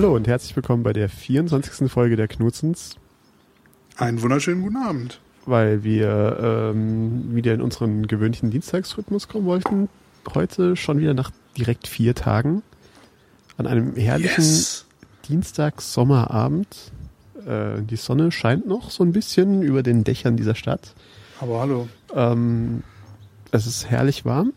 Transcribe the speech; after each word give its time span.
Hallo 0.00 0.16
und 0.16 0.26
herzlich 0.26 0.56
willkommen 0.56 0.82
bei 0.82 0.94
der 0.94 1.10
24. 1.10 1.92
Folge 1.92 2.16
der 2.16 2.26
Knutzens. 2.26 2.96
Einen 3.98 4.22
wunderschönen 4.22 4.62
guten 4.62 4.78
Abend. 4.78 5.20
Weil 5.44 5.84
wir 5.84 6.72
ähm, 6.72 7.34
wieder 7.34 7.52
in 7.52 7.60
unseren 7.60 8.06
gewöhnlichen 8.06 8.50
Dienstagsrhythmus 8.50 9.28
kommen 9.28 9.44
wollten. 9.44 9.90
Heute 10.32 10.74
schon 10.74 11.00
wieder 11.00 11.12
nach 11.12 11.30
direkt 11.58 11.86
vier 11.86 12.14
Tagen. 12.14 12.62
An 13.58 13.66
einem 13.66 13.94
herrlichen 13.94 14.40
Yes. 14.42 14.86
Dienstags-Sommerabend. 15.28 16.92
Äh, 17.46 17.82
die 17.82 17.96
Sonne 17.96 18.32
scheint 18.32 18.66
noch 18.66 18.90
so 18.90 19.04
ein 19.04 19.12
bisschen 19.12 19.60
über 19.60 19.82
den 19.82 20.02
Dächern 20.02 20.38
dieser 20.38 20.54
Stadt. 20.54 20.94
Aber 21.42 21.60
hallo, 21.60 21.88
Ähm, 22.16 22.84
es 23.52 23.66
ist 23.66 23.90
herrlich 23.90 24.24
warm. 24.24 24.54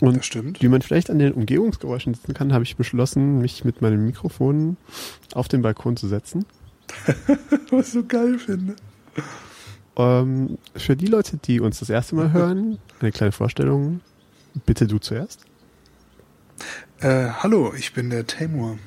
Und 0.00 0.62
wie 0.62 0.68
man 0.68 0.82
vielleicht 0.82 1.10
an 1.10 1.18
den 1.18 1.32
Umgebungsgeräuschen 1.32 2.14
sitzen 2.14 2.34
kann, 2.34 2.52
habe 2.52 2.64
ich 2.64 2.76
beschlossen, 2.76 3.40
mich 3.40 3.64
mit 3.64 3.80
meinem 3.80 4.04
Mikrofon 4.04 4.76
auf 5.32 5.48
den 5.48 5.62
Balkon 5.62 5.96
zu 5.96 6.08
setzen. 6.08 6.44
Was 7.70 7.88
ich 7.88 7.92
so 7.94 8.04
geil 8.04 8.38
finde. 8.38 8.76
Ähm, 9.96 10.58
für 10.76 10.96
die 10.96 11.06
Leute, 11.06 11.38
die 11.38 11.60
uns 11.60 11.80
das 11.80 11.90
erste 11.90 12.14
Mal 12.14 12.32
hören, 12.32 12.78
eine 13.00 13.12
kleine 13.12 13.32
Vorstellung. 13.32 14.00
Bitte 14.66 14.86
du 14.86 14.98
zuerst. 14.98 15.44
Äh, 17.00 17.28
hallo, 17.30 17.72
ich 17.76 17.92
bin 17.92 18.10
der 18.10 18.26
Tamur. 18.26 18.78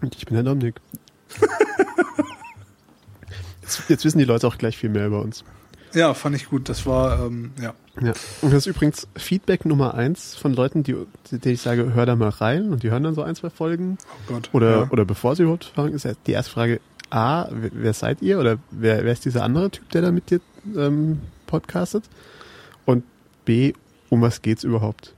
Und 0.00 0.16
ich 0.16 0.26
bin 0.26 0.34
der 0.34 0.44
Dominik. 0.44 0.80
jetzt, 3.62 3.82
jetzt 3.88 4.04
wissen 4.04 4.18
die 4.18 4.24
Leute 4.24 4.46
auch 4.46 4.58
gleich 4.58 4.76
viel 4.76 4.90
mehr 4.90 5.06
über 5.06 5.20
uns. 5.20 5.44
Ja, 5.94 6.14
fand 6.14 6.36
ich 6.36 6.48
gut. 6.48 6.68
Das 6.68 6.86
war, 6.86 7.24
ähm, 7.24 7.52
ja. 7.60 7.74
Ja. 8.00 8.12
Und 8.42 8.52
das 8.52 8.66
ist 8.66 8.66
übrigens 8.66 9.08
Feedback 9.16 9.64
Nummer 9.64 9.94
eins 9.94 10.36
von 10.36 10.54
Leuten, 10.54 10.82
die, 10.82 10.96
die 11.30 11.50
ich 11.50 11.62
sage, 11.62 11.94
hör 11.94 12.06
da 12.06 12.16
mal 12.16 12.28
rein 12.28 12.70
und 12.70 12.82
die 12.82 12.90
hören 12.90 13.02
dann 13.02 13.14
so 13.14 13.22
ein, 13.22 13.34
zwei 13.34 13.50
Folgen. 13.50 13.98
Oh 14.28 14.34
Gott. 14.34 14.50
Oder, 14.52 14.70
ja. 14.70 14.88
oder 14.90 15.04
bevor 15.04 15.34
sie 15.34 15.42
überhaupt 15.42 15.64
fragen, 15.64 15.94
ist 15.94 16.04
ja 16.04 16.12
die 16.26 16.32
erste 16.32 16.52
Frage, 16.52 16.80
A, 17.10 17.48
wer, 17.50 17.92
seid 17.94 18.22
ihr? 18.22 18.38
Oder 18.38 18.58
wer, 18.70 19.04
wer 19.04 19.12
ist 19.12 19.24
dieser 19.24 19.42
andere 19.42 19.70
Typ, 19.70 19.88
der 19.90 20.02
da 20.02 20.10
mit 20.10 20.30
dir 20.30 20.40
ähm, 20.76 21.20
podcastet? 21.46 22.04
Und 22.84 23.04
B, 23.44 23.72
um 24.10 24.20
was 24.22 24.42
geht's 24.42 24.64
überhaupt? 24.64 25.14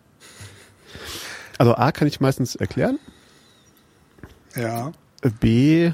Also 1.58 1.74
A 1.74 1.92
kann 1.92 2.08
ich 2.08 2.20
meistens 2.20 2.56
erklären. 2.56 2.98
Ja. 4.56 4.92
B, 5.40 5.92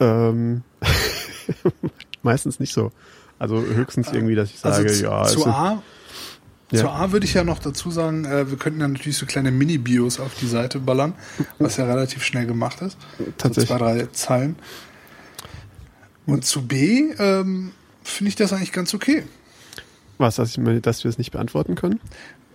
ähm, 0.00 0.62
meistens 2.22 2.60
nicht 2.60 2.72
so. 2.72 2.92
Also 3.38 3.60
höchstens 3.60 4.12
irgendwie, 4.12 4.34
dass 4.34 4.50
ich 4.50 4.58
sage, 4.58 4.76
Also 4.76 4.94
zu, 4.94 5.04
ja, 5.04 5.24
zu 5.24 5.46
A, 5.46 5.82
Ja. 6.72 6.80
zu 6.80 6.88
A 6.88 7.12
würde 7.12 7.26
ich 7.26 7.34
ja 7.34 7.44
noch 7.44 7.60
dazu 7.60 7.90
sagen, 7.90 8.24
äh, 8.24 8.50
wir 8.50 8.58
könnten 8.58 8.80
ja 8.80 8.88
natürlich 8.88 9.16
so 9.16 9.26
kleine 9.26 9.52
Mini-Bios 9.52 10.18
auf 10.18 10.34
die 10.34 10.48
Seite 10.48 10.80
ballern, 10.80 11.14
was 11.58 11.76
ja 11.76 11.84
relativ 11.84 12.24
schnell 12.24 12.46
gemacht 12.46 12.80
ist. 12.82 12.96
Tatsächlich. 13.38 13.68
So 13.68 13.76
zwei, 13.76 13.78
drei 13.78 14.06
Zeilen. 14.12 14.56
Und 16.26 16.44
zu 16.44 16.66
B 16.66 17.12
ähm, 17.18 17.70
finde 18.02 18.28
ich 18.28 18.36
das 18.36 18.52
eigentlich 18.52 18.72
ganz 18.72 18.94
okay. 18.94 19.22
was, 20.18 20.36
dass, 20.36 20.58
ich 20.58 20.82
dass 20.82 21.04
wir 21.04 21.08
es 21.08 21.18
nicht 21.18 21.30
beantworten 21.30 21.76
können? 21.76 22.00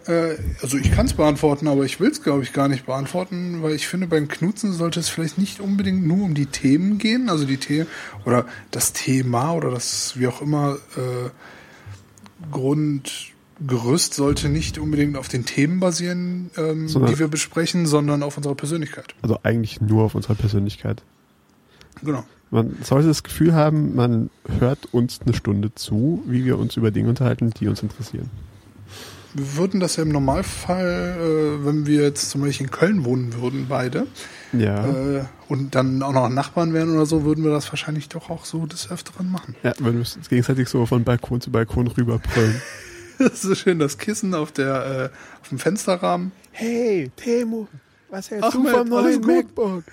Äh, 0.07 0.35
also 0.61 0.77
ich 0.77 0.91
kann 0.91 1.05
es 1.05 1.13
beantworten, 1.13 1.67
aber 1.67 1.85
ich 1.85 1.99
will 1.99 2.09
es, 2.09 2.21
glaube 2.21 2.43
ich, 2.43 2.53
gar 2.53 2.67
nicht 2.67 2.85
beantworten, 2.85 3.61
weil 3.61 3.73
ich 3.73 3.87
finde, 3.87 4.07
beim 4.07 4.27
Knutzen 4.27 4.73
sollte 4.73 4.99
es 4.99 5.09
vielleicht 5.09 5.37
nicht 5.37 5.59
unbedingt 5.59 6.05
nur 6.05 6.25
um 6.25 6.33
die 6.33 6.47
Themen 6.47 6.97
gehen, 6.97 7.29
also 7.29 7.45
die 7.45 7.57
Themen 7.57 7.87
oder 8.25 8.45
das 8.71 8.93
Thema 8.93 9.53
oder 9.53 9.71
das, 9.71 10.19
wie 10.19 10.27
auch 10.27 10.41
immer, 10.41 10.77
äh, 10.97 11.29
Grundgerüst 13.67 14.13
sollte 14.13 14.49
nicht 14.49 14.77
unbedingt 14.79 15.15
auf 15.17 15.27
den 15.27 15.45
Themen 15.45 15.79
basieren, 15.79 16.49
ähm, 16.57 16.87
Sondern- 16.87 17.11
die 17.13 17.19
wir 17.19 17.27
besprechen, 17.27 17.85
sondern 17.85 18.23
auf 18.23 18.37
unserer 18.37 18.55
Persönlichkeit. 18.55 19.13
Also 19.21 19.37
eigentlich 19.43 19.81
nur 19.81 20.03
auf 20.03 20.15
unserer 20.15 20.35
Persönlichkeit. 20.35 21.03
Genau. 22.03 22.23
Man 22.49 22.75
sollte 22.83 23.07
das 23.07 23.23
Gefühl 23.23 23.53
haben, 23.53 23.95
man 23.95 24.29
hört 24.59 24.79
uns 24.93 25.19
eine 25.21 25.33
Stunde 25.33 25.73
zu, 25.75 26.21
wie 26.27 26.43
wir 26.43 26.57
uns 26.59 26.75
über 26.75 26.91
Dinge 26.91 27.09
unterhalten, 27.09 27.51
die 27.59 27.67
uns 27.67 27.81
interessieren. 27.81 28.29
Wir 29.33 29.55
würden 29.55 29.79
das 29.79 29.95
ja 29.95 30.03
im 30.03 30.09
Normalfall, 30.09 31.15
äh, 31.61 31.65
wenn 31.65 31.85
wir 31.85 32.01
jetzt 32.01 32.29
zum 32.31 32.41
Beispiel 32.41 32.65
in 32.65 32.71
Köln 32.71 33.05
wohnen 33.05 33.33
würden, 33.41 33.67
beide, 33.69 34.05
Ja. 34.51 34.85
äh, 34.85 35.23
und 35.47 35.73
dann 35.75 36.03
auch 36.03 36.11
noch 36.11 36.27
Nachbarn 36.27 36.73
wären 36.73 36.93
oder 36.93 37.05
so, 37.05 37.23
würden 37.23 37.45
wir 37.45 37.51
das 37.51 37.71
wahrscheinlich 37.71 38.09
doch 38.09 38.29
auch 38.29 38.43
so 38.43 38.65
des 38.65 38.91
Öfteren 38.91 39.31
machen. 39.31 39.55
Ja, 39.63 39.71
wenn 39.79 39.93
wir 39.93 39.99
uns 39.99 40.17
gegenseitig 40.29 40.67
so 40.67 40.85
von 40.85 41.05
Balkon 41.05 41.39
zu 41.39 41.49
Balkon 41.51 41.87
rüberbrüllen. 41.87 42.61
Das 43.31 43.33
ist 43.33 43.41
so 43.43 43.55
schön, 43.55 43.77
das 43.77 43.97
Kissen 43.99 44.33
auf 44.33 44.51
der 44.51 45.11
äh, 45.13 45.41
auf 45.41 45.49
dem 45.49 45.59
Fensterrahmen. 45.59 46.31
Hey, 46.51 47.11
Temo, 47.15 47.67
was 48.09 48.31
hältst 48.31 48.55
Ahmed, 48.55 48.91
alles 48.91 49.17
gut? 49.17 49.27
MacBook? 49.27 49.83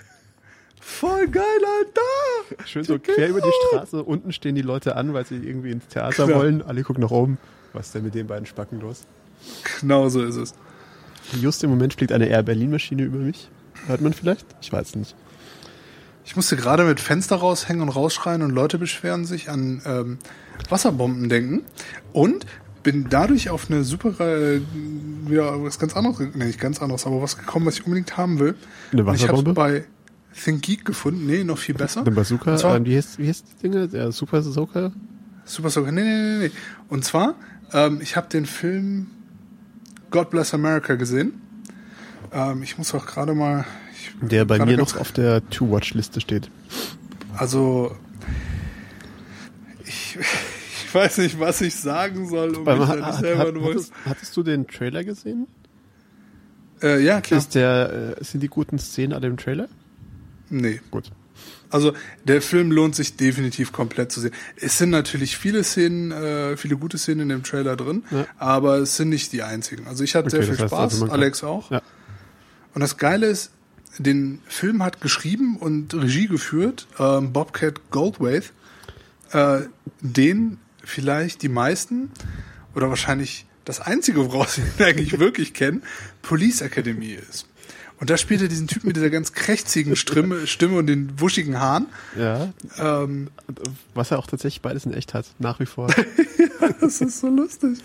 Voll 0.81 1.27
geil, 1.27 1.43
Alter! 1.43 2.65
Schön 2.65 2.83
so 2.83 2.97
quer 2.97 3.29
über 3.29 3.41
die. 3.41 3.51
Straße. 3.69 4.03
Unten 4.03 4.31
stehen 4.33 4.55
die 4.55 4.63
Leute 4.63 4.95
an, 4.95 5.13
weil 5.13 5.25
sie 5.25 5.35
irgendwie 5.35 5.71
ins 5.71 5.87
Theater 5.87 6.25
Klar. 6.25 6.39
wollen. 6.39 6.63
Alle 6.63 6.81
gucken 6.83 7.03
nach 7.03 7.11
oben. 7.11 7.37
Was 7.73 7.87
ist 7.87 7.95
denn 7.95 8.03
mit 8.03 8.15
den 8.15 8.25
beiden 8.25 8.47
Spacken 8.47 8.79
los? 8.79 9.03
Genau 9.79 10.09
so 10.09 10.23
ist 10.23 10.35
es. 10.35 10.53
Just 11.39 11.63
im 11.63 11.69
Moment 11.69 11.93
fliegt 11.93 12.11
eine 12.11 12.27
Air 12.27 12.41
Berlin-Maschine 12.41 13.03
über 13.03 13.19
mich. 13.19 13.49
Hört 13.85 14.01
man 14.01 14.13
vielleicht? 14.13 14.45
Ich 14.61 14.73
weiß 14.73 14.95
nicht. 14.95 15.15
Ich 16.25 16.35
musste 16.35 16.55
gerade 16.55 16.83
mit 16.83 16.99
Fenster 16.99 17.35
raushängen 17.35 17.83
und 17.83 17.89
rausschreien 17.89 18.41
und 18.41 18.51
Leute 18.51 18.79
beschweren 18.79 19.25
sich 19.25 19.49
an 19.49 19.81
ähm, 19.85 20.17
Wasserbomben 20.69 21.29
denken 21.29 21.63
und 22.13 22.45
bin 22.83 23.07
dadurch 23.09 23.49
auf 23.49 23.69
eine 23.69 23.83
super, 23.83 24.11
äh, 24.19 24.61
wieder 25.27 25.61
was 25.63 25.79
ganz 25.79 25.95
anderes, 25.95 26.19
nee, 26.33 26.45
nicht 26.45 26.59
ganz 26.59 26.81
anderes, 26.81 27.05
aber 27.05 27.21
was 27.21 27.37
gekommen, 27.37 27.65
was 27.65 27.75
ich 27.79 27.85
unbedingt 27.85 28.17
haben 28.17 28.39
will. 28.39 28.55
Eine 28.91 29.03
Und 29.03 29.15
ich 29.15 29.21
habe 29.23 29.33
Wasserbombe? 29.33 29.53
bei 29.53 29.83
Think 30.33 30.61
Geek 30.61 30.85
gefunden, 30.85 31.25
nee, 31.25 31.43
noch 31.43 31.57
viel 31.57 31.75
besser. 31.75 32.01
Eine 32.01 32.11
Bazooka? 32.11 32.55
Zwar- 32.57 32.77
Ähm, 32.77 32.85
wie, 32.85 32.95
heißt, 32.97 33.17
wie 33.19 33.27
heißt 33.27 33.45
die 33.51 33.61
Dinge? 33.67 33.87
Der 33.87 34.11
Super 34.11 34.41
Soaker? 34.41 34.91
Super 35.45 35.69
Soaker. 35.69 35.91
Nee, 35.91 36.03
nee, 36.03 36.37
nee, 36.37 36.47
nee. 36.47 36.51
Und 36.87 37.03
zwar, 37.03 37.35
ähm, 37.73 37.99
ich 38.01 38.15
habe 38.15 38.27
den 38.29 38.45
Film 38.45 39.07
God 40.11 40.29
Bless 40.29 40.53
America 40.53 40.95
gesehen. 40.95 41.33
Ähm, 42.31 42.61
ich 42.63 42.77
muss 42.77 42.93
auch 42.93 43.05
gerade 43.05 43.33
mal. 43.33 43.65
Ich, 43.93 44.11
Der 44.29 44.45
bei 44.45 44.63
mir 44.63 44.77
noch 44.77 44.95
auf 44.97 45.11
der 45.11 45.47
To-Watch-Liste 45.49 46.21
steht. 46.21 46.49
Also. 47.35 47.95
Ich, 49.85 50.17
ich 50.89 50.95
weiß 50.95 51.19
nicht, 51.19 51.39
was 51.39 51.61
ich 51.61 51.75
sagen 51.75 52.27
soll, 52.27 52.55
um 52.55 52.63
mich 52.63 52.87
hat, 52.87 53.19
selber 53.19 53.47
hat, 53.47 53.53
nur. 53.53 53.69
hattest, 53.69 53.93
hattest 54.05 54.35
du 54.35 54.41
den 54.43 54.67
Trailer 54.67 55.03
gesehen? 55.03 55.47
Äh, 56.81 57.03
ja, 57.03 57.21
klar. 57.21 57.39
Ist 57.39 57.53
der, 57.53 58.15
äh, 58.19 58.23
sind 58.23 58.41
die 58.41 58.47
guten 58.47 58.79
Szenen 58.79 59.13
alle 59.13 59.27
im 59.27 59.37
Trailer? 59.37 59.67
Nee. 60.49 60.81
Gut. 60.89 61.11
Also 61.69 61.93
der 62.23 62.41
Film 62.41 62.71
lohnt 62.71 62.95
sich 62.95 63.15
definitiv 63.17 63.71
komplett 63.71 64.11
zu 64.11 64.19
sehen. 64.19 64.31
Es 64.59 64.79
sind 64.79 64.89
natürlich 64.89 65.37
viele 65.37 65.63
Szenen, 65.63 66.11
äh, 66.11 66.57
viele 66.57 66.75
gute 66.77 66.97
Szenen 66.97 67.21
in 67.21 67.29
dem 67.29 67.43
Trailer 67.43 67.75
drin, 67.75 68.03
Ja. 68.09 68.25
aber 68.39 68.77
es 68.77 68.97
sind 68.97 69.09
nicht 69.09 69.31
die 69.31 69.43
einzigen. 69.43 69.85
Also 69.85 70.03
ich 70.03 70.15
hatte 70.15 70.27
Okay, 70.35 70.43
sehr 70.43 70.55
viel 70.55 70.67
Spaß, 70.67 71.01
also, 71.01 71.05
Alex 71.13 71.43
auch. 71.43 71.69
Ja. 71.69 71.83
Und 72.73 72.81
das 72.81 72.97
Geile 72.97 73.27
ist, 73.27 73.51
den 73.99 74.39
Film 74.47 74.81
hat 74.81 75.01
geschrieben 75.01 75.57
und 75.57 75.93
Regie 75.93 76.27
geführt 76.27 76.87
ähm, 76.97 77.31
Bobcat 77.31 77.91
Goldthwait, 77.91 78.51
äh, 79.31 79.59
den 80.01 80.57
vielleicht 80.89 81.41
die 81.41 81.49
meisten 81.49 82.11
oder 82.75 82.89
wahrscheinlich 82.89 83.45
das 83.65 83.79
einzige, 83.79 84.25
woraus 84.31 84.55
sie 84.55 84.61
ihn 84.61 84.67
eigentlich 84.85 85.19
wirklich 85.19 85.53
kennen, 85.53 85.83
Police 86.21 86.61
Academy 86.61 87.11
ist. 87.13 87.45
Und 87.99 88.09
da 88.09 88.15
spielt 88.15 88.41
er 88.41 88.47
diesen 88.47 88.67
Typen 88.67 88.87
mit 88.87 88.95
dieser 88.95 89.09
ganz 89.09 89.33
krächzigen 89.33 89.97
Stimme, 89.97 90.47
Stimme 90.47 90.77
und 90.77 90.87
den 90.87 91.19
wuschigen 91.19 91.59
Haaren. 91.59 91.87
Ja. 92.17 92.53
Ähm, 92.77 93.27
Was 93.93 94.11
er 94.11 94.19
auch 94.19 94.27
tatsächlich 94.27 94.61
beides 94.61 94.85
in 94.85 94.93
echt 94.93 95.13
hat, 95.13 95.25
nach 95.37 95.59
wie 95.59 95.65
vor. 95.65 95.93
das 96.79 97.01
ist 97.01 97.19
so 97.19 97.27
lustig. 97.27 97.79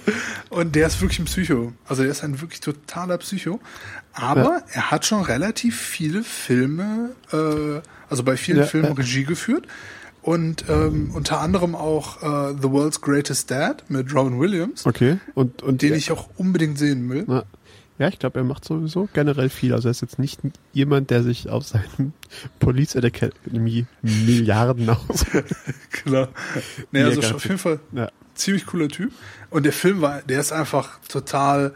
Und 0.50 0.76
der 0.76 0.86
ist 0.86 1.00
wirklich 1.00 1.18
ein 1.18 1.24
Psycho. 1.24 1.72
Also 1.88 2.02
der 2.04 2.12
ist 2.12 2.22
ein 2.22 2.40
wirklich 2.40 2.60
totaler 2.60 3.18
Psycho. 3.18 3.60
Aber 4.12 4.42
Ja. 4.44 4.62
er 4.70 4.90
hat 4.92 5.04
schon 5.04 5.20
relativ 5.22 5.76
viele 5.80 6.22
Filme, 6.22 7.10
äh, 7.32 7.80
also 8.08 8.22
bei 8.22 8.36
vielen 8.36 8.58
Ja, 8.58 8.66
Filmen 8.66 8.90
ja. 8.90 8.94
Regie 8.94 9.24
geführt. 9.24 9.66
Und 10.24 10.64
ähm, 10.70 11.10
unter 11.14 11.40
anderem 11.40 11.74
auch 11.74 12.22
äh, 12.22 12.54
The 12.60 12.70
World's 12.70 13.02
Greatest 13.02 13.50
Dad 13.50 13.84
mit 13.90 14.14
Robin 14.14 14.40
Williams, 14.40 14.86
Okay. 14.86 15.18
Und, 15.34 15.62
und 15.62 15.82
den 15.82 15.90
ja, 15.90 15.96
ich 15.96 16.10
auch 16.10 16.30
unbedingt 16.36 16.78
sehen 16.78 17.08
will. 17.10 17.24
Na, 17.26 17.44
ja, 17.98 18.08
ich 18.08 18.18
glaube, 18.18 18.38
er 18.40 18.44
macht 18.44 18.64
sowieso 18.64 19.06
generell 19.12 19.50
viel. 19.50 19.74
Also 19.74 19.88
er 19.88 19.90
ist 19.92 20.00
jetzt 20.00 20.18
nicht 20.18 20.40
jemand, 20.72 21.10
der 21.10 21.22
sich 21.22 21.50
auf 21.50 21.64
seinen 21.66 22.14
Police 22.58 22.94
Academy 22.96 23.84
Milliarden 24.02 24.88
aus. 24.88 25.26
Klar. 25.92 26.30
Nee, 26.90 27.00
Ja, 27.00 27.06
also 27.06 27.20
auf 27.36 27.44
jeden 27.44 27.58
Fall 27.58 27.78
Ja. 27.92 28.10
ziemlich 28.34 28.64
cooler 28.64 28.88
Typ. 28.88 29.12
Und 29.50 29.64
der 29.64 29.72
Film 29.74 30.00
war, 30.00 30.22
der 30.22 30.40
ist 30.40 30.52
einfach 30.52 30.98
total, 31.06 31.74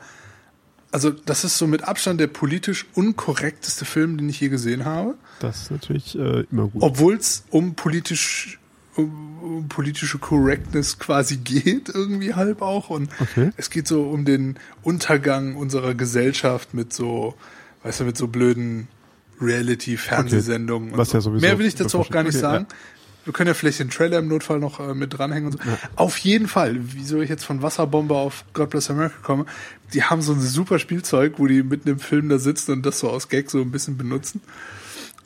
also 0.99 1.11
das 1.11 1.45
ist 1.45 1.57
so 1.59 1.69
mit 1.69 1.85
Abstand 1.85 2.19
der 2.19 2.27
politisch 2.27 2.87
unkorrekteste 2.95 3.85
Film, 3.85 4.19
den 4.19 4.29
ich 4.29 4.41
je 4.41 4.49
gesehen 4.49 4.85
habe. 4.85 5.15
Das 5.39 5.63
ist 5.63 5.71
natürlich 5.71 6.19
äh, 6.19 6.45
immer 6.51 6.67
gut. 6.67 6.83
Obwohl 6.83 7.15
es 7.15 7.45
um 7.51 7.75
politisch 7.77 8.59
um, 8.97 9.39
um 9.41 9.69
politische 9.69 10.19
Correctness 10.19 10.99
quasi 10.99 11.37
geht, 11.37 11.89
irgendwie 11.89 12.35
halb 12.35 12.63
auch. 12.63 12.91
Und 12.91 13.11
Okay. 13.21 13.53
es 13.57 13.71
geht 13.71 13.87
so 13.87 14.03
um 14.11 14.25
den 14.25 14.59
Untergang 14.83 15.55
unserer 15.55 15.95
Gesellschaft 15.95 16.75
mit 16.75 16.93
so, 16.93 17.35
weißt 17.85 18.01
du, 18.01 18.05
mit 18.05 18.17
so 18.17 18.27
blöden 18.27 18.89
Reality-Fernsehsendungen. 19.41 20.89
Okay. 20.89 20.99
Was 20.99 21.11
so. 21.11 21.19
ja 21.19 21.21
sowieso 21.21 21.47
Mehr 21.47 21.61
will 21.61 21.67
ich 21.67 21.77
dazu 21.77 22.01
auch 22.01 22.11
gar 22.11 22.25
nicht 22.25 22.35
okay, 22.35 22.41
sagen. 22.41 22.67
Wir 23.29 23.35
können 23.35 23.49
ja 23.49 23.53
vielleicht 23.55 23.79
den 23.79 23.91
Trailer 23.91 24.21
im 24.21 24.29
Notfall 24.29 24.59
noch 24.59 24.81
äh, 24.81 24.95
mit 24.95 25.13
dranhängen 25.19 25.53
und 25.53 25.63
so. 25.63 25.69
Ja. 25.69 25.77
Auf 25.97 26.17
jeden 26.17 26.49
Fall, 26.49 26.77
wieso 26.81 27.21
ich 27.21 27.29
jetzt 27.29 27.45
von 27.45 27.61
Wasserbombe 27.61 28.15
auf 28.15 28.45
God 28.55 28.71
Bless 28.71 28.89
America 28.89 29.17
komme, 29.23 29.45
die 29.93 30.03
haben 30.03 30.23
so 30.23 30.33
ein 30.33 30.41
super 30.41 30.79
Spielzeug, 30.79 31.35
wo 31.37 31.47
die 31.47 31.63
mitten 31.63 31.91
im 31.91 31.99
Film 31.99 32.31
da 32.31 32.39
sitzen 32.39 32.73
und 32.73 32.87
das 32.87 33.01
so 33.01 33.11
aus 33.11 33.29
Gag 33.29 33.51
so 33.51 33.61
ein 33.61 33.71
bisschen 33.71 33.99
benutzen. 33.99 34.41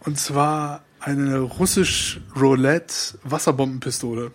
Und 0.00 0.18
zwar 0.18 0.82
eine 0.98 1.38
russisch 1.38 2.20
Roulette 2.34 2.92
Wasserbombenpistole. 3.22 4.32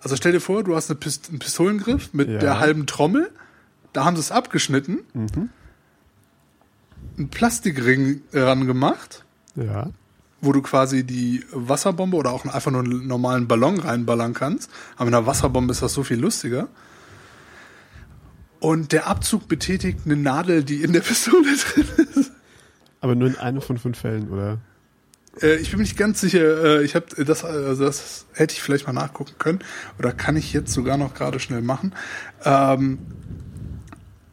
Also 0.00 0.16
stell 0.16 0.32
dir 0.32 0.40
vor, 0.40 0.62
du 0.64 0.76
hast 0.76 0.90
eine 0.90 0.98
Pist 0.98 1.30
einen 1.30 1.38
Pistolengriff 1.38 2.12
mit 2.12 2.28
Ja. 2.28 2.38
der 2.40 2.58
halben 2.60 2.86
Trommel. 2.86 3.30
Da 3.94 4.04
haben 4.04 4.16
sie 4.16 4.20
es 4.20 4.30
abgeschnitten, 4.32 4.98
Mhm. 5.14 5.48
einen 7.16 7.28
Plastikring 7.30 8.20
ran 8.34 8.66
gemacht, 8.66 9.24
Ja. 9.56 9.88
Wo 10.44 10.52
du 10.52 10.62
quasi 10.62 11.04
die 11.04 11.44
Wasserbombe 11.52 12.16
oder 12.16 12.32
auch 12.32 12.44
einfach 12.44 12.70
nur 12.70 12.82
einen 12.82 13.06
normalen 13.06 13.48
Ballon 13.48 13.80
reinballern 13.80 14.34
kannst. 14.34 14.70
Aber 14.96 15.06
mit 15.06 15.14
einer 15.14 15.26
Wasserbombe 15.26 15.72
ist 15.72 15.82
das 15.82 15.92
so 15.92 16.04
viel 16.04 16.18
lustiger. 16.18 16.68
Und 18.60 18.92
der 18.92 19.06
Abzug 19.06 19.48
betätigt 19.48 20.00
eine 20.04 20.16
Nadel, 20.16 20.64
die 20.64 20.82
in 20.82 20.92
der 20.92 21.00
Pistole 21.00 21.54
drin 21.74 21.86
ist. 22.14 22.32
Aber 23.00 23.14
nur 23.14 23.28
in 23.28 23.36
einem 23.36 23.60
von 23.60 23.76
fünf 23.76 23.98
Fällen, 23.98 24.30
oder? 24.30 24.58
Äh, 25.42 25.56
ich 25.56 25.70
bin 25.70 25.78
mir 25.78 25.84
nicht 25.84 25.96
ganz 25.96 26.20
sicher. 26.20 26.78
Äh, 26.80 26.84
ich 26.84 26.94
habe 26.94 27.06
das, 27.24 27.44
also 27.44 27.84
das 27.84 28.26
hätte 28.32 28.54
ich 28.54 28.62
vielleicht 28.62 28.86
mal 28.86 28.92
nachgucken 28.92 29.34
können 29.38 29.58
oder 29.98 30.12
kann 30.12 30.36
ich 30.36 30.52
jetzt 30.52 30.72
sogar 30.72 30.96
noch 30.96 31.14
gerade 31.14 31.40
schnell 31.40 31.62
machen. 31.62 31.94
Ähm, 32.44 32.98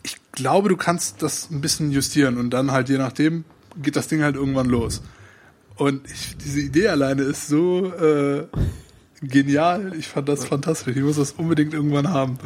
ich 0.03 0.17
glaube, 0.31 0.69
du 0.69 0.77
kannst 0.77 1.21
das 1.21 1.49
ein 1.51 1.61
bisschen 1.61 1.91
justieren 1.91 2.37
und 2.37 2.51
dann 2.51 2.71
halt 2.71 2.89
je 2.89 2.97
nachdem 2.97 3.43
geht 3.81 3.95
das 3.95 4.07
Ding 4.07 4.23
halt 4.23 4.35
irgendwann 4.35 4.67
los. 4.67 5.01
Und 5.81 6.05
ich, 6.11 6.37
diese 6.37 6.59
Idee 6.59 6.89
alleine 6.89 7.23
ist 7.23 7.47
so 7.47 7.87
äh, 7.87 8.45
genial. 9.23 9.93
Ich 9.97 10.07
fand 10.07 10.29
das 10.29 10.45
fantastisch. 10.45 10.95
Ich 10.95 11.01
muss 11.01 11.15
das 11.15 11.31
unbedingt 11.31 11.73
irgendwann 11.73 12.09
haben. 12.09 12.37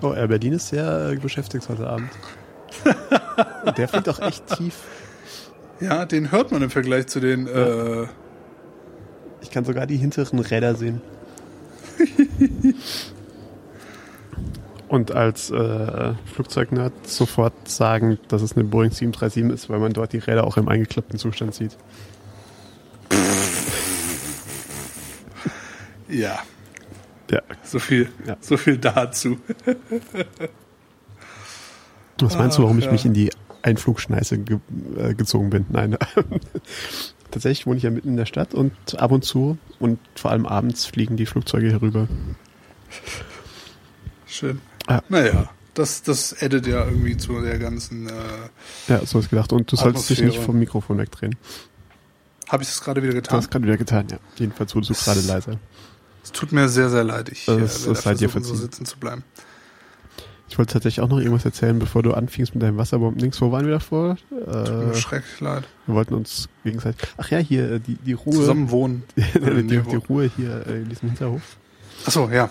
Oh, 0.00 0.12
Air 0.12 0.28
Berlin 0.28 0.52
ist 0.52 0.68
sehr 0.68 1.10
äh, 1.10 1.16
beschäftigt 1.16 1.68
heute 1.68 1.88
Abend. 1.88 2.08
Der 3.76 3.88
fliegt 3.88 4.08
auch 4.08 4.20
echt 4.20 4.46
tief. 4.46 4.76
Ja, 5.80 6.04
den 6.04 6.30
hört 6.30 6.52
man 6.52 6.62
im 6.62 6.70
Vergleich 6.70 7.08
zu 7.08 7.18
den. 7.18 7.48
Äh, 7.48 8.06
Ich 9.40 9.50
kann 9.50 9.64
sogar 9.64 9.88
die 9.88 9.96
hinteren 9.96 10.38
Räder 10.38 10.76
sehen. 10.76 11.00
Und 14.86 15.10
als 15.10 15.50
äh, 15.50 16.12
Flugzeugnerd 16.32 16.92
sofort 17.08 17.54
sagen, 17.68 18.20
dass 18.28 18.40
es 18.40 18.54
eine 18.54 18.62
Boeing 18.62 18.92
737 18.92 19.50
ist, 19.52 19.68
weil 19.68 19.80
man 19.80 19.92
dort 19.92 20.12
die 20.12 20.18
Räder 20.18 20.44
auch 20.44 20.56
im 20.58 20.68
eingeklappten 20.68 21.18
Zustand 21.18 21.56
sieht. 21.56 21.76
Ja, 26.08 26.38
Ja. 27.30 27.40
so 27.64 27.78
viel, 27.78 28.10
Ja. 28.26 28.36
so 28.40 28.56
viel 28.56 28.76
dazu. 28.78 29.38
Was 32.20 32.36
meinst 32.36 32.58
du, 32.58 32.62
warum 32.62 32.78
ich 32.78 32.84
ja. 32.86 32.92
mich 32.92 33.04
in 33.04 33.14
die 33.14 33.30
Einflugschneise 33.62 34.38
ge 34.38 34.58
äh, 34.96 35.14
gezogen 35.14 35.50
bin? 35.50 35.66
Nein. 35.70 35.96
Tatsächlich 37.30 37.66
wohne 37.66 37.78
ich 37.78 37.82
ja 37.84 37.90
mitten 37.90 38.08
in 38.08 38.16
der 38.16 38.26
Stadt 38.26 38.52
und 38.54 38.72
ab 38.98 39.10
und 39.10 39.24
zu 39.24 39.56
und 39.80 39.98
vor 40.14 40.30
allem 40.30 40.44
abends 40.46 40.84
fliegen 40.84 41.16
die 41.16 41.24
Flugzeuge 41.26 41.68
hier 41.68 41.80
rüber. 41.80 42.06
Schön. 44.26 44.60
Ja. 44.88 45.02
Naja, 45.08 45.48
das, 45.74 46.02
das 46.02 46.36
addet 46.42 46.66
ja 46.66 46.84
irgendwie 46.84 47.16
zu 47.16 47.40
der 47.40 47.58
ganzen. 47.58 48.08
Äh, 48.08 48.12
Ja, 48.88 49.04
so 49.06 49.18
ist 49.18 49.30
gedacht. 49.30 49.52
Und 49.52 49.72
du 49.72 49.76
solltest 49.76 50.10
dich 50.10 50.18
nicht 50.18 50.26
Atmosphäre. 50.26 50.44
vom 50.46 50.58
Mikrofon 50.58 50.98
wegdrehen. 50.98 51.36
Habe 52.52 52.62
ich 52.62 52.68
das 52.68 52.82
gerade 52.82 53.02
wieder 53.02 53.14
getan? 53.14 53.38
hast 53.38 53.50
gerade 53.50 53.64
wieder 53.64 53.76
getan, 53.78 54.06
ja. 54.10 54.18
Jedenfalls 54.36 54.74
wurdest 54.74 54.90
du 54.90 55.04
gerade 55.04 55.20
leiser. 55.26 55.58
Es 56.22 56.30
tut 56.30 56.52
mir 56.52 56.68
sehr, 56.68 56.88
sehr 56.90 57.02
leid. 57.02 57.30
Ich 57.30 57.46
Das 57.46 57.56
äh, 57.56 57.58
werde 57.58 57.94
das 57.94 58.02
sei 58.02 58.14
dir 58.14 58.28
versuchen, 58.28 58.56
so 58.56 58.62
sitzen 58.62 58.84
zu 58.86 58.98
bleiben. 58.98 59.24
Ich 60.48 60.58
wollte 60.58 60.74
tatsächlich 60.74 61.00
auch 61.00 61.08
noch 61.08 61.18
irgendwas 61.18 61.46
erzählen, 61.46 61.78
bevor 61.78 62.02
du 62.02 62.12
anfingst 62.12 62.54
mit 62.54 62.62
deinem 62.62 62.76
Wasserbomben-Dings. 62.76 63.40
Wo 63.40 63.50
waren 63.52 63.64
wir 63.64 63.72
davor? 63.72 64.18
Tut 64.28 64.46
mir 64.46 64.92
Äh, 64.92 64.94
schrecklich 64.96 65.40
leid. 65.40 65.64
wir 65.86 65.94
wollten 65.94 66.12
uns 66.12 66.50
gegenseitig. 66.62 67.00
Ach 67.16 67.30
ja, 67.30 67.38
hier, 67.38 67.70
äh, 67.72 67.80
die, 67.80 67.94
die 67.94 68.12
Ruhe. 68.12 68.34
Zusammen 68.34 68.70
wohnen. 68.70 69.02
die, 69.16 69.22
Äh, 69.22 69.62
die, 69.62 69.78
die 69.80 69.96
Ruhe 69.96 70.30
hier 70.36 70.66
äh, 70.66 70.82
in 70.82 70.90
diesem 70.90 71.08
Hinterhof. 71.08 71.56
Achso, 72.04 72.28
ja. 72.30 72.50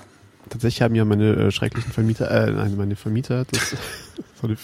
Tatsächlich 0.49 0.81
haben 0.81 0.95
ja 0.95 1.05
meine 1.05 1.33
äh, 1.35 1.51
schrecklichen 1.51 1.91
Vermieter, 1.91 2.29
äh, 2.31 2.51
nein, 2.51 2.75
meine 2.75 2.95
Vermieter, 2.95 3.45
das, 3.45 3.69
so 4.41 4.47
eine, 4.47 4.57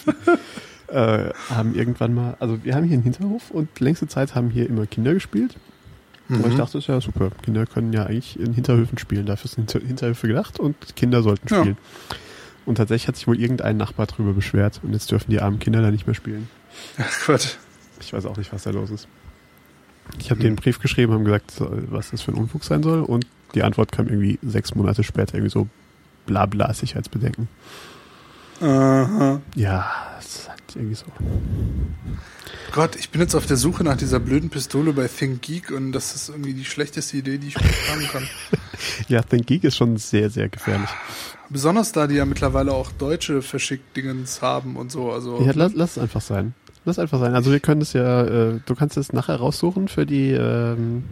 äh, 0.88 1.30
haben 1.50 1.74
irgendwann 1.74 2.14
mal, 2.14 2.36
also 2.40 2.62
wir 2.64 2.74
haben 2.74 2.84
hier 2.84 2.94
einen 2.94 3.02
Hinterhof 3.02 3.50
und 3.50 3.78
längste 3.80 4.06
Zeit 4.08 4.34
haben 4.34 4.50
hier 4.50 4.68
immer 4.68 4.86
Kinder 4.86 5.14
gespielt. 5.14 5.56
Und 6.28 6.40
ich 6.40 6.54
Mhm. 6.54 6.58
dachte, 6.58 6.72
das 6.74 6.84
ist 6.84 6.88
ja 6.88 7.00
super. 7.00 7.30
Kinder 7.42 7.64
können 7.66 7.92
ja 7.92 8.04
eigentlich 8.04 8.38
in 8.38 8.52
Hinterhöfen 8.52 8.98
spielen. 8.98 9.24
Dafür 9.26 9.48
sind 9.50 9.70
Hinter 9.72 9.86
Hinterhöfe 9.86 10.28
gedacht 10.28 10.60
und 10.60 10.94
Kinder 10.96 11.22
sollten 11.22 11.48
Ja. 11.48 11.60
spielen. 11.60 11.76
Und 12.66 12.74
tatsächlich 12.74 13.08
hat 13.08 13.16
sich 13.16 13.26
wohl 13.26 13.40
irgendein 13.40 13.78
Nachbar 13.78 14.06
drüber 14.06 14.34
beschwert 14.34 14.80
und 14.82 14.92
jetzt 14.92 15.10
dürfen 15.10 15.30
die 15.30 15.40
armen 15.40 15.58
Kinder 15.58 15.80
da 15.80 15.90
nicht 15.90 16.06
mehr 16.06 16.14
spielen. 16.14 16.48
Ach 16.98 17.26
Gott. 17.26 17.58
Ich 18.00 18.12
weiß 18.12 18.26
auch 18.26 18.36
nicht, 18.36 18.52
was 18.52 18.64
da 18.64 18.70
los 18.70 18.90
ist. 18.90 19.08
Ich 20.18 20.26
habe 20.30 20.34
Hm. 20.34 20.40
denen 20.40 20.50
einen 20.50 20.56
Brief 20.56 20.78
geschrieben, 20.80 21.12
haben 21.14 21.24
gesagt, 21.24 21.54
was 21.90 22.10
das 22.10 22.20
für 22.22 22.32
ein 22.32 22.38
Unfug 22.38 22.62
sein 22.64 22.82
soll 22.82 23.00
und 23.02 23.26
die 23.54 23.62
Antwort 23.62 23.90
kam 23.92 24.06
irgendwie 24.08 24.38
sechs 24.42 24.74
Monate 24.74 25.02
später, 25.04 25.34
irgendwie 25.36 25.50
so 25.50 25.66
bla 26.26 26.44
bla 26.44 26.72
Sicherheitsbedenken. 26.74 27.48
Aha. 28.60 29.40
Ja, 29.54 29.90
das 30.18 30.48
irgendwie 30.76 30.94
so. 30.94 31.06
Gott, 32.72 32.96
ich 32.96 33.10
bin 33.10 33.20
jetzt 33.20 33.34
auf 33.34 33.46
der 33.46 33.56
Suche 33.56 33.84
nach 33.84 33.96
dieser 33.96 34.20
blöden 34.20 34.50
Pistole 34.50 34.92
bei 34.92 35.08
ThinkGeek 35.08 35.70
und 35.70 35.92
das 35.92 36.14
ist 36.14 36.28
irgendwie 36.28 36.54
die 36.54 36.64
schlechteste 36.64 37.16
Idee, 37.16 37.38
die 37.38 37.48
ich 37.48 37.56
haben 37.56 38.06
kann. 38.10 38.28
Ja, 39.08 39.22
Think 39.22 39.46
Geek 39.46 39.64
ist 39.64 39.76
schon 39.76 39.96
sehr, 39.96 40.30
sehr 40.30 40.48
gefährlich. 40.48 40.88
Besonders 41.50 41.92
da 41.92 42.06
die 42.06 42.16
ja 42.16 42.24
mittlerweile 42.24 42.72
auch 42.72 42.92
deutsche 42.92 43.42
Verschickt-Dingens 43.42 44.42
haben 44.42 44.76
und 44.76 44.92
so. 44.92 45.10
Also 45.10 45.40
Ja, 45.40 45.52
lass, 45.54 45.72
lass 45.74 45.96
es 45.96 45.98
einfach 45.98 46.20
sein. 46.20 46.54
Lass 46.84 46.98
einfach 46.98 47.18
sein. 47.18 47.34
Also 47.34 47.50
wir 47.50 47.60
können 47.60 47.80
es 47.80 47.92
ja, 47.92 48.22
äh, 48.24 48.60
du 48.64 48.74
kannst 48.74 48.96
es 48.96 49.12
nachher 49.12 49.36
raussuchen 49.36 49.88
für 49.88 50.06
die, 50.06 50.30
ähm, 50.30 51.04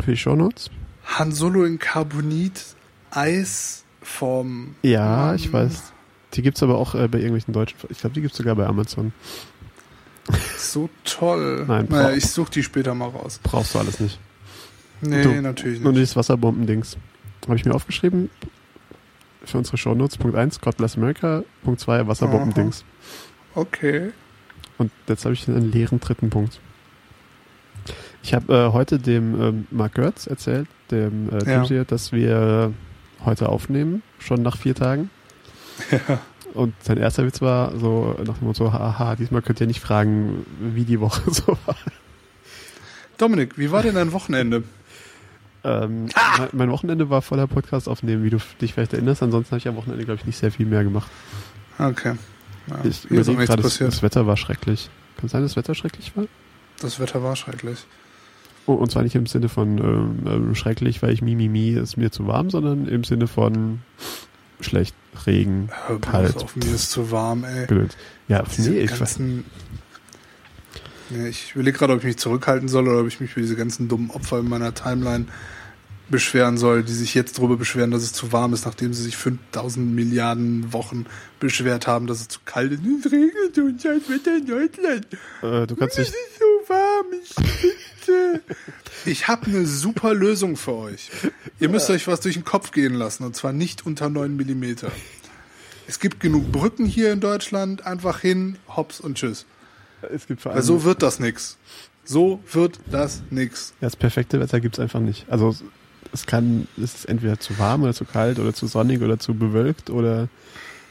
für 0.00 0.10
die 0.10 0.16
Shownotes. 0.16 0.70
Han 1.04 1.32
Solo 1.32 1.64
in 1.64 1.78
Carbonit, 1.78 2.62
Eisform. 3.10 4.74
Ja, 4.82 5.34
ich 5.34 5.52
weiß. 5.52 5.92
Die 6.34 6.42
gibt's 6.42 6.62
aber 6.62 6.78
auch 6.78 6.94
äh, 6.94 7.08
bei 7.08 7.18
irgendwelchen 7.18 7.52
deutschen, 7.52 7.76
ich 7.88 7.98
glaube, 8.00 8.14
die 8.14 8.20
gibt's 8.22 8.36
sogar 8.36 8.54
bei 8.54 8.66
Amazon. 8.66 9.12
So 10.56 10.88
toll. 11.04 11.64
Nein, 11.66 11.86
naja, 11.88 12.14
ich 12.16 12.26
suche 12.30 12.50
die 12.52 12.62
später 12.62 12.94
mal 12.94 13.08
raus. 13.08 13.40
Brauchst 13.42 13.74
du 13.74 13.78
alles 13.80 13.98
nicht. 14.00 14.18
Nee, 15.00 15.22
Du- 15.22 15.40
natürlich 15.42 15.80
Nur 15.80 15.92
nicht. 15.92 16.00
dieses 16.02 16.16
Wasserbomben-Dings. 16.16 16.96
Habe 17.46 17.56
ich 17.56 17.64
mir 17.64 17.74
aufgeschrieben. 17.74 18.30
Für 19.44 19.58
unsere 19.58 19.78
Shownotes. 19.78 20.18
Punkt 20.18 20.36
1, 20.36 20.60
God 20.60 20.76
Bless 20.76 20.96
America. 20.96 21.42
Punkt 21.64 21.80
2, 21.80 22.06
Wasserbomben-Dings. 22.06 22.84
Okay. 23.54 24.10
Und 24.78 24.92
jetzt 25.08 25.24
habe 25.24 25.34
ich 25.34 25.48
einen 25.48 25.72
leeren 25.72 25.98
dritten 25.98 26.30
Punkt. 26.30 26.60
Ich 28.22 28.34
habe 28.34 28.52
äh, 28.54 28.72
heute 28.72 28.98
dem 28.98 29.40
ähm, 29.40 29.66
Mark 29.70 29.94
Götz 29.94 30.26
erzählt, 30.26 30.68
dem 30.90 31.30
äh, 31.30 31.50
Ja. 31.50 31.64
Hier, 31.64 31.84
dass 31.84 32.12
wir 32.12 32.72
heute 33.24 33.48
aufnehmen, 33.48 34.02
schon 34.18 34.42
nach 34.42 34.58
vier 34.58 34.74
Tagen. 34.74 35.10
Ja. 35.90 36.20
Und 36.54 36.74
sein 36.82 36.96
erster 36.98 37.24
Witz 37.24 37.40
war 37.40 37.78
so 37.78 38.16
nach 38.26 38.38
dem 38.38 38.48
Motto, 38.48 38.72
haha, 38.72 39.14
diesmal 39.14 39.40
könnt 39.40 39.60
ihr 39.60 39.68
nicht 39.68 39.78
fragen, 39.80 40.44
wie 40.58 40.84
die 40.84 40.98
Woche 41.00 41.22
so 41.30 41.56
war. 41.66 41.76
Dominik, 43.18 43.56
wie 43.58 43.70
war 43.70 43.82
denn 43.82 43.94
dein 43.94 44.12
Wochenende? 44.12 44.64
Ähm, 45.62 46.06
Ah! 46.14 46.48
mein- 46.52 46.70
Wochenende 46.70 47.10
war 47.10 47.22
voller 47.22 47.46
Podcast 47.46 47.88
aufnehmen, 47.88 48.24
wie 48.24 48.30
du 48.30 48.38
dich 48.60 48.72
vielleicht 48.74 48.94
erinnerst. 48.94 49.22
Ansonsten 49.22 49.50
habe 49.52 49.58
ich 49.58 49.68
am 49.68 49.76
Wochenende, 49.76 50.04
glaube 50.04 50.18
ich, 50.20 50.26
nicht 50.26 50.38
sehr 50.38 50.50
viel 50.50 50.66
mehr 50.66 50.82
gemacht. 50.82 51.10
Okay. 51.78 52.14
Ja, 52.66 52.78
Ich 52.84 53.02
hier 53.08 53.20
ist 53.20 53.28
auch 53.28 53.34
nichts 53.36 53.54
das, 53.54 53.62
passiert. 53.62 53.92
das 53.92 54.02
Wetter 54.02 54.26
war 54.26 54.36
schrecklich. 54.36 54.88
Kann 55.18 55.28
sein, 55.28 55.42
dass 55.42 55.52
das 55.52 55.56
Wetter 55.62 55.74
schrecklich 55.74 56.16
war? 56.16 56.24
Das 56.80 56.98
Wetter 56.98 57.22
war 57.22 57.36
schrecklich. 57.36 57.84
Oh, 58.66 58.72
und 58.74 58.90
zwar 58.90 59.02
nicht 59.02 59.14
im 59.14 59.26
Sinne 59.26 59.48
von 59.48 59.78
ähm, 59.78 60.18
ähm, 60.26 60.54
schrecklich, 60.54 61.02
weil 61.02 61.12
ich 61.12 61.22
Mimimi 61.22 61.70
ist 61.70 61.96
mir 61.96 62.10
zu 62.10 62.26
warm, 62.26 62.50
sondern 62.50 62.86
im 62.88 63.04
Sinne 63.04 63.26
von 63.26 63.80
schlecht, 64.64 64.94
Regen, 65.26 65.70
Hör 65.86 66.00
Kalt. 66.00 66.36
auf, 66.36 66.56
mir 66.56 66.74
ist 66.74 66.90
zu 66.90 67.10
warm, 67.10 67.44
ey. 67.44 67.66
Gedöns. 67.66 67.96
Ja, 68.28 68.42
Diese 68.56 68.70
nee, 68.70 68.80
ich 68.80 69.00
weiß. 69.00 69.18
Nee, 71.10 71.28
ich 71.28 71.54
überlege 71.54 71.76
gerade, 71.78 71.92
ob 71.94 71.98
ich 72.00 72.04
mich 72.04 72.18
zurückhalten 72.18 72.68
soll 72.68 72.88
oder 72.88 73.00
ob 73.00 73.08
ich 73.08 73.20
mich 73.20 73.32
für 73.32 73.40
diese 73.40 73.56
ganzen 73.56 73.88
dummen 73.88 74.10
Opfer 74.10 74.38
in 74.38 74.48
meiner 74.48 74.74
Timeline 74.74 75.26
beschweren 76.08 76.58
soll, 76.58 76.82
die 76.82 76.92
sich 76.92 77.14
jetzt 77.14 77.38
darüber 77.38 77.56
beschweren, 77.56 77.90
dass 77.90 78.02
es 78.02 78.12
zu 78.12 78.32
warm 78.32 78.52
ist, 78.52 78.66
nachdem 78.66 78.92
sie 78.92 79.02
sich 79.02 79.16
5000 79.16 79.94
Milliarden 79.94 80.72
Wochen 80.72 81.06
beschwert 81.38 81.86
haben, 81.86 82.06
dass 82.06 82.20
es 82.20 82.28
zu 82.28 82.40
kalt 82.44 82.72
ist. 82.72 82.80
Es 82.80 83.12
regnet 83.12 83.58
und 83.58 83.80
scheiß 83.80 84.02
Wetter 84.08 84.36
in 84.36 84.46
Deutschland. 84.46 85.06
Äh, 85.42 85.66
du 85.66 85.76
kannst 85.76 85.98
dich, 85.98 86.08
so 86.08 86.14
warm, 86.70 87.06
ich 87.22 87.28
schwitze. 87.34 88.40
Ich 89.04 89.28
habe 89.28 89.46
eine 89.46 89.66
super 89.66 90.14
Lösung 90.14 90.56
für 90.56 90.74
euch. 90.74 91.10
Ihr 91.58 91.68
müsst 91.68 91.90
euch 91.90 92.06
was 92.06 92.20
durch 92.20 92.34
den 92.34 92.44
Kopf 92.44 92.70
gehen 92.70 92.94
lassen 92.94 93.24
und 93.24 93.36
zwar 93.36 93.52
nicht 93.52 93.84
unter 93.84 94.08
9 94.08 94.34
Millimeter. 94.34 94.90
Es 95.86 95.98
gibt 95.98 96.20
genug 96.20 96.52
Brücken 96.52 96.86
hier 96.86 97.12
in 97.12 97.20
Deutschland, 97.20 97.84
einfach 97.84 98.20
hin, 98.20 98.56
hops 98.68 99.00
und 99.00 99.18
tschüss. 99.18 99.44
Es 100.14 100.26
gibt 100.26 100.44
Weil 100.44 100.62
so 100.62 100.84
wird 100.84 101.02
das 101.02 101.18
nix. 101.18 101.58
So 102.04 102.42
wird 102.52 102.78
das 102.90 103.22
nix. 103.30 103.74
ja, 103.80 103.86
das 103.86 103.96
perfekte 103.96 104.40
Wetter 104.40 104.60
gibt's 104.60 104.78
einfach 104.78 105.00
nicht. 105.00 105.26
Also 105.28 105.54
es 106.12 106.26
kann, 106.26 106.66
es 106.76 106.94
ist 106.94 107.04
entweder 107.06 107.38
zu 107.38 107.58
warm 107.58 107.82
oder 107.82 107.94
zu 107.94 108.04
kalt 108.04 108.38
oder 108.38 108.54
zu 108.54 108.66
sonnig 108.66 109.02
oder 109.02 109.18
zu 109.18 109.34
bewölkt 109.34 109.90
oder 109.90 110.28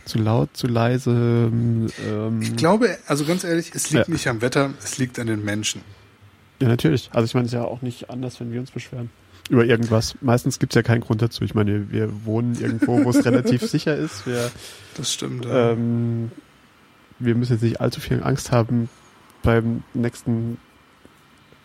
zu 0.05 0.17
laut, 0.17 0.49
zu 0.53 0.67
leise. 0.67 1.11
Ähm, 1.11 2.41
Ich 2.41 2.55
glaube, 2.55 2.97
also 3.07 3.25
ganz 3.25 3.43
ehrlich, 3.43 3.71
es 3.73 3.91
liegt 3.91 4.07
Ja. 4.07 4.13
nicht 4.13 4.27
am 4.27 4.41
Wetter, 4.41 4.71
es 4.83 4.97
liegt 4.97 5.19
an 5.19 5.27
den 5.27 5.43
Menschen. 5.43 5.81
Ja, 6.61 6.67
natürlich. 6.67 7.09
Also 7.13 7.25
ich 7.25 7.33
meine, 7.33 7.45
es 7.45 7.53
ist 7.53 7.57
ja 7.57 7.63
auch 7.65 7.81
nicht 7.81 8.09
anders, 8.09 8.39
wenn 8.39 8.51
wir 8.51 8.59
uns 8.59 8.71
beschweren. 8.71 9.09
Über 9.49 9.65
irgendwas. 9.65 10.15
Meistens 10.21 10.59
gibt's 10.59 10.75
ja 10.75 10.83
keinen 10.83 11.01
Grund 11.01 11.21
dazu. 11.21 11.43
Ich 11.43 11.55
meine, 11.55 11.89
wir 11.91 12.25
wohnen 12.25 12.59
irgendwo, 12.59 13.03
wo 13.03 13.09
es 13.09 13.23
relativ 13.25 13.61
sicher 13.63 13.95
ist. 13.95 14.27
Wir, 14.27 14.51
Das 14.95 15.13
stimmt. 15.13 15.45
ja. 15.45 15.71
ähm, 15.71 16.31
wir 17.19 17.35
müssen 17.35 17.53
jetzt 17.53 17.63
nicht 17.63 17.81
allzu 17.81 17.99
viel 17.99 18.23
Angst 18.23 18.51
haben, 18.51 18.89
beim 19.43 19.83
nächsten 19.93 20.57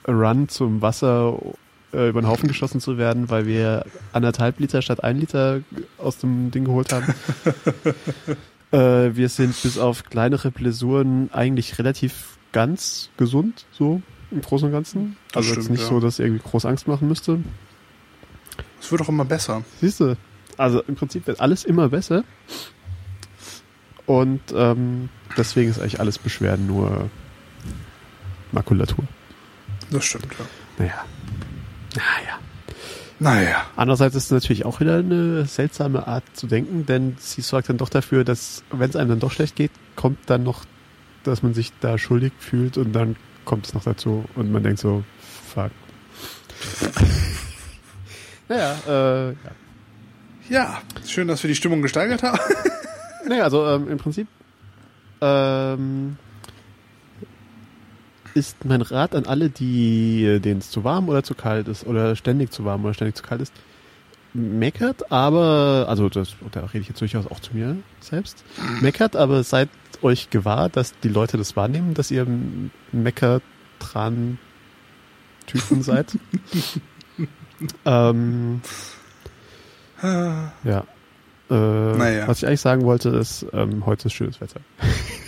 Run 0.07 0.49
zum 0.49 0.81
Wasser 0.83 1.39
äh, 1.95 2.09
über 2.09 2.21
den 2.21 2.29
Haufen 2.29 2.49
geschossen 2.49 2.81
zu 2.81 2.99
werden, 2.99 3.31
weil 3.31 3.47
wir 3.47 3.85
anderthalb 4.13 4.61
Liter 4.61 4.83
statt 4.83 5.05
ein 5.05 5.19
Liter 5.19 5.61
aus 5.99 6.19
dem 6.19 6.51
Ding 6.51 6.65
geholt 6.65 6.93
haben. 6.93 7.15
äh, 8.73 9.17
wir 9.17 9.29
sind 9.29 9.61
bis 9.63 9.79
auf 9.79 10.05
kleinere 10.05 10.51
Blessuren 10.51 11.31
eigentlich 11.33 11.79
relativ 11.79 12.39
ganz 12.53 13.11
gesund, 13.17 13.67
so 13.73 14.03
im 14.31 14.41
Großen 14.41 14.67
und 14.67 14.73
Ganzen. 14.73 15.17
Also 15.35 15.51
jetzt 15.51 15.65
stimmt, 15.65 15.71
nicht 15.71 15.83
ja. 15.83 15.89
so, 15.89 16.01
dass 16.01 16.19
irgendwie 16.19 16.43
groß 16.43 16.67
Angst 16.67 16.89
machen 16.89 17.09
müsste. 17.09 17.41
Es 18.81 18.91
wird 18.91 19.03
auch 19.03 19.09
immer 19.09 19.25
besser. 19.25 19.65
Siehst 19.81 20.01
du, 20.01 20.17
also 20.57 20.83
im 20.83 20.95
Prinzip 20.95 21.27
wird 21.27 21.41
alles 21.41 21.65
immer 21.65 21.89
besser. 21.89 22.25
Und 24.07 24.41
ähm, 24.55 25.09
deswegen 25.37 25.71
ist 25.71 25.81
eigentlich 25.81 26.01
alles 26.01 26.19
Beschwerden 26.19 26.67
nur 26.67 27.09
Makulatur. 28.53 29.05
Das 29.91 30.05
stimmt, 30.05 30.27
ja. 30.39 30.45
Naja. 30.79 31.05
Naja. 31.95 32.39
Naja. 33.21 33.67
Andererseits 33.77 34.15
ist 34.17 34.25
es 34.25 34.31
natürlich 34.31 34.65
auch 34.65 34.81
wieder 34.81 34.99
eine 34.99 35.47
seltsame 35.47 36.07
Art 36.07 36.25
zu 36.35 36.47
denken, 36.47 36.87
denn 36.87 37.17
sie 37.19 37.41
sorgt 37.41 37.69
dann 37.69 37.79
doch 37.79 37.89
dafür, 37.89 38.25
dass, 38.25 38.65
wenn 38.71 38.91
es 38.91 38.97
einem 38.97 39.11
dann 39.11 39.21
doch 39.21 39.33
schlecht 39.33 39.57
geht, 39.57 39.71
kommt 39.97 40.19
dann 40.27 40.43
noch, 40.43 40.65
dass 41.23 41.43
man 41.43 41.55
sich 41.55 41.73
da 41.81 41.97
schuldig 41.97 42.33
fühlt 42.39 42.77
und 42.77 42.93
dann 42.93 43.17
kommt 43.45 43.67
es 43.67 43.75
noch 43.75 43.85
dazu 43.85 44.25
und 44.35 44.51
man 44.51 44.63
denkt 44.63 44.81
so, 44.81 45.05
fuck. 45.55 45.71
naja, 48.49 48.77
äh, 48.87 49.29
ja. 49.29 49.37
Ja, 50.51 50.83
schön, 51.07 51.27
dass 51.29 51.43
wir 51.43 51.49
die 51.49 51.55
Stimmung 51.55 51.83
gesteigert 51.83 52.23
haben. 52.23 52.39
Nee, 53.27 53.41
also 53.41 53.67
ähm, 53.67 53.89
im 53.89 53.97
Prinzip 53.97 54.29
ähm, 55.23 56.19
ist 58.35 58.65
mein 58.65 58.83
Rat 58.83 59.15
an 59.15 59.27
alle, 59.27 59.49
die 59.51 60.25
äh, 60.25 60.39
denen 60.41 60.59
es 60.61 60.71
zu 60.71 60.85
warm 60.85 61.09
oder 61.09 61.23
zu 61.23 61.35
kalt 61.35 61.69
ist 61.69 61.87
oder 61.87 62.17
ständig 62.17 62.51
zu 62.51 62.65
warm 62.65 62.85
oder 62.85 62.95
ständig 62.95 63.17
zu 63.17 63.23
kalt 63.23 63.41
ist, 63.41 63.53
meckert, 64.35 65.13
aber, 65.13 65.87
also 65.89 66.09
das, 66.09 66.35
da 66.51 66.61
rede 66.67 66.81
ich 66.81 66.89
jetzt 66.89 67.01
durchaus 67.01 67.27
auch 67.27 67.41
zu 67.41 67.55
mir 67.55 67.77
selbst, 68.01 68.45
meckert, 68.81 69.15
aber 69.17 69.43
seid 69.45 69.69
euch 70.03 70.31
gewahr, 70.31 70.69
dass 70.69 70.93
die 71.01 71.09
Leute 71.09 71.37
das 71.39 71.57
wahrnehmen, 71.57 71.95
dass 71.95 72.11
ihr 72.11 72.27
Meckert-Tran 72.93 74.39
Typen 75.47 75.83
seid. 75.85 76.19
ähm, 77.85 78.61
ja. 80.03 80.85
Äh, 81.51 81.55
Naja. 81.97 82.27
Was 82.29 82.39
ich 82.39 82.47
eigentlich 82.47 82.61
sagen 82.61 82.83
wollte, 82.85 83.11
ist, 83.11 83.47
ähm, 83.53 83.87
heute 83.87 84.09
ist 84.09 84.15
schönes 84.15 84.41
Wetter. 84.41 84.61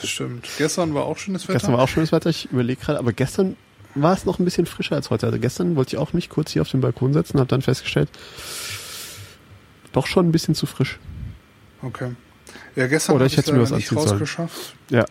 Das 0.00 0.08
stimmt. 0.08 0.48
Gestern 0.58 0.94
war 0.94 1.04
auch 1.04 1.18
schönes 1.18 1.44
Wetter. 1.44 1.54
Gestern 1.54 1.74
war 1.74 1.82
auch 1.82 1.88
schönes 1.88 2.12
Wetter, 2.12 2.30
ich 2.30 2.50
überlege 2.50 2.80
gerade, 2.80 2.98
aber 2.98 3.12
gestern 3.12 3.56
war 3.94 4.14
es 4.14 4.24
noch 4.24 4.38
ein 4.38 4.44
bisschen 4.44 4.66
frischer 4.66 4.96
als 4.96 5.10
heute. 5.10 5.26
Also 5.26 5.38
gestern 5.38 5.76
wollte 5.76 5.96
ich 5.96 5.98
auch 5.98 6.12
mich 6.12 6.28
kurz 6.28 6.52
hier 6.52 6.62
auf 6.62 6.70
den 6.70 6.80
Balkon 6.80 7.12
setzen, 7.12 7.38
habe 7.38 7.48
dann 7.48 7.62
festgestellt, 7.62 8.08
doch 9.92 10.06
schon 10.06 10.28
ein 10.28 10.32
bisschen 10.32 10.54
zu 10.54 10.66
frisch. 10.66 10.98
Okay. 11.82 12.12
Ja, 12.76 12.86
gestern 12.86 13.16
Oder 13.16 13.26
ich 13.26 13.36
hätte 13.36 13.52
mir 13.52 13.62
was 13.62 13.70
nicht 13.70 13.94
rausgeschafft. 13.94 14.74
Ja. 14.90 15.04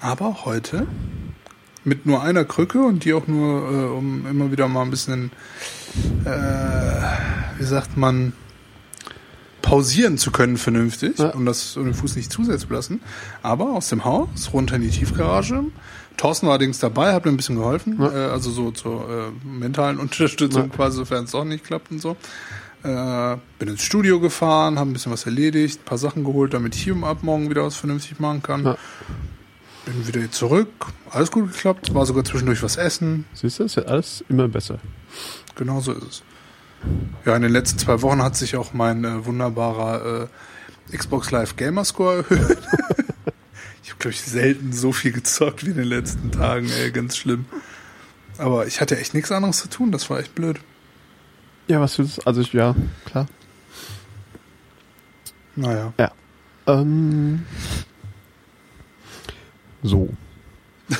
Aber 0.00 0.44
heute 0.44 0.86
mit 1.84 2.04
nur 2.04 2.22
einer 2.22 2.44
Krücke 2.44 2.82
und 2.82 3.04
die 3.04 3.14
auch 3.14 3.26
nur, 3.26 3.70
äh, 3.70 3.96
um 3.96 4.26
immer 4.26 4.50
wieder 4.50 4.68
mal 4.68 4.82
ein 4.82 4.90
bisschen, 4.90 5.30
äh, 6.24 6.30
wie 7.58 7.64
sagt 7.64 7.96
man, 7.96 8.32
pausieren 9.66 10.16
zu 10.16 10.30
können 10.30 10.56
vernünftig, 10.56 11.18
Ja. 11.18 11.30
um 11.30 11.44
das 11.44 11.76
um 11.76 11.84
den 11.84 11.94
Fuß 11.94 12.14
nicht 12.16 12.30
zusetzen 12.32 12.68
zu 12.68 12.72
lassen. 12.74 13.00
Aber 13.42 13.72
aus 13.72 13.88
dem 13.88 14.04
Haus 14.04 14.52
runter 14.52 14.76
in 14.76 14.82
die 14.82 14.90
Tiefgarage. 14.90 15.64
Thorsten 16.16 16.46
war 16.46 16.52
allerdings 16.54 16.78
dabei, 16.78 17.12
hat 17.12 17.24
mir 17.26 17.32
ein 17.32 17.36
bisschen 17.36 17.56
geholfen, 17.56 17.96
Ja. 18.00 18.10
äh, 18.10 18.30
also 18.30 18.50
so 18.50 18.70
zur 18.70 19.10
äh, 19.10 19.46
mentalen 19.46 19.98
Unterstützung 19.98 20.68
Ja. 20.70 20.74
quasi, 20.76 20.96
sofern 20.98 21.24
es 21.24 21.32
doch 21.32 21.44
nicht 21.44 21.64
klappt 21.64 21.90
und 21.90 22.00
so. 22.00 22.16
Äh, 22.84 23.36
bin 23.58 23.68
ins 23.68 23.82
Studio 23.82 24.20
gefahren, 24.20 24.78
habe 24.78 24.88
ein 24.90 24.92
bisschen 24.92 25.10
was 25.12 25.26
erledigt, 25.26 25.84
paar 25.84 25.98
Sachen 25.98 26.22
geholt, 26.24 26.54
damit 26.54 26.76
ich 26.76 26.90
ab 27.02 27.18
morgen 27.22 27.50
wieder 27.50 27.64
was 27.64 27.74
vernünftig 27.74 28.20
machen 28.20 28.42
kann. 28.42 28.64
Ja. 28.64 28.76
Bin 29.84 30.06
wieder 30.06 30.30
zurück, 30.30 30.68
alles 31.10 31.30
gut 31.30 31.52
geklappt, 31.52 31.92
war 31.94 32.06
sogar 32.06 32.24
zwischendurch 32.24 32.62
was 32.62 32.76
essen, 32.76 33.24
Siehst 33.34 33.58
du, 33.58 33.64
es 33.64 33.76
wird 33.76 33.88
alles 33.88 34.24
immer 34.28 34.46
besser. 34.48 34.78
genau 35.56 35.80
so 35.80 35.92
ist 35.92 36.02
es. 36.04 36.22
Ja, 37.24 37.34
in 37.34 37.42
den 37.42 37.52
letzten 37.52 37.78
zwei 37.78 38.02
Wochen 38.02 38.22
hat 38.22 38.36
sich 38.36 38.56
auch 38.56 38.72
mein 38.72 39.04
äh, 39.04 39.24
wunderbarer 39.24 40.28
äh, 40.90 40.96
Xbox 40.96 41.30
Live 41.30 41.56
Gamer 41.56 41.84
Score 41.84 42.18
erhöht. 42.18 42.58
ich 43.82 43.90
habe, 43.90 43.98
glaube 43.98 44.10
ich, 44.10 44.22
selten 44.22 44.72
so 44.72 44.92
viel 44.92 45.12
gezockt 45.12 45.64
wie 45.66 45.70
in 45.70 45.76
den 45.76 45.88
letzten 45.88 46.30
Tagen, 46.30 46.70
ey, 46.70 46.90
ganz 46.90 47.16
schlimm. 47.16 47.46
Aber 48.38 48.66
ich 48.66 48.80
hatte 48.80 48.98
echt 48.98 49.14
nichts 49.14 49.32
anderes 49.32 49.58
zu 49.58 49.68
tun, 49.68 49.90
das 49.90 50.08
war 50.10 50.20
echt 50.20 50.34
blöd. 50.34 50.60
Ja, 51.68 51.80
was 51.80 51.98
willst 51.98 52.18
du? 52.18 52.22
Also 52.26 52.42
ich, 52.42 52.52
ja, 52.52 52.76
klar. 53.06 53.26
Naja. 55.56 55.92
Ähm, 56.66 57.46
so. 59.82 60.08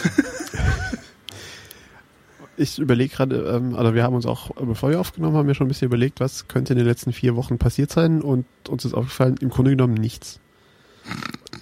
ich 2.57 2.79
überlege 2.79 3.15
gerade, 3.15 3.37
ähm, 3.37 3.75
also 3.75 3.95
wir 3.95 4.03
haben 4.03 4.15
uns 4.15 4.27
auch, 4.27 4.51
äh, 4.51 4.65
bevor 4.65 4.91
wir 4.91 5.01
aufgenommen 5.01 5.37
haben, 5.37 5.49
ja 5.49 5.55
schon 5.55 5.67
ein 5.67 5.69
bisschen 5.69 5.87
überlegt, 5.87 6.21
was 6.21 6.49
könnte 6.49 6.73
in 6.73 6.79
den 6.79 6.87
letzten 6.87 7.13
vier 7.13 7.37
Wochen 7.37 7.59
passiert 7.59 7.91
sein 7.91 8.23
und 8.23 8.47
uns 8.69 8.85
ist 8.85 8.95
aufgefallen, 8.95 9.37
im 9.41 9.51
Grunde 9.51 9.73
genommen 9.73 9.95
nichts. 9.95 10.41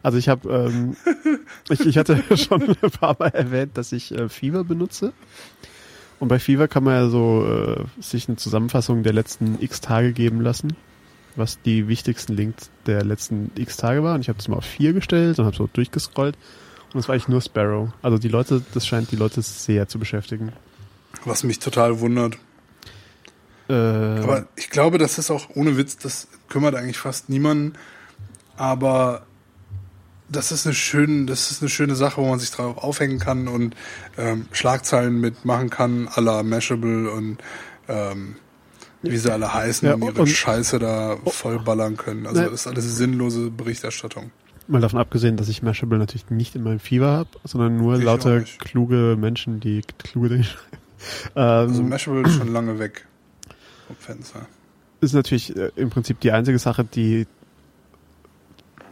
Also 0.00 0.16
ich 0.16 0.28
habe, 0.28 0.48
ähm, 0.48 0.96
ich, 1.70 1.80
ich 1.80 1.98
hatte 1.98 2.22
schon 2.36 2.62
ein 2.62 2.90
paar 2.90 3.16
Mal 3.18 3.30
erwähnt, 3.30 3.76
dass 3.76 3.90
ich 3.90 4.14
äh, 4.14 4.28
Fever 4.28 4.62
benutze. 4.62 5.12
Und 6.20 6.28
bei 6.28 6.38
Fever 6.38 6.68
kann 6.68 6.84
man 6.84 6.94
ja 6.94 7.08
so 7.08 7.44
äh, 7.46 8.02
sich 8.02 8.28
eine 8.28 8.36
Zusammenfassung 8.36 9.02
der 9.02 9.12
letzten 9.12 9.60
x 9.60 9.80
Tage 9.80 10.12
geben 10.12 10.40
lassen, 10.40 10.76
was 11.36 11.60
die 11.62 11.88
wichtigsten 11.88 12.34
Links 12.34 12.70
der 12.86 13.04
letzten 13.04 13.50
x 13.56 13.76
Tage 13.76 14.02
waren. 14.02 14.20
Ich 14.20 14.28
habe 14.28 14.38
das 14.38 14.48
mal 14.48 14.56
auf 14.56 14.64
vier 14.64 14.92
gestellt 14.92 15.38
und 15.38 15.46
habe 15.46 15.56
so 15.56 15.68
durchgescrollt. 15.72 16.36
Und 16.94 17.00
es 17.00 17.08
war 17.08 17.14
eigentlich 17.14 17.28
nur 17.28 17.40
Sparrow. 17.42 17.90
Also 18.02 18.18
die 18.18 18.28
Leute, 18.28 18.62
das 18.74 18.86
scheint 18.86 19.10
die 19.10 19.16
Leute 19.16 19.42
sehr 19.42 19.88
zu 19.88 19.98
beschäftigen. 19.98 20.52
Was 21.24 21.44
mich 21.44 21.58
total 21.58 22.00
wundert. 22.00 22.36
Äh, 23.68 23.72
Aber 23.74 24.46
ich 24.56 24.70
glaube, 24.70 24.98
das 24.98 25.18
ist 25.18 25.30
auch 25.30 25.48
ohne 25.54 25.76
Witz, 25.76 25.98
das 25.98 26.28
kümmert 26.48 26.74
eigentlich 26.74 26.96
fast 26.98 27.28
niemanden. 27.28 27.74
Aber 28.56 29.26
das 30.30 30.52
ist 30.52 30.66
eine 30.66 30.74
schöne, 30.74 31.26
das 31.26 31.50
ist 31.50 31.62
eine 31.62 31.68
schöne 31.68 31.94
Sache, 31.94 32.20
wo 32.20 32.28
man 32.28 32.38
sich 32.38 32.50
drauf 32.50 32.78
aufhängen 32.78 33.18
kann 33.18 33.48
und 33.48 33.74
ähm, 34.16 34.46
Schlagzeilen 34.52 35.20
mitmachen 35.20 35.70
kann, 35.70 36.08
à 36.08 36.20
la 36.20 36.42
Mashable 36.42 37.10
und 37.10 37.38
ähm, 37.88 38.36
wie 39.02 39.16
sie 39.16 39.32
alle 39.32 39.52
heißen 39.54 39.86
Ja, 39.88 39.94
und 39.94 40.02
ihre 40.02 40.22
und- 40.22 40.28
Scheiße 40.28 40.78
da 40.78 41.16
vollballern 41.26 41.96
können. 41.96 42.26
Also 42.26 42.40
Ne. 42.40 42.46
das 42.50 42.60
ist 42.62 42.66
alles 42.66 42.96
sinnlose 42.96 43.50
Berichterstattung. 43.50 44.30
Mal 44.68 44.80
davon 44.80 44.98
abgesehen, 45.00 45.36
dass 45.36 45.48
ich 45.48 45.62
Mashable 45.62 45.98
natürlich 45.98 46.30
nicht 46.30 46.54
in 46.54 46.62
meinem 46.62 46.78
Fever 46.78 47.08
habe, 47.08 47.30
sondern 47.44 47.76
nur 47.76 47.96
Ich 47.98 48.04
lauter 48.04 48.40
kluge 48.40 49.16
Menschen, 49.18 49.60
die 49.60 49.82
kluge 49.98 50.28
Dinge 50.28 50.44
schreiben. 50.44 50.78
Ähm, 51.36 51.68
Also 51.68 51.82
Mashable 51.84 52.22
ist 52.22 52.34
schon 52.34 52.52
lange 52.52 52.80
weg 52.80 53.06
vom 53.86 53.94
Fenster. 53.94 54.48
ist 55.00 55.14
natürlich 55.14 55.56
äh, 55.56 55.70
im 55.76 55.90
Prinzip 55.90 56.18
die 56.18 56.32
einzige 56.32 56.58
Sache, 56.58 56.84
die, 56.84 57.28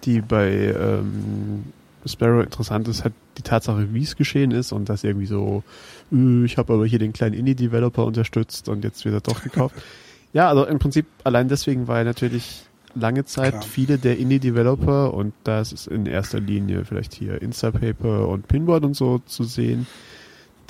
die 0.05 0.21
bei 0.21 0.53
ähm, 0.53 1.65
Sparrow 2.05 2.45
interessant 2.45 2.87
ist, 2.87 3.03
halt 3.03 3.15
die 3.39 3.43
Tatsache, 3.43 3.93
wie 3.93 4.05
es 4.05 4.15
geschehen 4.15 4.53
ist 4.53 4.71
und 4.71 4.89
dass 4.89 5.03
irgendwie 5.03 5.27
so, 5.27 5.65
äh, 6.13 6.45
ich 6.45 6.59
habe 6.59 6.75
aber 6.75 6.87
hier 6.87 7.01
den 7.01 7.13
kleinen 7.13 7.35
Indie-Developer 7.35 8.05
unterstützt 8.05 8.69
und 8.69 8.85
jetzt 8.85 9.05
wird 9.05 9.15
er 9.15 9.21
doch 9.21 9.43
gekauft. 9.43 9.75
ja, 10.33 10.49
also 10.49 10.65
im 10.65 10.79
Prinzip 10.79 11.07
allein 11.25 11.49
deswegen, 11.49 11.89
weil 11.89 12.05
natürlich 12.05 12.67
lange 12.99 13.25
Zeit 13.25 13.53
Klar. 13.53 13.63
viele 13.63 13.99
der 13.99 14.19
Indie-Developer 14.19 15.13
und 15.15 15.33
das 15.45 15.73
ist 15.73 15.87
in 15.87 16.07
erster 16.07 16.41
Linie 16.41 16.85
vielleicht 16.85 17.15
hier 17.15 17.41
Instapaper 17.43 18.29
und 18.29 18.49
Pinboard 18.49 18.85
und 18.85 18.95
so 18.95 19.19
zu 19.27 19.45
sehen, 19.45 19.87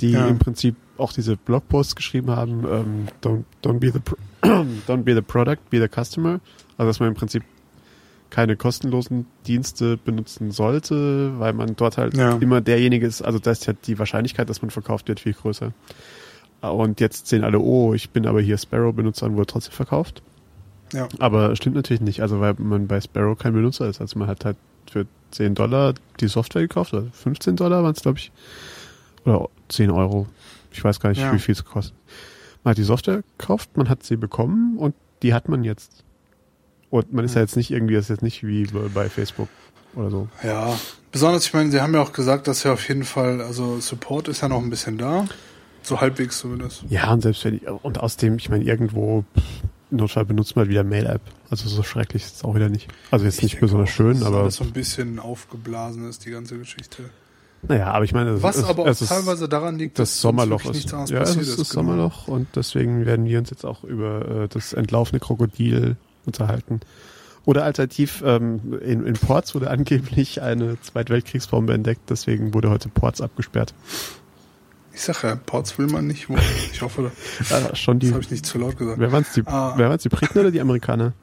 die 0.01 0.11
Ja. 0.11 0.27
im 0.27 0.37
Prinzip 0.37 0.75
auch 0.97 1.13
diese 1.13 1.37
Blogposts 1.37 1.95
geschrieben 1.95 2.29
haben, 2.31 2.65
ähm, 2.69 3.07
don't, 3.23 3.43
don't, 3.63 3.79
be 3.79 3.91
the 3.91 3.99
don't 4.87 5.03
be 5.03 5.13
the 5.15 5.21
product, 5.21 5.69
be 5.69 5.79
the 5.79 5.87
customer. 5.87 6.39
Also 6.77 6.89
dass 6.89 6.99
man 6.99 7.09
im 7.09 7.15
Prinzip 7.15 7.43
keine 8.29 8.57
kostenlosen 8.57 9.25
Dienste 9.47 9.95
benutzen 9.97 10.51
sollte, 10.51 11.39
weil 11.39 11.53
man 11.53 11.75
dort 11.77 11.97
halt 11.97 12.15
Ja. 12.17 12.35
immer 12.37 12.59
derjenige 12.61 13.07
ist, 13.07 13.21
also 13.21 13.39
da 13.39 13.51
ist 13.51 13.65
ja 13.67 13.73
die 13.73 13.97
Wahrscheinlichkeit, 13.99 14.49
dass 14.49 14.61
man 14.61 14.69
verkauft 14.69 15.07
wird, 15.07 15.19
viel 15.21 15.33
größer. 15.33 15.71
Und 16.61 16.99
jetzt 16.99 17.27
sehen 17.27 17.43
alle, 17.43 17.59
oh, 17.59 17.93
ich 17.93 18.09
bin 18.09 18.25
aber 18.25 18.41
hier 18.41 18.57
Sparrow-Benutzer 18.57 19.27
und 19.27 19.35
wurde 19.37 19.45
trotzdem 19.47 19.73
verkauft. 19.73 20.21
Ja. 20.93 21.07
Aber 21.19 21.55
stimmt 21.55 21.75
natürlich 21.75 22.01
nicht, 22.01 22.21
also 22.21 22.39
weil 22.39 22.55
man 22.57 22.87
bei 22.87 23.01
Sparrow 23.01 23.37
kein 23.37 23.53
Benutzer 23.53 23.87
ist. 23.87 23.99
Also 24.01 24.17
man 24.19 24.27
hat 24.27 24.45
halt 24.45 24.57
für 24.89 25.05
10 25.31 25.55
Dollar 25.55 25.93
die 26.19 26.27
Software 26.27 26.61
gekauft, 26.61 26.93
oder 26.93 27.07
15 27.11 27.55
Dollar 27.57 27.83
waren 27.83 27.93
es, 27.93 28.01
glaube 28.01 28.19
ich, 28.19 28.31
oder 29.25 29.49
10 29.69 29.91
Euro. 29.91 30.27
Ich 30.71 30.83
weiß 30.83 30.99
gar 30.99 31.09
nicht, 31.09 31.19
Ja. 31.21 31.33
wie 31.33 31.39
viel 31.39 31.53
es 31.53 31.65
kostet. 31.65 31.95
Man 32.63 32.71
hat 32.71 32.77
die 32.77 32.83
Software 32.83 33.23
gekauft, 33.37 33.75
man 33.75 33.89
hat 33.89 34.03
sie 34.03 34.15
bekommen 34.15 34.77
und 34.77 34.95
die 35.23 35.33
hat 35.33 35.49
man 35.49 35.63
jetzt. 35.63 36.03
Und 36.89 37.11
man 37.11 37.25
ist 37.25 37.35
ja 37.35 37.41
jetzt 37.41 37.57
nicht 37.57 37.71
irgendwie, 37.71 37.95
das 37.95 38.05
ist 38.05 38.09
jetzt 38.09 38.23
nicht 38.23 38.45
wie 38.47 38.65
bei 38.93 39.09
Facebook 39.09 39.49
oder 39.95 40.09
so. 40.09 40.29
Ja, 40.43 40.77
besonders, 41.11 41.45
ich 41.45 41.53
meine, 41.53 41.69
sie 41.71 41.81
haben 41.81 41.93
ja 41.93 42.01
auch 42.01 42.13
gesagt, 42.13 42.47
dass 42.47 42.63
ja 42.63 42.71
auf 42.73 42.87
jeden 42.87 43.03
Fall, 43.03 43.41
also 43.41 43.79
Support 43.81 44.29
ist 44.29 44.41
ja 44.41 44.47
noch 44.47 44.61
ein 44.61 44.69
bisschen 44.69 44.97
da. 44.97 45.25
So 45.83 46.01
halbwegs 46.01 46.39
zumindest. 46.39 46.83
Ja, 46.89 47.11
und 47.13 47.21
selbst 47.21 47.43
wenn 47.45 47.55
ich, 47.55 47.67
und 47.67 47.99
außerdem, 47.99 48.37
ich 48.37 48.49
meine, 48.49 48.63
irgendwo, 48.65 49.23
Notfall 49.89 50.25
benutzt 50.25 50.55
man 50.55 50.63
halt 50.63 50.71
wieder 50.71 50.83
Mail-App. 50.83 51.21
Also 51.49 51.69
so 51.69 51.81
schrecklich 51.83 52.23
ist 52.23 52.35
es 52.37 52.43
auch 52.43 52.55
wieder 52.55 52.69
nicht. 52.69 52.87
Also 53.11 53.25
jetzt 53.25 53.37
Ich 53.37 53.43
nicht 53.43 53.59
besonders 53.59 53.89
auch, 53.89 53.93
schön, 53.93 54.23
aber 54.23 54.41
alles 54.41 54.55
so 54.57 54.63
ein 54.63 54.71
bisschen 54.73 55.19
aufgeblasen 55.19 56.07
ist, 56.09 56.25
die 56.25 56.31
ganze 56.31 56.57
Geschichte. 56.57 57.03
naja, 57.67 57.91
aber 57.91 58.03
ich 58.03 58.13
meine, 58.13 58.31
es, 58.31 58.43
Was 58.43 58.57
es, 58.57 58.65
aber 58.65 58.83
auch 58.83 58.87
es 58.87 59.01
ist 59.01 59.09
teilweise 59.09 59.47
daran 59.47 59.77
liegt, 59.77 59.97
das 59.97 60.11
dass 60.11 60.21
Sommerloch 60.21 60.65
ist. 60.65 60.91
Ja, 60.91 61.21
es 61.21 61.35
ist 61.35 61.57
das 61.59 61.69
genau. 61.69 61.81
Sommerloch 61.81 62.27
und 62.27 62.47
deswegen 62.55 63.05
werden 63.05 63.25
wir 63.25 63.39
uns 63.39 63.49
jetzt 63.49 63.65
auch 63.65 63.83
über 63.83 64.43
äh, 64.43 64.47
das 64.49 64.73
entlaufene 64.73 65.19
Krokodil 65.19 65.95
unterhalten. 66.25 66.81
Oder 67.45 67.63
alternativ, 67.63 68.21
ähm, 68.25 68.77
in, 68.81 69.05
in 69.05 69.13
Ports 69.13 69.55
wurde 69.55 69.69
angeblich 69.69 70.41
eine 70.41 70.81
Zweitweltkriegsbombe 70.81 71.73
entdeckt, 71.73 72.01
deswegen 72.09 72.53
wurde 72.53 72.69
heute 72.69 72.89
Ports 72.89 73.21
abgesperrt. 73.21 73.73
Ich 74.97 75.03
sag 75.03 75.21
ja, 75.21 75.35
Ports 75.35 75.77
will 75.77 75.85
man 75.85 76.07
nicht. 76.07 76.27
Ich 76.73 76.81
hoffe, 76.81 77.11
Äh, 77.51 77.75
schon 77.75 77.99
die, 77.99 78.07
das 78.07 78.13
habe 78.15 78.23
ich 78.23 78.31
nicht 78.31 78.47
zu 78.47 78.57
laut 78.57 78.77
gesagt. 78.77 78.99
wer 78.99 79.11
waren 79.11 79.21
es, 79.21 79.33
die, 79.33 79.43
Ah. 79.45 79.73
wer 79.77 79.89
waren's, 79.89 80.01
die 80.01 80.09
Briten 80.09 80.39
oder 80.39 80.49
die 80.49 80.59
Amerikaner? 80.59 81.13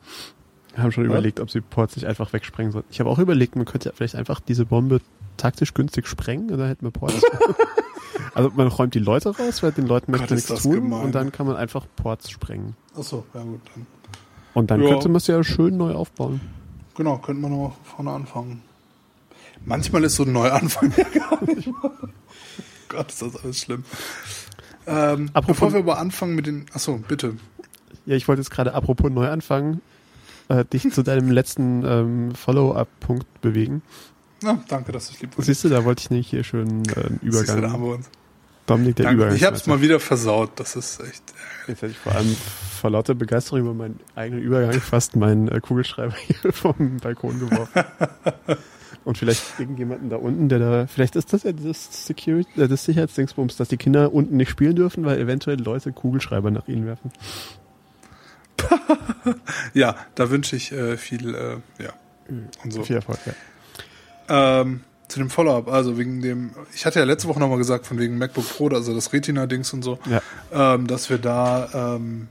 Haben 0.76 0.92
schon 0.92 1.04
Was? 1.04 1.10
überlegt, 1.10 1.40
ob 1.40 1.50
sie 1.50 1.60
Ports 1.60 1.96
nicht 1.96 2.06
einfach 2.06 2.32
wegsprengen 2.32 2.70
sollten. 2.70 2.86
Ich 2.92 3.00
habe 3.00 3.10
auch 3.10 3.18
überlegt, 3.18 3.56
man 3.56 3.64
könnte 3.64 3.88
ja 3.88 3.92
vielleicht 3.96 4.14
einfach 4.14 4.38
diese 4.38 4.64
Bombe 4.64 5.00
taktisch 5.38 5.74
günstig 5.74 6.06
sprengen 6.06 6.50
und 6.52 6.58
dann 6.58 6.68
hätten 6.68 6.86
wir 6.86 6.92
Ports. 6.92 7.20
also 8.34 8.52
man 8.54 8.68
räumt 8.68 8.94
die 8.94 9.00
Leute 9.00 9.36
raus, 9.36 9.62
weil 9.64 9.72
den 9.72 9.86
Leuten 9.88 10.12
möchte 10.12 10.34
nichts 10.34 10.62
tun 10.62 10.74
gemein. 10.74 11.00
und 11.06 11.12
dann 11.12 11.32
kann 11.32 11.46
man 11.48 11.56
einfach 11.56 11.84
Ports 11.96 12.30
sprengen. 12.30 12.76
Achso, 12.96 13.24
ja 13.34 13.42
gut. 13.42 13.60
Dann. 13.74 13.86
Und 14.54 14.70
dann 14.70 14.82
Ja. 14.82 14.88
könnte 14.90 15.08
man 15.08 15.16
es 15.16 15.26
ja 15.26 15.42
schön 15.42 15.76
neu 15.76 15.94
aufbauen. 15.94 16.40
Genau, 16.96 17.18
könnte 17.18 17.42
man 17.42 17.50
nochmal 17.50 17.72
vorne 17.82 18.12
anfangen. 18.12 18.62
Manchmal 19.64 20.04
ist 20.04 20.14
so 20.14 20.22
ein 20.22 20.32
Neuanfang 20.32 20.92
ja 20.96 21.04
gar 21.08 21.44
nicht 21.44 21.66
mal. 21.66 21.90
Gott, 22.88 23.10
ist 23.10 23.22
das 23.22 23.36
alles 23.42 23.58
schlimm. 23.60 23.84
Ähm, 24.86 25.30
Apropos- 25.32 25.46
bevor 25.56 25.72
wir 25.72 25.80
aber 25.80 25.98
anfangen 25.98 26.34
mit 26.34 26.46
den. 26.46 26.66
Achso, 26.72 26.98
bitte. 27.08 27.36
Ja, 28.06 28.16
ich 28.16 28.28
wollte 28.28 28.42
jetzt 28.42 28.50
gerade 28.50 28.74
apropos 28.74 29.10
neu 29.10 29.28
anfangen, 29.28 29.80
äh, 30.48 30.64
dich 30.64 30.90
zu 30.92 31.02
deinem 31.02 31.30
letzten 31.30 31.84
ähm, 31.86 32.34
Follow-up-Punkt 32.34 33.40
bewegen. 33.40 33.82
Na, 34.42 34.62
danke, 34.68 34.92
dass 34.92 35.08
du 35.08 35.14
es 35.14 35.22
lieb. 35.22 35.30
Siehst 35.38 35.64
du, 35.64 35.70
da 35.70 35.84
wollte 35.86 36.02
ich 36.02 36.10
nämlich 36.10 36.28
hier 36.28 36.44
schön 36.44 36.82
äh, 36.90 37.00
einen 37.06 37.20
Siehst 37.22 37.48
du, 37.48 37.60
da 37.60 37.70
haben 37.70 37.82
Übergang. 37.82 37.82
wir 37.82 37.94
uns. 37.94 38.10
Dominik, 38.66 38.96
der 38.96 39.04
Danke. 39.06 39.16
Übergang. 39.18 39.36
Ich 39.36 39.44
hab's 39.44 39.66
mal 39.66 39.80
wieder 39.80 40.00
versaut. 40.00 40.52
Das 40.56 40.76
ist 40.76 41.00
echt. 41.00 41.22
Jetzt 41.66 41.82
hätte 41.82 41.92
ich 41.92 41.98
vor 41.98 42.12
allem 42.14 42.34
vor 42.80 42.90
lauter 42.90 43.14
Begeisterung 43.14 43.60
über 43.60 43.74
meinen 43.74 44.00
eigenen 44.14 44.42
Übergang 44.42 44.80
fast 44.80 45.16
meinen 45.16 45.48
äh, 45.48 45.60
Kugelschreiber 45.60 46.14
hier 46.14 46.52
vom 46.52 46.98
Balkon 46.98 47.40
geworfen. 47.40 47.84
Und 49.04 49.18
vielleicht 49.18 49.58
irgendjemanden 49.58 50.10
da 50.10 50.16
unten, 50.16 50.48
der 50.48 50.58
da, 50.58 50.86
vielleicht 50.86 51.16
ist 51.16 51.32
das 51.32 51.42
ja 51.42 51.52
das 51.52 52.06
Security, 52.06 52.60
äh, 52.60 52.68
das 52.68 52.84
Sicherheitsdingsbums, 52.84 53.56
dass 53.56 53.68
die 53.68 53.76
Kinder 53.76 54.12
unten 54.12 54.36
nicht 54.36 54.50
spielen 54.50 54.76
dürfen, 54.76 55.04
weil 55.04 55.18
eventuell 55.18 55.60
Leute 55.60 55.92
Kugelschreiber 55.92 56.50
nach 56.50 56.68
ihnen 56.68 56.86
werfen. 56.86 57.10
Ja, 59.74 59.96
da 60.14 60.30
wünsche 60.30 60.56
ich 60.56 60.72
äh, 60.72 60.96
viel. 60.96 61.34
Äh, 61.34 61.82
ja. 61.82 61.92
Und 62.62 62.72
so. 62.72 62.82
Viel 62.84 62.96
Erfolg, 62.96 63.18
ja. 63.26 64.60
Ähm, 64.60 64.80
zu 65.08 65.18
dem 65.18 65.28
Follow-up, 65.28 65.68
also 65.68 65.98
wegen 65.98 66.22
dem, 66.22 66.52
ich 66.74 66.86
hatte 66.86 66.98
ja 66.98 67.04
letzte 67.04 67.28
Woche 67.28 67.38
nochmal 67.40 67.58
gesagt, 67.58 67.86
von 67.86 67.98
wegen 67.98 68.16
MacBook 68.16 68.48
Pro, 68.48 68.68
also 68.68 68.94
das 68.94 69.12
Retina-Dings 69.12 69.72
und 69.74 69.82
so, 69.82 69.98
Ja. 70.06 70.22
ähm, 70.74 70.86
dass 70.86 71.10
wir 71.10 71.18
da, 71.18 71.96
ähm, 71.96 72.28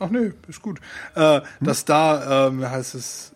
ach 0.00 0.10
nee, 0.10 0.32
ist 0.48 0.62
gut, 0.62 0.80
äh, 1.14 1.36
Hm? 1.36 1.42
dass 1.60 1.84
da, 1.84 2.48
ähm, 2.48 2.60
wie 2.60 2.66
heißt 2.66 2.96
es, 2.96 3.32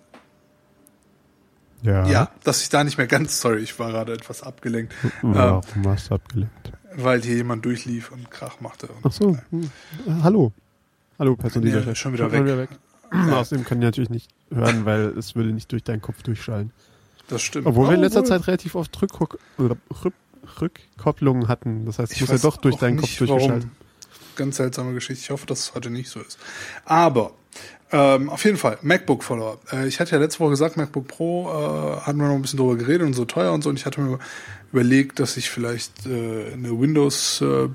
Ja. 1.84 2.06
ja, 2.06 2.30
dass 2.44 2.62
ich 2.62 2.70
da 2.70 2.82
nicht 2.82 2.96
mehr 2.96 3.06
ganz, 3.06 3.40
sorry, 3.40 3.58
ich 3.58 3.78
war 3.78 3.90
gerade 3.90 4.14
etwas 4.14 4.42
abgelenkt, 4.42 4.94
ähm, 5.22 5.34
Warum 5.34 5.86
hast 5.86 6.10
du 6.10 6.14
abgelenkt? 6.14 6.72
weil 6.96 7.22
hier 7.22 7.36
jemand 7.36 7.64
durchlief 7.64 8.10
und 8.10 8.30
Krach 8.30 8.60
machte. 8.60 8.86
Und 8.86 9.04
Ach 9.04 9.12
so. 9.12 9.36
Hm. 9.50 9.70
Äh, 10.06 10.10
hallo. 10.22 10.52
Hallo, 11.18 11.36
Person, 11.36 11.62
die 11.62 11.70
Nee, 11.70 11.94
schon 11.94 12.12
wieder 12.12 12.30
weg. 12.32 12.68
Außerdem 13.10 13.64
kann 13.64 13.78
ich 13.78 13.84
natürlich 13.84 14.10
nicht 14.10 14.30
hören, 14.52 14.84
weil 14.84 15.16
es 15.16 15.36
würde 15.36 15.52
nicht 15.52 15.70
durch 15.70 15.84
deinen 15.84 16.02
Kopf 16.02 16.22
durchschallen. 16.22 16.72
Das 17.28 17.42
stimmt. 17.42 17.66
Obwohl 17.66 17.88
wir 17.88 17.94
in 17.94 18.00
letzter 18.00 18.20
Obwohl, 18.20 18.38
Zeit 18.38 18.46
relativ 18.48 18.74
oft 18.74 19.00
Rückguck, 19.00 19.38
Rück, 19.58 20.14
Rückkopplungen 20.60 21.48
hatten. 21.48 21.86
Das 21.86 21.98
heißt, 21.98 22.12
es 22.12 22.20
muss 22.20 22.30
ja 22.30 22.38
doch 22.38 22.56
durch 22.56 22.76
deinen 22.76 22.96
Kopf 22.96 23.16
durchgeschaltet. 23.16 23.64
warum. 23.64 23.70
Ganz 24.36 24.56
seltsame 24.56 24.94
Geschichte. 24.94 25.22
Ich 25.22 25.30
hoffe, 25.30 25.46
dass 25.46 25.60
es 25.60 25.74
heute 25.74 25.90
nicht 25.90 26.10
so 26.10 26.20
ist. 26.20 26.38
Aber 26.84 27.32
ähm, 27.92 28.30
auf 28.30 28.44
jeden 28.44 28.56
Fall, 28.56 28.78
MacBook 28.82 29.22
Follower. 29.22 29.58
Äh, 29.72 29.86
ich 29.86 30.00
hatte 30.00 30.12
ja 30.12 30.18
letzte 30.18 30.40
Woche 30.40 30.50
gesagt, 30.50 30.76
MacBook 30.76 31.06
Pro 31.06 31.48
äh, 31.48 32.00
hatten 32.00 32.18
wir 32.18 32.28
noch 32.28 32.34
ein 32.34 32.42
bisschen 32.42 32.58
drüber 32.58 32.76
geredet 32.76 33.06
und 33.06 33.14
so 33.14 33.24
teuer 33.24 33.52
und 33.52 33.62
so. 33.62 33.70
Und 33.70 33.78
ich 33.78 33.86
hatte 33.86 34.00
mir 34.00 34.18
überlegt, 34.72 35.20
dass 35.20 35.36
ich 35.36 35.50
vielleicht 35.50 36.06
äh, 36.06 36.52
eine 36.52 36.78
Windows 36.80 37.40
äh, 37.40 37.68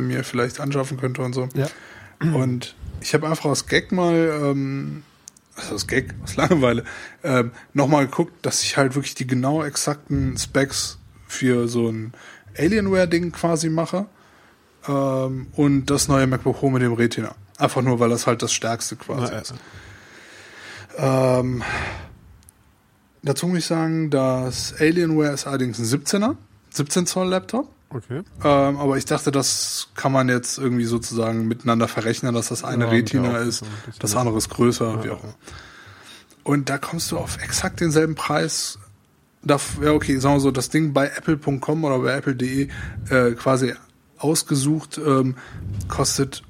mir 0.00 0.24
vielleicht 0.24 0.60
anschaffen 0.60 0.98
könnte 0.98 1.22
und 1.22 1.32
so. 1.32 1.48
Ja. 1.54 1.68
Und 2.20 2.74
ich 3.00 3.14
habe 3.14 3.28
einfach 3.28 3.46
aus 3.46 3.66
Gag 3.66 3.90
mal, 3.92 4.40
ähm, 4.42 5.02
also 5.56 5.74
aus 5.74 5.86
Gag, 5.86 6.14
aus 6.22 6.36
Langeweile, 6.36 6.84
ähm, 7.24 7.52
nochmal 7.72 8.06
geguckt, 8.06 8.34
dass 8.44 8.62
ich 8.62 8.76
halt 8.76 8.94
wirklich 8.94 9.14
die 9.14 9.26
genau 9.26 9.62
exakten 9.62 10.36
Specs 10.36 10.98
für 11.26 11.68
so 11.68 11.88
ein 11.88 12.12
Alienware-Ding 12.58 13.32
quasi 13.32 13.70
mache. 13.70 14.06
Ähm, 14.86 15.46
und 15.52 15.86
das 15.86 16.08
neue 16.08 16.26
MacBook 16.26 16.58
Pro 16.58 16.70
mit 16.70 16.82
dem 16.82 16.92
Retina. 16.92 17.34
Einfach 17.62 17.82
nur, 17.82 18.00
weil 18.00 18.10
das 18.10 18.26
halt 18.26 18.42
das 18.42 18.52
stärkste 18.52 18.96
quasi 18.96 19.26
Ja, 19.26 19.32
ja. 19.32 19.38
ist. 19.38 19.54
Ähm, 20.96 21.62
dazu 23.22 23.46
muss 23.46 23.58
ich 23.58 23.66
sagen, 23.66 24.10
das 24.10 24.74
Alienware 24.80 25.32
ist 25.32 25.46
allerdings 25.46 25.78
ein 25.78 25.84
17er, 25.84 26.34
17 26.70 27.06
Zoll 27.06 27.28
Laptop. 27.28 27.68
Okay. 27.90 28.22
Ähm, 28.42 28.76
aber 28.78 28.96
ich 28.96 29.04
dachte, 29.04 29.30
das 29.30 29.88
kann 29.94 30.10
man 30.10 30.28
jetzt 30.28 30.58
irgendwie 30.58 30.86
sozusagen 30.86 31.46
miteinander 31.46 31.86
verrechnen, 31.88 32.34
dass 32.34 32.48
das 32.48 32.64
eine 32.64 32.86
Ja, 32.86 32.90
Retina 32.90 33.38
ist, 33.38 33.62
ein 33.62 33.68
bisschen 33.86 34.00
das 34.00 34.16
andere 34.16 34.38
ist 34.38 34.48
größer, 34.48 34.94
Ja, 34.96 35.04
wie 35.04 35.10
auch 35.10 35.22
immer. 35.22 35.34
Und 36.42 36.68
da 36.68 36.78
kommst 36.78 37.12
du 37.12 37.18
auf 37.18 37.38
exakt 37.42 37.80
denselben 37.80 38.16
Preis. 38.16 38.78
Da, 39.44 39.60
ja, 39.82 39.92
okay, 39.92 40.18
sagen 40.18 40.36
wir 40.36 40.40
so, 40.40 40.50
das 40.50 40.68
Ding 40.70 40.92
bei 40.92 41.06
apple.com 41.06 41.84
oder 41.84 41.98
bei 42.00 42.16
apple.de 42.16 42.68
äh, 43.10 43.30
quasi 43.32 43.74
ausgesucht 44.18 44.98
ähm, 45.04 45.36
kostet 45.88 46.42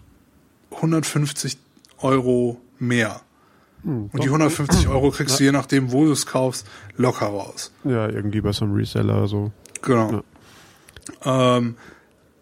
150 0.83 1.57
Euro 1.99 2.61
mehr. 2.79 3.21
Hm, 3.83 4.11
Und 4.13 4.23
die 4.23 4.29
150 4.29 4.89
Euro 4.89 5.11
kriegst 5.11 5.39
du 5.41 5.45
je 5.45 5.53
nachdem, 5.53 5.93
wo 5.93 6.05
du 6.05 6.13
es 6.13 6.27
kaufst, 6.27 6.67
locker 6.97 7.27
raus. 7.27 7.73
Ja, 7.85 8.09
irgendwie 8.09 8.41
bei 8.41 8.53
so 8.53 8.65
einem 8.65 8.75
Reseller 8.75 9.27
so. 9.29 9.53
Genau. 9.83 10.23
Ähm, 11.25 11.77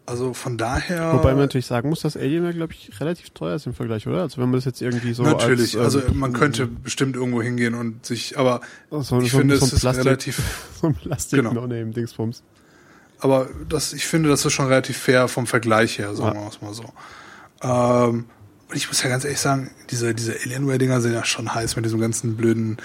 also 0.07 0.35
von 0.35 0.59
daher. 0.59 1.12
Wobei 1.14 1.31
man 1.33 1.40
natürlich 1.42 1.66
sagen 1.66 1.88
muss, 1.88 2.00
dass 2.00 2.16
Alienware, 2.16 2.53
glaube 2.55 2.72
ich, 2.72 2.98
relativ 3.00 3.31
teuer 3.31 3.55
ist 3.55 3.66
im 3.66 3.74
Vergleich, 3.74 4.07
oder? 4.09 4.22
Also 4.22 4.38
wenn 4.38 4.50
man 4.50 4.59
das 4.59 4.64
jetzt 4.64 4.83
irgendwie 4.83 5.12
so 5.12 5.22
Natürlich, 5.22 5.79
als, 5.79 5.94
also 5.96 6.09
ähm, 6.09 6.18
man 6.18 6.33
könnte 6.33 6.66
bestimmt 6.66 7.14
irgendwo 7.16 7.40
hingehen 7.42 7.74
und 7.74 8.05
sich, 8.05 8.37
aber 8.38 8.61
so, 8.90 9.20
ich 9.20 9.31
so, 9.31 9.38
finde, 9.38 9.57
so 9.57 9.66
es 9.66 9.72
ist 9.74 9.81
Plastik, 9.81 10.05
relativ, 10.07 10.42
so 10.81 10.88
ein 10.88 10.94
Plastik 10.94 11.38
Genau. 11.38 11.53
No-Name-Dingsbums. 11.53 12.42
aber 13.20 13.48
das, 13.68 13.92
ich 13.92 14.05
finde, 14.07 14.29
das 14.31 14.44
ist 14.44 14.53
schon 14.53 14.66
relativ 14.66 14.96
fair 14.98 15.29
vom 15.29 15.46
Vergleich 15.46 15.98
her, 15.98 16.14
sagen 16.16 16.37
Ja. 16.38 16.42
wir 16.44 16.48
es 16.48 16.61
mal 16.61 16.74
so. 16.74 16.85
Ähm, 17.62 18.27
und 18.68 18.77
ich 18.77 18.87
muss 18.87 19.03
ja 19.03 19.09
ganz 19.09 19.25
ehrlich 19.25 19.40
sagen, 19.40 19.70
diese, 19.90 20.14
diese 20.14 20.33
Alienware-Dinger 20.44 21.01
sind 21.01 21.12
ja 21.12 21.25
schon 21.25 21.53
heiß 21.53 21.75
mit 21.75 21.85
diesem 21.85 21.99
ganzen 22.01 22.37
blöden 22.37 22.77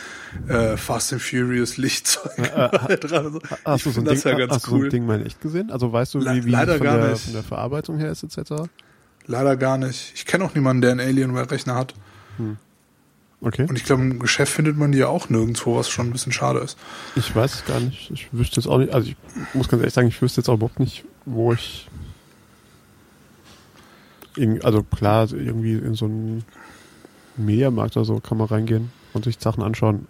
äh, 0.47 0.77
Fast 0.77 1.13
and 1.13 1.21
Furious 1.21 1.77
Lichtzeug. 1.77 2.35
dran. 3.01 3.25
und 3.27 3.33
so. 3.33 3.39
ich 3.39 3.65
Hast 3.65 3.85
du 3.85 3.89
so 3.91 4.01
ein 4.01 4.05
finde 4.05 4.11
das 4.11 4.23
Ding, 4.23 4.31
ja 4.31 4.37
ganz 4.39 4.53
hast 4.53 4.65
du 4.65 4.71
so 4.71 4.75
cool. 4.77 4.85
ein 4.85 4.89
Ding 4.89 5.05
mal 5.05 5.19
in 5.19 5.27
echt 5.27 5.41
gesehen? 5.41 5.69
Also 5.69 5.93
weißt 5.93 6.15
du, 6.15 6.21
wie, 6.21 6.45
wie 6.45 6.49
leider 6.49 6.77
von, 6.77 6.87
der, 6.87 7.09
nicht. 7.09 7.23
von 7.23 7.33
der 7.33 7.43
Verarbeitung 7.43 7.99
her 7.99 8.11
ist, 8.11 8.23
etc.? 8.23 8.63
Leider 9.27 9.57
gar 9.57 9.77
nicht. 9.77 10.13
Ich 10.15 10.25
kenne 10.25 10.43
auch 10.43 10.55
niemanden, 10.55 10.81
der 10.81 10.91
einen 10.91 11.01
Alienware-Rechner 11.01 11.75
hat. 11.75 11.93
Okay. 13.41 13.67
Und 13.69 13.75
ich 13.77 13.83
glaube, 13.83 14.01
im 14.01 14.17
Geschäft 14.19 14.51
findet 14.51 14.75
man 14.77 14.91
die 14.91 14.97
ja 14.97 15.07
auch 15.07 15.29
nirgendwo, 15.29 15.75
was 15.75 15.89
schon 15.89 16.07
ein 16.07 16.11
bisschen 16.11 16.31
schade 16.31 16.59
ist. 16.59 16.77
Ich 17.15 17.35
weiß 17.35 17.65
gar 17.65 17.79
nicht. 17.79 18.09
Ich 18.11 18.29
wüsste 18.31 18.55
jetzt 18.57 18.67
auch 18.67 18.79
nicht. 18.79 18.91
Also 18.91 19.09
ich 19.09 19.15
muss 19.53 19.67
ganz 19.67 19.81
ehrlich 19.81 19.93
sagen, 19.93 20.07
ich 20.07 20.19
wüsste 20.21 20.41
jetzt 20.41 20.49
auch 20.49 20.55
überhaupt 20.55 20.79
nicht, 20.79 21.05
wo 21.25 21.53
ich. 21.53 21.87
Irgend- 24.35 24.63
Also 24.65 24.83
klar, 24.83 25.31
irgendwie 25.31 25.73
in 25.73 25.93
so 25.95 26.05
einen 26.05 26.43
Mediamarkt 27.37 27.95
oder 27.97 28.05
so 28.05 28.19
kann 28.19 28.37
man 28.37 28.47
reingehen. 28.47 28.91
und 29.13 29.23
sich 29.23 29.37
Sachen 29.39 29.63
anschauen. 29.63 30.07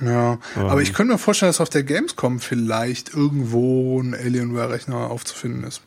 Ja, 0.00 0.38
Ähm. 0.56 0.66
aber 0.66 0.80
ich 0.80 0.94
könnte 0.94 1.12
mir 1.12 1.18
vorstellen, 1.18 1.50
dass 1.50 1.60
auf 1.60 1.68
der 1.68 1.82
Gamescom 1.82 2.40
vielleicht 2.40 3.12
irgendwo 3.12 4.00
ein 4.00 4.14
Alienware-Rechner 4.14 5.10
aufzufinden 5.10 5.64
ist. 5.64 5.82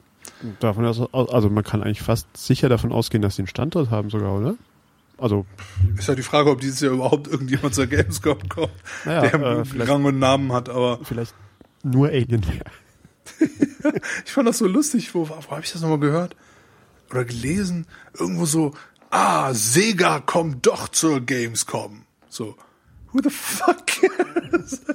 Davon 0.60 0.86
aus, 0.86 1.02
also 1.12 1.50
man 1.50 1.64
kann 1.64 1.82
eigentlich 1.82 2.04
fast 2.04 2.28
sicher 2.38 2.70
davon 2.70 2.92
ausgehen, 2.92 3.24
dass 3.24 3.38
sie 3.38 3.42
einen 3.42 3.48
Standort 3.48 3.90
haben 3.90 4.12
sogar, 4.12 4.34
oder? 4.38 4.56
Also, 5.18 5.48
Ist 5.98 6.08
ja 6.08 6.14
die 6.14 6.22
Frage, 6.22 6.52
ob 6.52 6.62
dieses 6.62 6.82
Jahr 6.82 6.94
überhaupt 6.94 7.28
irgendjemand 7.28 7.74
zur 7.74 7.88
Gamescom 7.88 8.38
kommt, 8.50 8.70
naja, 9.06 9.22
der 9.30 9.42
äh, 9.80 9.84
Rang 9.84 10.06
und 10.06 10.20
Namen 10.20 10.52
hat, 10.54 10.70
aber 10.70 11.00
vielleicht 11.04 11.34
nur 11.82 12.10
Alienware. 12.10 12.66
ich 14.26 14.32
fand 14.32 14.48
das 14.48 14.60
so 14.60 14.68
lustig. 14.68 15.16
Wo, 15.16 15.28
wo 15.30 15.36
habe 15.52 15.62
ich 15.64 15.72
das 15.72 15.82
nochmal 15.82 16.00
gehört? 16.00 16.36
Oder 17.14 17.26
gelesen? 17.26 17.86
Irgendwo 18.18 18.46
so, 18.48 18.74
ah, 19.12 19.54
Sega 19.54 20.20
kommt 20.20 20.66
doch 20.66 20.88
zur 20.90 21.22
Gamescom. 21.22 22.06
So, 22.28 22.56
who 23.12 23.20
the 23.24 23.30
fuck? 23.30 23.84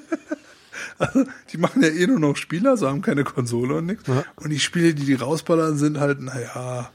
Also, 1.00 1.24
die 1.52 1.58
machen 1.58 1.80
ja 1.82 1.90
eh 1.90 2.08
nur 2.08 2.18
noch 2.18 2.34
Spiele, 2.36 2.70
also 2.70 2.88
haben 2.88 3.02
keine 3.02 3.22
Konsole 3.22 3.76
und 3.76 3.86
nichts. 3.86 4.08
Ja. 4.08 4.24
Und 4.34 4.50
die 4.50 4.58
Spiele, 4.58 4.94
die 4.94 5.04
die 5.04 5.14
rausballern, 5.14 5.76
sind 5.78 6.00
halt, 6.00 6.20
naja, 6.20 6.90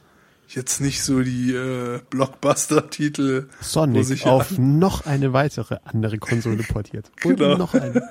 jetzt 0.49 0.81
nicht 0.81 1.01
so 1.03 1.21
die 1.21 1.53
äh, 1.53 2.01
Blockbuster-Titel. 2.09 3.47
Sonic 3.61 4.03
sich 4.03 4.25
auf 4.25 4.57
noch 4.57 5.05
eine 5.05 5.31
weitere 5.31 5.77
andere 5.85 6.17
Konsole 6.17 6.63
portiert. 6.63 7.09
Und 7.23 7.37
Genau. 7.37 7.57
noch 7.57 7.73
eine. 7.75 8.03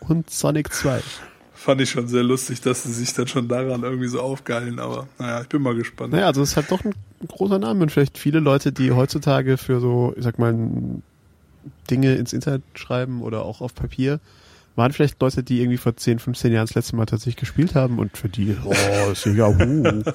Und 0.00 0.30
Sonic 0.30 0.72
2. 0.72 1.00
Fand 1.66 1.80
ich 1.80 1.90
schon 1.90 2.06
sehr 2.06 2.22
lustig, 2.22 2.60
dass 2.60 2.84
sie 2.84 2.92
sich 2.92 3.12
dann 3.12 3.26
schon 3.26 3.48
daran 3.48 3.82
irgendwie 3.82 4.06
so 4.06 4.20
aufgeilen, 4.20 4.78
aber 4.78 5.08
naja, 5.18 5.40
ich 5.40 5.48
bin 5.48 5.60
mal 5.62 5.74
gespannt. 5.74 6.12
Naja, 6.12 6.28
also 6.28 6.40
es 6.40 6.50
ist 6.50 6.56
halt 6.56 6.70
doch 6.70 6.84
ein 6.84 6.94
großer 7.26 7.58
Name 7.58 7.82
und 7.82 7.90
vielleicht 7.90 8.18
viele 8.18 8.38
Leute, 8.38 8.70
die 8.70 8.92
heutzutage 8.92 9.56
für 9.56 9.80
so, 9.80 10.14
ich 10.16 10.22
sag 10.22 10.38
mal, 10.38 10.54
Dinge 11.90 12.14
ins 12.14 12.32
Internet 12.32 12.62
schreiben 12.74 13.20
oder 13.20 13.44
auch 13.44 13.62
auf 13.62 13.74
Papier, 13.74 14.20
waren 14.76 14.92
vielleicht 14.92 15.20
Leute, 15.20 15.42
die 15.42 15.60
irgendwie 15.60 15.76
vor 15.76 15.96
10, 15.96 16.20
15 16.20 16.52
Jahren 16.52 16.66
das 16.66 16.76
letzte 16.76 16.94
Mal 16.94 17.06
tatsächlich 17.06 17.34
gespielt 17.34 17.74
haben 17.74 17.98
und 17.98 18.16
für 18.16 18.28
die, 18.28 18.56
oh, 18.64 18.70
uh. 18.70 19.12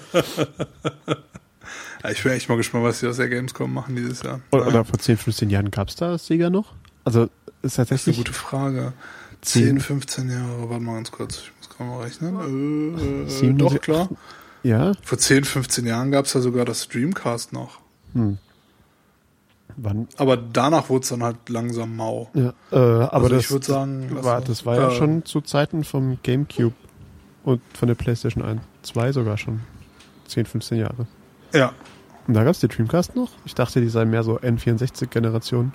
Ja, 2.03 2.11
ich 2.11 2.23
bin 2.23 2.31
echt 2.31 2.47
mal 2.47 2.55
gespannt, 2.55 2.85
was 2.85 3.01
sie 3.01 3.07
aus 3.07 3.17
der 3.17 3.27
Gamescom 3.27 3.73
machen 3.73 3.97
dieses 3.97 4.23
Jahr. 4.23 4.39
Oder, 4.51 4.67
oder 4.67 4.85
vor 4.85 4.99
10, 4.99 5.17
15 5.17 5.49
Jahren 5.49 5.69
gab's 5.69 5.97
da 5.97 6.17
Sega 6.17 6.49
noch? 6.49 6.75
Also 7.03 7.23
ist 7.23 7.31
das 7.61 7.73
ist 7.73 7.79
eine 7.79 7.87
tatsächlich 7.87 8.17
gute 8.19 8.31
Frage. 8.31 8.93
10, 9.41 9.63
Zehn. 9.63 9.79
15 9.79 10.29
Jahre, 10.29 10.69
warte 10.69 10.83
mal 10.83 10.95
ganz 10.95 11.11
kurz, 11.11 11.37
ich 11.39 11.51
muss 11.57 11.69
gerade 11.69 11.89
mal 11.89 12.01
rechnen. 12.03 13.27
Äh, 13.27 13.45
äh, 13.47 13.53
doch, 13.53 13.79
klar. 13.81 14.09
ja. 14.63 14.91
Vor 15.03 15.17
10, 15.17 15.43
15 15.45 15.85
Jahren 15.85 16.11
gab 16.11 16.25
es 16.25 16.33
ja 16.33 16.41
sogar 16.41 16.65
das 16.65 16.87
Dreamcast 16.87 17.51
noch. 17.53 17.79
Hm. 18.13 18.37
Wann? 19.77 20.07
Aber 20.17 20.35
danach 20.37 20.89
wurde 20.89 21.03
es 21.03 21.09
dann 21.09 21.23
halt 21.23 21.47
langsam 21.49 21.95
mau. 21.95 22.29
Ja, 22.33 22.53
äh, 22.71 22.75
aber 22.75 23.13
Also 23.13 23.29
das 23.29 23.45
ich 23.45 23.51
würd 23.51 23.63
sagen, 23.63 24.09
war, 24.23 24.41
das 24.41 24.65
war 24.65 24.75
ja 24.75 24.89
äh, 24.89 24.95
schon 24.95 25.25
zu 25.25 25.41
Zeiten 25.41 25.83
vom 25.85 26.19
GameCube 26.23 26.75
und 27.43 27.61
von 27.73 27.87
der 27.87 27.95
PlayStation 27.95 28.43
1, 28.43 28.61
2 28.83 29.11
sogar 29.13 29.37
schon. 29.37 29.61
10, 30.27 30.45
15 30.45 30.77
Jahre. 30.77 31.07
Ja, 31.53 31.73
Und 32.27 32.33
da 32.35 32.43
gab's 32.43 32.59
die 32.59 32.67
Dreamcast 32.67 33.15
noch? 33.15 33.31
Ich 33.45 33.55
dachte, 33.55 33.81
die 33.81 33.89
sei 33.89 34.05
mehr 34.05 34.23
so 34.23 34.37
N64-Generation. 34.39 35.71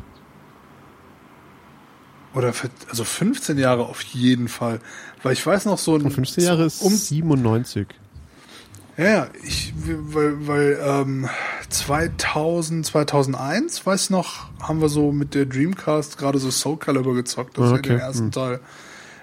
Oder 2.37 2.53
für, 2.53 2.68
also 2.90 3.03
15 3.03 3.59
Jahre 3.59 3.87
auf 3.87 4.03
jeden 4.03 4.49
Fall. 4.49 4.81
Weil 5.22 5.33
ich 5.33 5.44
weiß 5.44 5.64
noch 5.64 5.79
so 5.79 5.96
ein... 5.96 6.03
Und 6.03 6.11
15 6.11 6.44
Jahre 6.44 6.66
ist 6.66 6.83
um, 6.83 6.94
97. 6.94 7.87
Ja, 8.99 9.29
ich, 9.42 9.72
weil, 9.77 10.46
weil 10.46 10.79
ähm, 10.83 11.29
2000, 11.70 12.85
2001, 12.85 13.87
weiß 13.87 14.05
ich 14.05 14.11
noch, 14.11 14.49
haben 14.61 14.81
wir 14.81 14.88
so 14.88 15.12
mit 15.12 15.35
der 15.35 15.46
Dreamcast 15.46 16.18
gerade 16.18 16.38
so 16.38 16.51
Soul 16.51 16.79
Calibur 16.79 17.14
gezockt, 17.14 17.57
das 17.59 17.64
Ah, 17.64 17.70
war 17.70 17.79
okay, 17.79 17.88
den 17.90 17.99
ersten 17.99 18.25
hm. 18.25 18.33
Teil. 18.33 18.61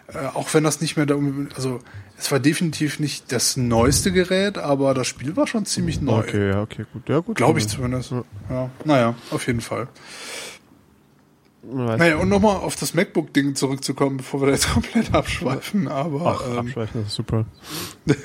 Äh, 0.08 0.28
auch 0.34 0.52
wenn 0.54 0.64
das 0.64 0.82
nicht 0.82 0.98
mehr 0.98 1.06
da, 1.06 1.16
also 1.56 1.80
es 2.18 2.32
war 2.32 2.40
definitiv 2.40 3.00
nicht 3.00 3.32
das 3.32 3.58
neueste 3.58 4.12
Gerät, 4.12 4.58
aber 4.58 4.94
das 4.94 5.08
Spiel 5.08 5.36
war 5.36 5.46
schon 5.48 5.66
ziemlich 5.66 6.02
neu. 6.02 6.20
Okay, 6.20 6.50
ja, 6.50 6.62
okay, 6.62 6.86
gut. 6.94 7.10
Ja, 7.10 7.20
gut. 7.20 7.36
Glaube 7.36 7.60
ich 7.60 7.68
zumindest. 7.68 8.12
Ja. 8.12 8.24
Ja, 8.50 8.70
naja, 8.86 9.16
auf 9.32 9.46
jeden 9.48 9.62
Fall. 9.62 9.88
Naja, 11.66 12.18
und 12.18 12.28
nochmal 12.28 12.58
auf 12.58 12.76
das 12.76 12.94
MacBook-Ding 12.94 13.56
zurückzukommen, 13.56 14.18
bevor 14.18 14.42
wir 14.42 14.48
da 14.48 14.54
jetzt 14.54 14.74
komplett 14.74 15.14
abschweifen, 15.14 15.88
aber 15.88 16.40
Ach, 16.42 16.52
ähm, 16.52 16.60
abschweifen, 16.60 17.06
ist 17.06 17.14
super. 17.14 17.46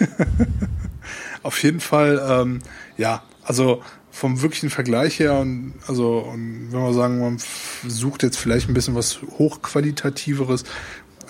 Auf 1.44 1.62
jeden 1.62 1.81
Fall, 1.81 2.20
ähm, 2.29 2.59
ja, 2.96 3.22
also 3.44 3.83
vom 4.11 4.42
wirklichen 4.42 4.70
Vergleich 4.70 5.20
her 5.20 5.38
und 5.38 5.74
also 5.87 6.18
und 6.18 6.72
wenn 6.72 6.81
wir 6.81 6.92
sagen, 6.92 7.20
man 7.20 7.38
sucht 7.87 8.24
jetzt 8.24 8.37
vielleicht 8.37 8.68
ein 8.68 8.74
bisschen 8.74 8.96
was 8.96 9.20
hochqualitativeres, 9.22 10.64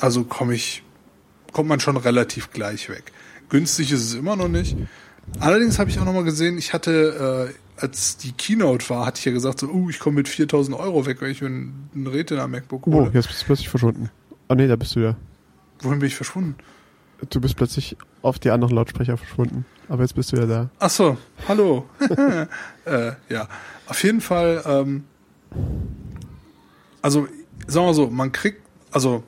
also 0.01 0.25
komme 0.25 0.55
ich, 0.55 0.83
kommt 1.53 1.69
man 1.69 1.81
schon 1.81 1.99
relativ 1.99 2.51
gleich 2.51 2.89
weg. 2.89 3.13
Günstig 3.51 3.93
ist 3.93 4.03
es 4.03 4.15
immer 4.15 4.37
noch 4.37 4.49
nicht. 4.49 4.77
Allerdings 5.41 5.79
habe 5.79 5.91
ich 5.91 5.99
auch 5.99 6.07
noch 6.07 6.15
mal 6.15 6.25
gesehen, 6.25 6.57
ich 6.57 6.73
hatte, 6.73 7.51
äh, 7.51 7.68
als 7.81 8.17
die 8.17 8.33
Keynote 8.33 8.89
war, 8.91 9.07
hatte 9.07 9.19
ich 9.19 9.25
ja 9.25 9.33
gesagt, 9.33 9.61
so, 9.61 9.69
uh, 9.69 9.91
ich 9.91 9.99
komme 9.99 10.17
mit 10.17 10.29
4000 10.29 10.77
Euro 10.79 11.07
weg, 11.07 11.21
wenn 11.21 11.31
ich 11.31 11.41
mir 11.41 11.49
ein, 11.49 11.91
ein 11.95 12.07
Retina 12.07 12.47
MacBook 12.47 12.87
Oh, 12.87 12.93
hole. 12.93 13.11
jetzt 13.15 13.29
bist 13.29 13.43
du 13.43 13.47
plötzlich 13.47 13.69
verschwunden. 13.69 14.11
Oh 14.49 14.55
nee, 14.55 14.67
da 14.67 14.77
bist 14.77 14.97
du 14.97 15.01
ja. 15.01 15.17
Wohin 15.81 15.99
bin 15.99 16.09
ich 16.09 16.15
verschwunden? 16.17 16.57
Du 17.31 17.41
bist 17.41 17.57
plötzlich 17.57 17.97
auf 18.23 18.39
die 18.39 18.51
anderen 18.51 18.75
Lautsprecher 18.75 19.17
verschwunden. 19.17 19.65
Aber 19.89 20.03
jetzt 20.03 20.15
bist 20.15 20.33
du 20.33 20.37
ja 20.37 20.47
da. 20.47 20.71
Ach 20.79 20.91
so, 20.91 21.17
hallo. 21.49 21.89
äh, 22.85 23.13
ja, 23.29 23.49
auf 23.87 24.03
jeden 24.05 24.21
Fall. 24.21 24.63
Ähm, 24.67 25.05
also, 27.03 27.27
sagen 27.67 27.87
wir 27.87 27.95
so, 27.95 28.09
man 28.09 28.33
kriegt, 28.33 28.61
also, 28.93 29.23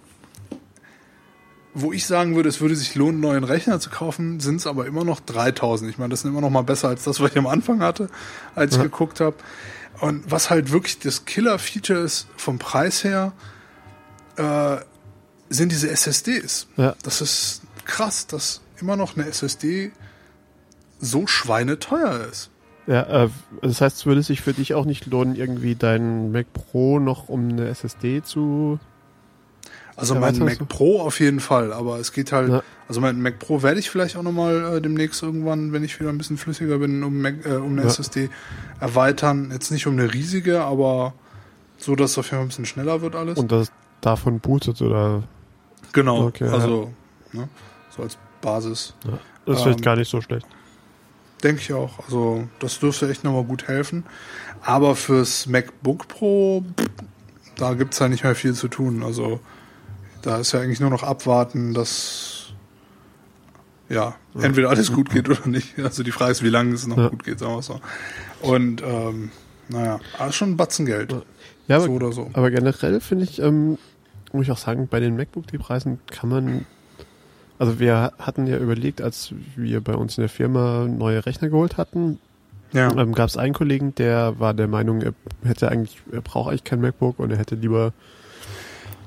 wo 1.74 1.92
ich 1.92 2.06
sagen 2.06 2.34
würde, 2.34 2.48
es 2.48 2.60
würde 2.60 2.74
sich 2.74 2.94
lohnen, 2.94 3.14
einen 3.16 3.20
neuen 3.20 3.44
Rechner 3.44 3.78
zu 3.80 3.90
kaufen, 3.90 4.40
sind 4.40 4.56
es 4.56 4.66
aber 4.66 4.86
immer 4.86 5.04
noch 5.04 5.20
3000. 5.20 5.90
Ich 5.90 5.98
meine, 5.98 6.10
das 6.10 6.20
ist 6.20 6.24
immer 6.26 6.40
noch 6.40 6.50
mal 6.50 6.62
besser 6.62 6.88
als 6.88 7.04
das, 7.04 7.20
was 7.20 7.30
ich 7.30 7.38
am 7.38 7.46
Anfang 7.46 7.80
hatte, 7.80 8.08
als 8.54 8.72
ich 8.72 8.78
Ja. 8.78 8.84
geguckt 8.84 9.20
habe. 9.20 9.36
Und 10.00 10.30
was 10.30 10.50
halt 10.50 10.72
wirklich 10.72 10.98
das 10.98 11.26
Killer-Feature 11.26 12.00
ist 12.00 12.26
vom 12.36 12.58
Preis 12.58 13.04
her, 13.04 13.32
äh, 14.36 14.76
sind 15.48 15.70
diese 15.72 15.90
SSDs. 15.90 16.66
Ja. 16.76 16.94
Das 17.02 17.20
ist 17.20 17.62
krass, 17.84 18.26
dass 18.26 18.60
immer 18.80 18.96
noch 18.96 19.16
eine 19.16 19.26
SSD 19.26 19.92
so 21.00 21.26
schweineteuer 21.26 22.26
ist. 22.30 22.50
Ja, 22.86 23.24
äh, 23.24 23.28
das 23.62 23.80
heißt, 23.80 23.98
es 23.98 24.06
würde 24.06 24.22
sich 24.22 24.40
für 24.40 24.54
dich 24.54 24.74
auch 24.74 24.84
nicht 24.84 25.06
lohnen, 25.06 25.34
irgendwie 25.36 25.74
deinen 25.74 26.32
Mac 26.32 26.52
Pro 26.52 26.98
noch 26.98 27.28
um 27.28 27.48
eine 27.50 27.68
SSD 27.68 28.22
zu. 28.22 28.78
Also 30.00 30.14
Ja, 30.14 30.20
mein 30.20 30.38
Mac 30.38 30.54
so. 30.58 30.64
Pro 30.66 31.00
auf 31.02 31.20
jeden 31.20 31.40
Fall, 31.40 31.72
aber 31.72 31.98
es 31.98 32.12
geht 32.12 32.32
halt, 32.32 32.48
Ja. 32.48 32.62
also 32.88 33.00
mein 33.00 33.20
Mac 33.20 33.38
Pro 33.38 33.62
werde 33.62 33.78
ich 33.78 33.90
vielleicht 33.90 34.16
auch 34.16 34.22
nochmal 34.22 34.76
äh, 34.76 34.80
demnächst 34.80 35.22
irgendwann, 35.22 35.72
wenn 35.72 35.84
ich 35.84 36.00
wieder 36.00 36.08
ein 36.10 36.18
bisschen 36.18 36.38
flüssiger 36.38 36.78
bin, 36.78 37.02
um, 37.04 37.20
Mac, 37.20 37.44
äh, 37.44 37.50
um 37.56 37.72
eine 37.72 37.82
Ja. 37.82 37.88
SSD 37.88 38.30
erweitern. 38.80 39.50
Jetzt 39.52 39.70
nicht 39.70 39.86
um 39.86 39.92
eine 39.92 40.12
riesige, 40.12 40.62
aber 40.62 41.12
so, 41.78 41.94
dass 41.96 42.12
es 42.12 42.18
auf 42.18 42.24
jeden 42.26 42.36
Fall 42.36 42.44
ein 42.44 42.48
bisschen 42.48 42.66
schneller 42.66 43.02
wird 43.02 43.14
alles. 43.14 43.38
Und 43.38 43.52
das 43.52 43.70
davon 44.00 44.40
bootet 44.40 44.80
oder. 44.82 45.22
genau, 45.92 46.26
Okay, 46.26 46.46
ja. 46.46 46.52
also 46.52 46.90
ne, 47.32 47.48
so 47.94 48.02
als 48.02 48.16
Basis. 48.40 48.94
Ja, 49.04 49.18
das 49.44 49.56
ist 49.58 49.62
vielleicht 49.62 49.78
Ähm, 49.80 49.84
gar 49.84 49.96
nicht 49.96 50.10
so 50.10 50.20
schlecht. 50.20 50.46
Denke 51.42 51.60
ich 51.62 51.72
auch. 51.72 51.98
Also 52.04 52.48
das 52.58 52.78
dürfte 52.78 53.10
echt 53.10 53.24
nochmal 53.24 53.44
gut 53.44 53.68
helfen. 53.68 54.04
Aber 54.62 54.94
fürs 54.94 55.46
MacBook 55.46 56.08
Pro, 56.08 56.62
pff, 56.78 56.86
da 57.56 57.74
gibt's 57.74 57.98
ja 57.98 58.08
nicht 58.08 58.24
mehr 58.24 58.34
viel 58.34 58.54
zu 58.54 58.68
tun. 58.68 59.02
Also 59.02 59.40
da 60.22 60.38
ist 60.38 60.52
ja 60.52 60.60
eigentlich 60.60 60.80
nur 60.80 60.90
noch 60.90 61.02
abwarten, 61.02 61.74
dass 61.74 62.52
ja, 63.88 64.14
entweder 64.40 64.70
alles 64.70 64.92
gut 64.92 65.10
geht 65.10 65.28
oder 65.28 65.46
nicht. 65.48 65.78
Also 65.78 66.02
die 66.02 66.12
Frage 66.12 66.30
ist, 66.32 66.42
wie 66.44 66.48
lange 66.48 66.74
es 66.74 66.86
noch 66.86 66.96
Ja. 66.96 67.08
gut 67.08 67.24
geht, 67.24 67.38
sagen 67.40 67.54
wir 67.54 67.62
so. 67.62 67.80
Und 68.40 68.82
ähm, 68.82 69.30
naja, 69.68 69.98
aber 70.18 70.30
schon 70.32 70.50
ein 70.52 70.56
Batzen 70.56 70.86
Geld. 70.86 71.14
Ja, 71.66 71.76
aber, 71.76 71.86
so 71.86 71.92
oder 71.92 72.12
so. 72.12 72.30
aber 72.32 72.50
generell 72.50 73.00
finde 73.00 73.24
ich, 73.24 73.40
ähm, 73.40 73.78
muss 74.32 74.44
ich 74.44 74.52
auch 74.52 74.58
sagen, 74.58 74.86
bei 74.88 75.00
den 75.00 75.16
MacBook, 75.16 75.46
die 75.48 75.58
Preisen 75.58 75.98
kann 76.10 76.28
man. 76.30 76.66
Also 77.58 77.78
wir 77.78 78.12
hatten 78.18 78.46
ja 78.46 78.56
überlegt, 78.58 79.02
als 79.02 79.34
wir 79.56 79.80
bei 79.82 79.94
uns 79.94 80.16
in 80.16 80.22
der 80.22 80.28
Firma 80.30 80.86
neue 80.88 81.26
Rechner 81.26 81.48
geholt 81.50 81.76
hatten, 81.76 82.18
Ja. 82.72 82.90
ähm, 82.96 83.12
gab 83.12 83.28
es 83.28 83.36
einen 83.36 83.52
Kollegen, 83.54 83.94
der 83.96 84.38
war 84.38 84.54
der 84.54 84.66
Meinung, 84.68 85.02
er 85.02 85.12
hätte 85.44 85.68
eigentlich, 85.68 86.00
er 86.12 86.20
braucht 86.22 86.48
eigentlich 86.50 86.64
kein 86.64 86.80
MacBook 86.80 87.18
und 87.18 87.30
er 87.32 87.36
hätte 87.38 87.56
lieber 87.56 87.92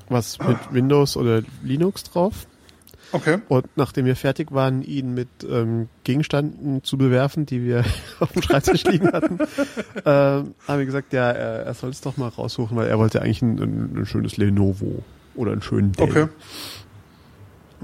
was 0.08 0.38
mit 0.38 0.56
Windows 0.72 1.16
oder 1.16 1.42
Linux 1.62 2.04
drauf. 2.04 2.46
Okay. 3.12 3.38
Und 3.48 3.66
nachdem 3.76 4.06
wir 4.06 4.16
fertig 4.16 4.50
waren, 4.50 4.82
ihn 4.82 5.14
mit 5.14 5.28
ähm, 5.48 5.88
Gegenständen 6.02 6.82
zu 6.82 6.98
bewerfen, 6.98 7.46
die 7.46 7.62
wir 7.64 7.84
auf 8.20 8.32
dem 8.32 8.42
Schreibtisch 8.42 8.82
liegen 8.84 9.12
hatten, 9.12 9.38
ähm, 10.04 10.54
haben 10.66 10.78
wir 10.78 10.84
gesagt, 10.86 11.12
ja, 11.12 11.30
er, 11.30 11.64
er 11.66 11.74
soll 11.74 11.90
es 11.90 12.00
doch 12.00 12.16
mal 12.16 12.28
raussuchen, 12.28 12.76
weil 12.76 12.88
er 12.88 12.98
wollte 12.98 13.22
eigentlich 13.22 13.42
ein, 13.42 13.58
ein, 13.60 13.98
ein 14.00 14.06
schönes 14.06 14.36
Lenovo 14.36 15.02
oder 15.36 15.52
einen 15.52 15.62
schönen 15.62 15.92
Dell. 15.92 16.08
Okay. 16.10 16.26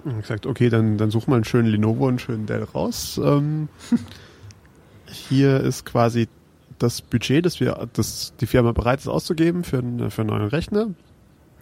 Und 0.04 0.20
gesagt, 0.22 0.46
okay, 0.46 0.68
dann, 0.70 0.96
dann 0.98 1.10
such 1.10 1.26
mal 1.26 1.36
einen 1.36 1.44
schönen 1.44 1.68
Lenovo 1.68 2.04
und 2.04 2.08
einen 2.10 2.18
schönen 2.18 2.46
Dell 2.46 2.64
raus. 2.64 3.20
Ähm, 3.22 3.68
hier 5.06 5.60
ist 5.60 5.84
quasi 5.84 6.28
das 6.78 7.02
Budget, 7.02 7.44
das 7.44 7.60
wir, 7.60 7.88
das 7.92 8.32
die 8.40 8.46
Firma 8.46 8.72
bereit 8.72 9.00
ist 9.00 9.08
auszugeben 9.08 9.62
für, 9.64 9.78
einen- 9.78 10.10
für 10.10 10.22
einen 10.22 10.30
neuen 10.30 10.48
Rechner. 10.48 10.88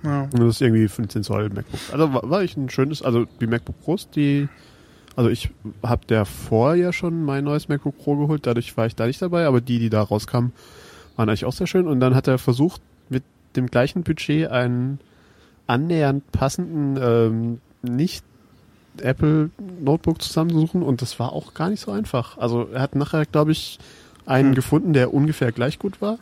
Ja. 0.03 0.23
Und 0.23 0.39
das 0.39 0.57
ist 0.57 0.63
irgendwie 0.63 0.87
15 0.89 1.23
Zoll 1.25 1.49
MacBook. 1.51 1.81
Also 1.93 2.13
war, 2.13 2.31
war 2.31 2.43
ich 2.43 2.57
ein 2.57 2.71
schönes, 2.71 3.03
also 3.03 3.25
die 3.41 3.47
MacBook 3.47 3.81
Pros, 3.81 4.09
die, 4.11 4.49
also 5.17 5.29
ich 5.31 5.51
habe 5.83 6.07
der 6.07 6.25
vorher 6.25 6.93
schon 6.93 7.25
mein 7.25 7.45
neues 7.45 7.69
MacBook 7.69 7.99
Pro 7.99 8.17
geholt, 8.17 8.47
dadurch 8.47 8.77
war 8.77 8.87
ich 8.87 8.95
da 8.95 9.07
nicht 9.07 9.21
dabei, 9.21 9.47
aber 9.47 9.61
die, 9.61 9.79
die 9.79 9.91
da 9.91 10.03
rauskamen, 10.03 10.53
waren 11.17 11.29
eigentlich 11.29 11.45
auch 11.45 11.53
sehr 11.53 11.67
schön. 11.67 11.89
Und 11.89 12.01
dann 12.01 12.15
hat 12.15 12.29
er 12.29 12.39
versucht, 12.39 12.81
mit 13.09 13.25
dem 13.57 13.67
gleichen 13.67 14.03
Budget 14.05 14.49
einen 14.51 15.01
annähernd 15.67 16.31
passenden, 16.33 16.99
ähm, 17.03 17.61
nicht 17.83 18.25
Apple 19.03 19.51
Notebook 19.81 20.23
zusammensuchen 20.23 20.83
und 20.83 21.03
das 21.03 21.19
war 21.21 21.33
auch 21.33 21.55
gar 21.55 21.71
nicht 21.71 21.81
so 21.81 21.91
einfach. 21.93 22.39
Also 22.39 22.69
er 22.73 22.81
hat 22.81 22.95
nachher, 22.95 23.27
glaube 23.27 23.53
ich, 23.53 23.79
einen 24.27 24.49
Hm. 24.51 24.55
gefunden, 24.55 24.93
der 24.93 25.15
ungefähr 25.15 25.53
gleich 25.53 25.79
gut 25.79 26.01
war. 26.01 26.19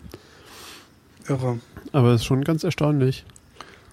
Irre. 1.28 1.58
Aber 1.92 2.08
es 2.10 2.20
ist 2.22 2.26
schon 2.26 2.44
ganz 2.44 2.64
erstaunlich. 2.64 3.24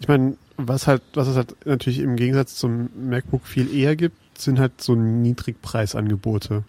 Ich 0.03 0.09
meine, 0.09 0.35
was 0.57 0.85
halt, 0.85 1.01
was 1.13 1.29
es 1.29 1.37
halt 1.37 1.55
natürlich 1.65 1.99
im 1.99 2.17
Gegensatz 2.17 2.55
zum 2.55 2.89
MacBook 3.07 3.47
viel 3.47 3.73
eher 3.73 3.95
gibt, 3.95 4.37
sind 4.37 4.59
halt 4.59 4.81
so 4.81 4.95
Niedrigpreisangebote. 4.95 6.65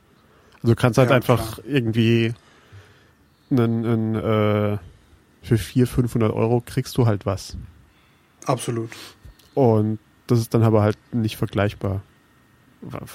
Also 0.62 0.68
du 0.68 0.76
kannst 0.76 0.98
halt 0.98 1.10
Ja, 1.10 1.16
einfach 1.16 1.58
irgendwie 1.66 2.32
einen, 3.50 3.84
einen, 3.84 4.14
äh, 4.14 4.78
für 5.42 5.58
400, 5.58 5.94
500 6.12 6.32
Euro 6.32 6.62
kriegst 6.64 6.96
du 6.96 7.06
halt 7.06 7.26
was. 7.26 7.56
Absolut. 8.46 8.90
Und 9.54 9.98
das 10.28 10.38
ist 10.38 10.54
dann 10.54 10.62
aber 10.62 10.82
halt 10.82 10.96
nicht 11.12 11.36
vergleichbar. 11.36 12.02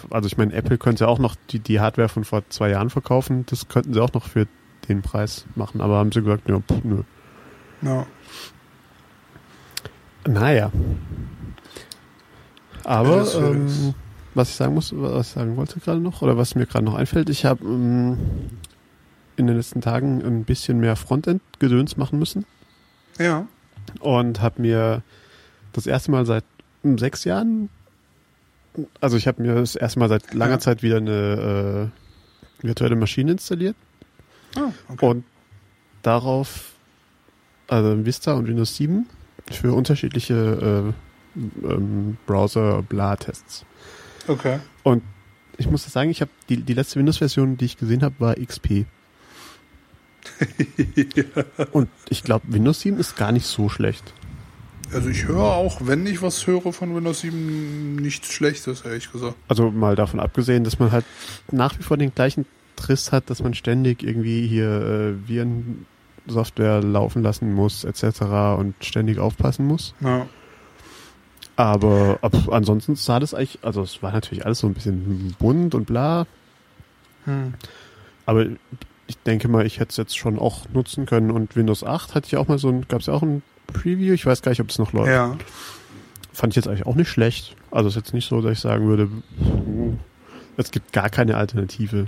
Also 0.09 0.27
ich 0.27 0.35
meine, 0.35 0.51
Apple 0.51 0.77
könnte 0.77 1.07
auch 1.07 1.19
noch 1.19 1.37
die, 1.49 1.59
die 1.59 1.79
Hardware 1.79 2.09
von 2.09 2.25
vor 2.25 2.43
zwei 2.49 2.71
Jahren 2.71 2.89
verkaufen. 2.89 3.45
Das 3.45 3.69
könnten 3.69 3.93
sie 3.93 4.03
auch 4.03 4.11
noch 4.11 4.27
für 4.27 4.47
den 4.89 5.01
Preis 5.01 5.45
machen. 5.55 5.79
Aber 5.79 5.95
haben 5.95 6.11
sie 6.11 6.21
gesagt, 6.21 6.49
ja, 6.49 6.59
pff, 6.59 6.83
nö. 6.83 7.03
Ja. 7.83 8.05
Naja. 10.27 10.71
Aber 12.83 13.25
ähm, 13.35 13.93
was 14.33 14.49
ich 14.49 14.55
sagen 14.55 14.73
muss, 14.73 14.93
was 14.95 15.27
ich 15.27 15.33
sagen 15.33 15.57
wollte 15.57 15.79
gerade 15.79 15.99
noch, 15.99 16.21
oder 16.21 16.37
was 16.37 16.55
mir 16.55 16.65
gerade 16.65 16.85
noch 16.85 16.95
einfällt, 16.95 17.29
ich 17.29 17.45
habe 17.45 17.63
ähm, 17.65 18.17
in 19.35 19.47
den 19.47 19.55
letzten 19.57 19.81
Tagen 19.81 20.21
ein 20.23 20.43
bisschen 20.43 20.79
mehr 20.79 20.95
Frontend-Gedöns 20.95 21.97
machen 21.97 22.19
müssen 22.19 22.45
Ja. 23.17 23.47
und 23.99 24.41
habe 24.41 24.61
mir 24.61 25.01
das 25.73 25.87
erste 25.87 26.11
Mal 26.11 26.25
seit 26.25 26.43
ähm, 26.83 26.97
sechs 26.97 27.23
Jahren, 27.25 27.69
also 29.01 29.17
ich 29.17 29.27
habe 29.27 29.41
mir 29.41 29.55
das 29.55 29.75
erste 29.75 29.99
Mal 29.99 30.09
seit 30.09 30.33
langer 30.33 30.53
Ja. 30.53 30.59
Zeit 30.59 30.83
wieder 30.83 30.97
eine 30.97 31.91
äh, 32.61 32.65
virtuelle 32.65 32.95
Maschine 32.95 33.31
installiert 33.33 33.75
Ah, 34.55 34.71
okay. 34.89 35.05
und 35.05 35.23
darauf, 36.01 36.73
also 37.67 38.05
Vista 38.05 38.33
und 38.33 38.47
Windows 38.47 38.75
7 38.77 39.05
für 39.55 39.73
unterschiedliche 39.73 40.93
äh, 41.35 41.65
ähm, 41.65 42.17
Browser-Bla-Tests. 42.25 43.65
okay. 44.27 44.59
Und 44.83 45.03
ich 45.57 45.69
muss 45.69 45.83
sagen, 45.85 46.09
ich 46.09 46.21
habe 46.21 46.31
die, 46.47 46.57
die 46.57 46.73
letzte 46.73 46.99
Windows-Version, 46.99 47.57
die 47.57 47.65
ich 47.65 47.77
gesehen 47.77 48.01
habe, 48.01 48.15
war 48.19 48.35
XP. 48.35 48.85
Und 51.71 51.89
ich 52.09 52.23
glaube, 52.23 52.45
Windows 52.49 52.81
7 52.81 52.97
ist 52.97 53.17
gar 53.17 53.31
nicht 53.31 53.45
so 53.45 53.67
schlecht. 53.69 54.13
Also 54.91 55.09
ich 55.09 55.27
höre 55.27 55.43
auch, 55.43 55.81
wenn 55.83 56.05
ich 56.07 56.21
was 56.21 56.47
höre 56.47 56.73
von 56.73 56.95
Windows 56.95 57.21
7, 57.21 57.97
nichts 57.97 58.31
Schlechtes, 58.31 58.81
ehrlich 58.81 59.11
gesagt. 59.11 59.35
Also 59.47 59.69
mal 59.69 59.95
davon 59.95 60.19
abgesehen, 60.19 60.63
dass 60.63 60.79
man 60.79 60.91
halt 60.91 61.05
nach 61.51 61.77
wie 61.77 61.83
vor 61.83 61.97
den 61.97 62.13
gleichen 62.13 62.45
Triss 62.75 63.11
hat, 63.11 63.29
dass 63.29 63.43
man 63.43 63.53
ständig 63.53 64.01
irgendwie 64.01 64.47
hier 64.47 64.67
äh, 64.67 65.27
Virensoftware 66.29 66.81
laufen 66.81 67.23
lassen 67.23 67.53
muss, 67.53 67.83
etc. 67.83 68.21
und 68.57 68.75
ständig 68.81 69.19
aufpassen 69.19 69.65
muss. 69.65 69.93
Ja. 69.99 70.27
Aber 71.55 72.19
ab, 72.21 72.33
ansonsten 72.51 72.95
sah 72.95 73.19
das 73.19 73.33
eigentlich, 73.33 73.59
also 73.63 73.81
es 73.81 74.01
war 74.01 74.13
natürlich 74.13 74.45
alles 74.45 74.59
so 74.59 74.67
ein 74.67 74.73
bisschen 74.73 75.35
bunt 75.39 75.75
und 75.75 75.85
bla, 75.85 76.25
Hm. 77.25 77.53
aber 78.25 78.45
ich 79.07 79.17
denke 79.25 79.49
mal, 79.49 79.65
ich 79.65 79.79
hätte 79.79 79.89
es 79.89 79.97
jetzt 79.97 80.17
schon 80.17 80.39
auch 80.39 80.69
nutzen 80.69 81.05
können 81.05 81.31
und 81.31 81.57
Windows 81.57 81.83
8 81.83 82.15
hatte 82.15 82.27
ich 82.27 82.37
auch 82.37 82.47
mal 82.47 82.57
so 82.57 82.69
ein, 82.69 82.87
gab 82.87 83.01
es 83.01 83.07
ja 83.07 83.13
auch 83.13 83.23
ein 83.23 83.43
Preview, 83.67 84.13
ich 84.13 84.25
weiß 84.25 84.41
gar 84.41 84.51
nicht, 84.51 84.61
ob 84.61 84.69
das 84.69 84.79
noch 84.79 84.93
läuft. 84.93 85.09
Ja. 85.09 85.35
Fand 86.31 86.53
ich 86.53 86.55
jetzt 86.55 86.67
eigentlich 86.69 86.85
auch 86.85 86.95
nicht 86.95 87.09
schlecht. 87.09 87.55
Also 87.71 87.89
es 87.89 87.95
ist 87.95 88.03
jetzt 88.03 88.13
nicht 88.13 88.29
so, 88.29 88.41
dass 88.41 88.53
ich 88.53 88.59
sagen 88.59 88.87
würde, 88.87 89.09
es 90.55 90.71
gibt 90.71 90.93
gar 90.93 91.09
keine 91.09 91.35
Alternative. 91.35 92.05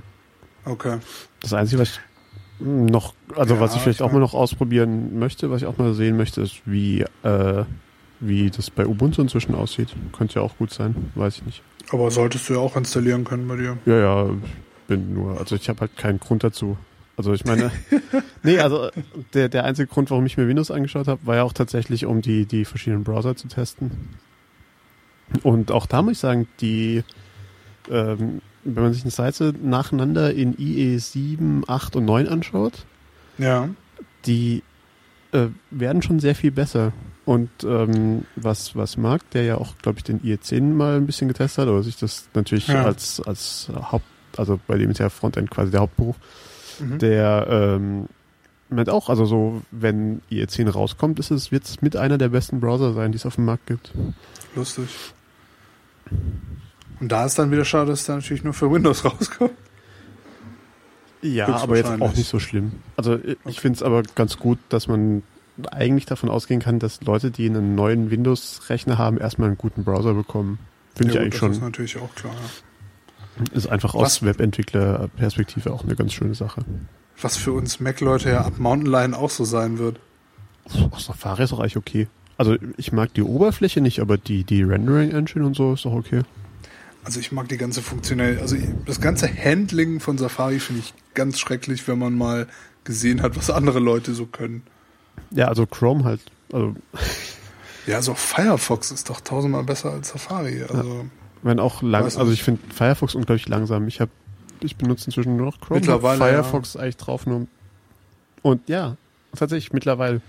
Okay. 0.63 0.99
Das 1.41 1.53
Einzige, 1.53 1.81
was 1.81 1.89
ich 1.89 1.99
noch, 2.63 3.13
also 3.35 3.55
Ja, 3.55 3.59
was 3.59 3.75
ich 3.75 3.81
vielleicht 3.81 3.99
ich 3.99 4.05
auch 4.05 4.11
mal 4.11 4.19
noch 4.19 4.33
ausprobieren 4.33 5.17
möchte, 5.19 5.49
was 5.51 5.61
ich 5.61 5.67
auch 5.67 5.77
mal 5.77 5.93
sehen 5.93 6.17
möchte, 6.17 6.41
ist, 6.41 6.61
wie, 6.65 7.05
äh, 7.23 7.63
wie 8.19 8.49
das 8.49 8.69
bei 8.69 8.85
Ubuntu 8.85 9.21
inzwischen 9.21 9.55
aussieht. 9.55 9.89
Könnte 10.11 10.35
ja 10.35 10.41
auch 10.41 10.57
gut 10.57 10.71
sein, 10.71 11.11
weiß 11.15 11.37
ich 11.37 11.45
nicht. 11.45 11.63
Aber 11.91 12.11
solltest 12.11 12.47
du 12.49 12.53
ja 12.53 12.59
auch 12.59 12.75
installieren 12.75 13.23
können 13.23 13.47
bei 13.47 13.57
dir. 13.57 13.77
Ja, 13.85 13.97
ja, 13.97 14.29
ich 14.29 14.87
bin 14.87 15.13
nur, 15.13 15.39
also 15.39 15.55
ich 15.55 15.67
habe 15.69 15.81
halt 15.81 15.97
keinen 15.97 16.19
Grund 16.19 16.43
dazu. 16.43 16.77
Also 17.17 17.33
ich 17.33 17.45
meine, 17.45 17.71
nee, 18.43 18.59
also 18.59 18.89
der, 19.33 19.49
der 19.49 19.65
einzige 19.65 19.87
Grund, 19.87 20.09
warum 20.09 20.25
ich 20.25 20.37
mir 20.37 20.47
Windows 20.47 20.71
angeschaut 20.71 21.07
habe, 21.07 21.25
war 21.25 21.35
ja 21.35 21.43
auch 21.43 21.53
tatsächlich, 21.53 22.05
um 22.05 22.21
die, 22.21 22.45
die 22.45 22.65
verschiedenen 22.65 23.03
Browser 23.03 23.35
zu 23.35 23.47
testen. 23.47 23.91
Und 25.43 25.71
auch 25.71 25.85
da 25.85 26.01
muss 26.01 26.13
ich 26.13 26.19
sagen, 26.19 26.47
die, 26.59 27.03
ähm, 27.89 28.41
wenn 28.63 28.83
man 28.83 28.93
sich 28.93 29.03
eine 29.03 29.11
Seite 29.11 29.53
nacheinander 29.61 30.33
in 30.33 30.55
IE 30.59 30.97
7, 30.97 31.63
8 31.67 31.95
und 31.95 32.05
9 32.05 32.27
anschaut, 32.27 32.85
Ja. 33.37 33.69
die 34.25 34.63
äh, 35.33 35.47
werden 35.71 36.01
schon 36.01 36.19
sehr 36.19 36.35
viel 36.35 36.51
besser. 36.51 36.91
Und 37.25 37.49
ähm, 37.63 38.25
was, 38.35 38.75
was 38.75 38.97
Marc, 38.97 39.29
der 39.31 39.43
ja 39.43 39.57
auch, 39.57 39.77
glaube 39.77 39.99
ich, 39.99 40.03
den 40.03 40.19
IE10 40.21 40.61
mal 40.73 40.97
ein 40.97 41.05
bisschen 41.05 41.27
getestet 41.27 41.63
hat, 41.63 41.67
oder 41.71 41.83
sich 41.83 41.97
das 41.97 42.27
natürlich 42.33 42.67
Ja. 42.67 42.83
als, 42.83 43.21
als 43.21 43.69
Haupt, 43.73 44.05
also 44.37 44.59
bei 44.67 44.77
dem 44.77 44.89
ist 44.91 44.97
ja 44.99 45.09
Frontend 45.09 45.49
quasi 45.51 45.71
der 45.71 45.81
Hauptberuf, 45.81 46.15
Mhm. 46.79 46.97
der 46.99 47.47
ähm, 47.49 48.05
meint 48.69 48.89
auch, 48.89 49.09
also 49.09 49.25
so, 49.25 49.61
wenn 49.71 50.21
IE10 50.31 50.69
rauskommt, 50.69 51.19
ist 51.19 51.29
es, 51.31 51.51
wird 51.51 51.63
es 51.65 51.81
mit 51.81 51.95
einer 51.95 52.17
der 52.17 52.29
besten 52.29 52.59
Browser 52.59 52.93
sein, 52.93 53.11
die 53.11 53.17
es 53.17 53.25
auf 53.25 53.35
dem 53.35 53.45
Markt 53.45 53.67
gibt. 53.67 53.91
Lustig. 54.55 54.87
Und 57.01 57.11
da 57.11 57.25
ist 57.25 57.37
dann 57.37 57.51
wieder 57.51 57.65
schade, 57.65 57.89
dass 57.91 58.05
da 58.05 58.15
natürlich 58.15 58.43
nur 58.43 58.53
für 58.53 58.71
Windows 58.71 59.03
rauskommt. 59.05 59.51
Ja, 61.23 61.47
aber 61.47 61.77
jetzt 61.77 61.89
auch 62.01 62.15
nicht 62.15 62.27
so 62.29 62.39
schlimm. 62.39 62.71
Also 62.97 63.15
ich 63.23 63.37
ich 63.45 63.59
finde 63.59 63.75
es 63.77 63.83
aber 63.83 64.01
ganz 64.15 64.37
gut, 64.37 64.57
dass 64.69 64.87
man 64.87 65.21
eigentlich 65.71 66.05
davon 66.05 66.29
ausgehen 66.29 66.61
kann, 66.61 66.79
dass 66.79 67.01
Leute, 67.01 67.29
die 67.29 67.47
einen 67.47 67.75
neuen 67.75 68.09
Windows-Rechner 68.09 68.97
haben, 68.97 69.17
erstmal 69.17 69.49
einen 69.49 69.57
guten 69.57 69.83
Browser 69.83 70.13
bekommen. 70.15 70.57
Finde 70.95 71.13
Ja, 71.15 71.21
ich 71.21 71.33
gut, 71.33 71.33
eigentlich 71.33 71.39
Das 71.41 71.49
ist 71.51 71.55
schon. 71.57 71.65
natürlich 71.65 71.97
auch 71.97 72.15
klar. 72.15 72.33
Ist 73.53 73.67
einfach 73.67 73.93
Was- 73.93 74.01
aus 74.03 74.23
Webentwickler-Perspektive 74.23 75.71
auch 75.71 75.83
eine 75.83 75.95
ganz 75.95 76.13
schöne 76.13 76.33
Sache. 76.33 76.63
Was 77.21 77.37
für 77.37 77.51
uns 77.53 77.79
Mac-Leute 77.79 78.29
ja 78.29 78.41
ab 78.41 78.53
Mountain 78.57 78.91
Lion 78.91 79.13
auch 79.13 79.29
so 79.29 79.43
sein 79.45 79.77
wird. 79.77 79.99
Ach, 80.91 80.99
Safari 80.99 81.43
ist 81.43 81.53
auch 81.53 81.59
eigentlich 81.59 81.77
okay. 81.77 82.07
Also 82.37 82.55
ich 82.77 82.91
mag 82.91 83.13
die 83.13 83.21
Oberfläche 83.21 83.81
nicht, 83.81 83.99
aber 83.99 84.17
die, 84.17 84.43
die 84.43 84.63
Rendering-Engine 84.63 85.45
und 85.45 85.55
so 85.55 85.73
ist 85.73 85.85
doch 85.85 85.93
okay. 85.93 86.21
Also 87.03 87.19
ich 87.19 87.31
mag 87.31 87.49
die 87.49 87.57
ganze 87.57 87.81
funktionell, 87.81 88.39
also 88.39 88.55
das 88.85 89.01
ganze 89.01 89.27
Handling 89.27 89.99
von 89.99 90.17
Safari 90.17 90.59
finde 90.59 90.81
ich 90.81 90.93
ganz 91.13 91.39
schrecklich, 91.39 91.87
wenn 91.87 91.97
man 91.97 92.17
mal 92.17 92.47
gesehen 92.83 93.21
hat, 93.21 93.35
was 93.35 93.49
andere 93.49 93.79
Leute 93.79 94.13
so 94.13 94.25
können. 94.25 94.63
Ja, 95.31 95.47
also 95.47 95.65
Chrome 95.65 96.03
halt. 96.03 96.21
Also 96.51 96.75
Ja, 97.87 97.95
also 97.95 98.13
Firefox 98.13 98.91
ist 98.91 99.09
doch 99.09 99.21
tausendmal 99.21 99.63
besser 99.63 99.91
als 99.91 100.09
Safari. 100.09 100.63
Also 100.63 101.05
wenn 101.43 101.59
auch 101.59 101.81
lang, 101.81 102.05
Weiß 102.05 102.17
also 102.17 102.31
ich 102.31 102.43
finde 102.43 102.61
Firefox 102.73 103.15
unglaublich 103.15 103.47
langsam. 103.47 103.87
Ich 103.87 103.99
habe, 103.99 104.11
ich 104.61 104.75
benutze 104.75 105.07
inzwischen 105.07 105.37
nur 105.37 105.47
noch 105.47 105.59
Chrome. 105.59 105.79
Mittlerweile, 105.79 106.19
Firefox 106.19 106.75
eigentlich 106.75 106.97
drauf 106.97 107.25
nur. 107.25 107.47
Und 108.43 108.69
ja, 108.69 108.97
tatsächlich 109.35 109.73
mittlerweile. 109.73 110.21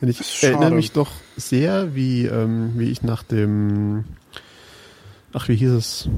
Denn 0.00 0.08
ich 0.08 0.44
erinnere 0.44 0.70
mich 0.70 0.92
doch 0.92 1.10
sehr, 1.36 1.96
wie, 1.96 2.26
ähm, 2.26 2.72
wie 2.76 2.90
ich 2.90 3.02
nach 3.02 3.24
dem, 3.24 4.04
ach 5.32 5.48
wie 5.48 5.56
hieß 5.56 5.70
es, 5.70 6.08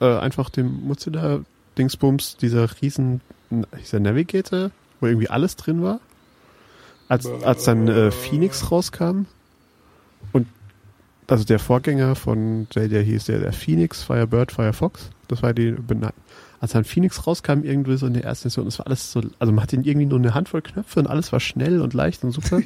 äh, 0.00 0.18
einfach 0.18 0.50
dem 0.50 0.86
Mozilla 0.86 1.40
Dingsbums, 1.78 2.36
dieser 2.36 2.68
riesen, 2.80 3.20
dieser 3.50 4.00
Navigator, 4.00 4.70
wo 5.00 5.06
irgendwie 5.06 5.30
alles 5.30 5.56
drin 5.56 5.82
war. 5.82 6.00
Als, 7.08 7.26
als 7.26 7.64
dann 7.64 7.88
äh, 7.88 8.10
Phoenix 8.12 8.70
rauskam 8.70 9.24
und 10.32 10.46
also 11.26 11.44
der 11.44 11.58
Vorgänger 11.58 12.14
von 12.14 12.68
der, 12.74 12.88
der 12.88 13.02
hieß 13.02 13.24
der, 13.24 13.40
der 13.40 13.52
Phoenix, 13.52 14.02
Firebird, 14.02 14.52
Firefox. 14.52 15.10
Das 15.28 15.42
war 15.42 15.54
die. 15.54 15.76
Als 16.60 16.72
dann 16.72 16.84
Phoenix 16.84 17.26
rauskam, 17.26 17.62
irgendwie 17.62 17.96
so 17.96 18.06
in 18.06 18.14
der 18.14 18.24
ersten 18.24 18.42
Version, 18.42 18.66
das 18.66 18.78
war 18.78 18.86
alles 18.86 19.12
so, 19.12 19.22
also 19.38 19.52
man 19.52 19.62
hatte 19.62 19.76
irgendwie 19.76 20.04
nur 20.06 20.18
eine 20.18 20.34
Handvoll 20.34 20.60
Knöpfe 20.60 21.00
und 21.00 21.06
alles 21.06 21.32
war 21.32 21.40
schnell 21.40 21.80
und 21.80 21.94
leicht 21.94 22.22
und 22.22 22.32
super. 22.32 22.60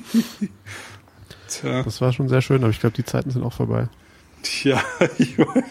tja, 1.49 1.83
Das 1.85 2.01
war 2.01 2.12
schon 2.12 2.29
sehr 2.29 2.43
schön, 2.43 2.62
aber 2.64 2.71
ich 2.71 2.81
glaube, 2.81 2.97
die 2.97 3.05
Zeiten 3.05 3.31
sind 3.31 3.45
auch 3.45 3.53
vorbei. 3.53 3.88
Tja, 4.44 4.80
ich 5.18 5.38
weiß. 5.38 5.64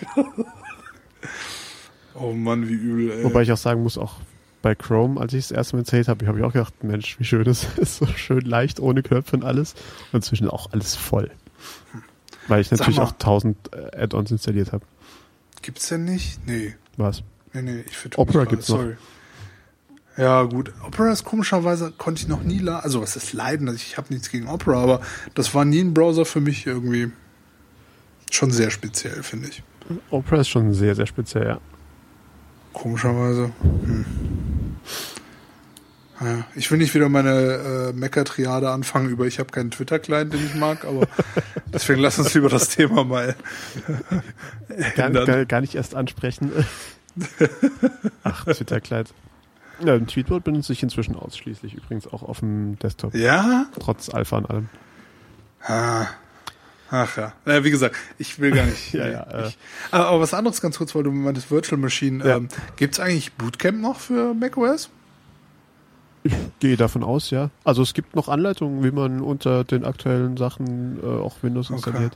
Oh 2.15 2.33
Mann, 2.33 2.67
wie 2.67 2.73
übel, 2.73 3.11
ey. 3.11 3.23
Wobei 3.23 3.43
ich 3.43 3.51
auch 3.51 3.57
sagen 3.57 3.81
muss, 3.83 3.97
auch 3.97 4.17
bei 4.61 4.75
Chrome, 4.75 5.19
als 5.19 5.33
ich 5.33 5.39
es 5.39 5.47
das 5.49 5.57
erste 5.57 5.75
Mal 5.75 5.81
erzählt 5.81 6.07
habe, 6.07 6.25
habe 6.27 6.39
ich 6.39 6.45
auch 6.45 6.53
gedacht, 6.53 6.83
Mensch, 6.83 7.19
wie 7.19 7.23
schön 7.23 7.43
das 7.43 7.67
ist, 7.77 7.97
so 7.97 8.05
schön 8.07 8.41
leicht, 8.41 8.79
ohne 8.79 9.03
Knöpfe 9.03 9.35
und 9.35 9.43
alles. 9.43 9.73
Und 10.11 10.17
inzwischen 10.17 10.49
auch 10.49 10.71
alles 10.71 10.95
voll. 10.95 11.31
Weil 12.47 12.61
ich 12.61 12.71
natürlich 12.71 12.99
auch 12.99 13.13
tausend 13.13 13.57
äh, 13.73 14.03
Add-ons 14.03 14.31
installiert 14.31 14.73
habe. 14.73 14.85
Gibt's 15.61 15.87
denn 15.87 16.03
nicht? 16.03 16.45
Nee. 16.45 16.75
Was? 16.97 17.23
Nee, 17.53 17.61
nee, 17.61 17.83
ich 17.87 17.95
vertue 17.95 18.21
Opera 18.21 18.45
gibt's 18.45 18.69
noch. 18.69 18.77
sorry. 18.77 18.97
Ja, 20.17 20.43
gut. 20.43 20.73
Opera 20.85 21.11
ist 21.11 21.23
komischerweise, 21.23 21.91
konnte 21.91 22.21
ich 22.21 22.27
noch 22.27 22.43
nie, 22.43 22.67
also 22.67 23.01
was 23.01 23.15
ist 23.15 23.33
leiden, 23.33 23.67
also 23.67 23.77
ich 23.77 23.97
habe 23.97 24.13
nichts 24.13 24.29
gegen 24.29 24.47
Opera, 24.47 24.81
aber 24.81 25.01
das 25.33 25.55
war 25.55 25.65
nie 25.65 25.81
ein 25.81 25.93
Browser 25.93 26.25
für 26.25 26.41
mich 26.41 26.67
irgendwie 26.67 27.11
schon 28.35 28.51
sehr 28.51 28.71
speziell, 28.71 29.23
finde 29.23 29.49
ich. 29.49 29.63
Opera 30.09 30.41
ist 30.41 30.49
schon 30.49 30.73
sehr, 30.73 30.95
sehr 30.95 31.05
speziell, 31.05 31.45
ja. 31.47 31.59
Komischerweise. 32.73 33.51
Hm. 33.61 34.05
Ja, 36.21 36.45
ich 36.55 36.71
will 36.71 36.77
nicht 36.77 36.93
wieder 36.93 37.09
meine 37.09 37.89
äh, 37.89 37.93
Mecker-Triade 37.93 38.69
anfangen 38.69 39.09
über 39.09 39.25
ich 39.25 39.39
habe 39.39 39.51
keinen 39.51 39.71
Twitter-Client, 39.71 40.33
den 40.33 40.45
ich 40.45 40.55
mag, 40.55 40.85
aber 40.85 41.07
deswegen 41.73 41.99
lass 41.99 42.17
uns 42.17 42.33
lieber 42.33 42.49
das 42.49 42.69
Thema 42.69 43.03
mal 43.03 43.35
Gar, 44.95 45.11
gar, 45.11 45.45
gar 45.45 45.61
nicht 45.61 45.75
erst 45.75 45.95
ansprechen. 45.95 46.51
Ach, 48.23 48.45
Twitter-Kleid. 48.45 49.13
Ja, 49.83 49.95
ein 49.95 50.07
Tweetbot 50.07 50.43
benutze 50.43 50.71
ich 50.71 50.81
inzwischen 50.81 51.15
ausschließlich, 51.15 51.73
übrigens 51.73 52.07
auch 52.07 52.23
auf 52.23 52.39
dem 52.39 52.79
Desktop, 52.79 53.13
Ja? 53.15 53.65
trotz 53.79 54.09
Alpha 54.09 54.37
und 54.37 54.49
allem. 54.49 54.69
Ah. 55.61 56.07
Ach 56.95 57.17
ja. 57.17 57.33
Naja, 57.45 57.63
wie 57.63 57.71
gesagt, 57.71 57.95
ich 58.19 58.37
will 58.39 58.51
gar 58.51 58.65
nicht. 58.65 58.93
Ja, 58.93 59.07
ja, 59.07 59.47
ich, 59.47 59.57
aber, 59.89 60.05
aber 60.09 60.21
was 60.21 60.35
anderes 60.35 60.61
ganz 60.61 60.77
kurz, 60.77 60.93
weil 60.93 61.01
du 61.01 61.09
meintest 61.11 61.49
Virtual 61.49 61.81
Machine. 61.81 62.23
Ja. 62.23 62.35
Ähm, 62.37 62.49
Gibt 62.75 62.93
es 62.93 62.99
eigentlich 62.99 63.33
Bootcamp 63.33 63.81
noch 63.81 63.99
für 63.99 64.35
macOS? 64.35 64.91
Ich 66.23 66.33
gehe 66.59 66.77
davon 66.77 67.03
aus, 67.03 67.31
ja. 67.31 67.49
Also 67.63 67.81
es 67.81 67.95
gibt 67.95 68.15
noch 68.15 68.29
Anleitungen, 68.29 68.83
wie 68.83 68.91
man 68.91 69.21
unter 69.21 69.63
den 69.63 69.85
aktuellen 69.85 70.37
Sachen 70.37 70.99
äh, 71.03 71.05
auch 71.07 71.37
Windows 71.41 71.71
Okay. 71.71 71.77
installiert. 71.77 72.15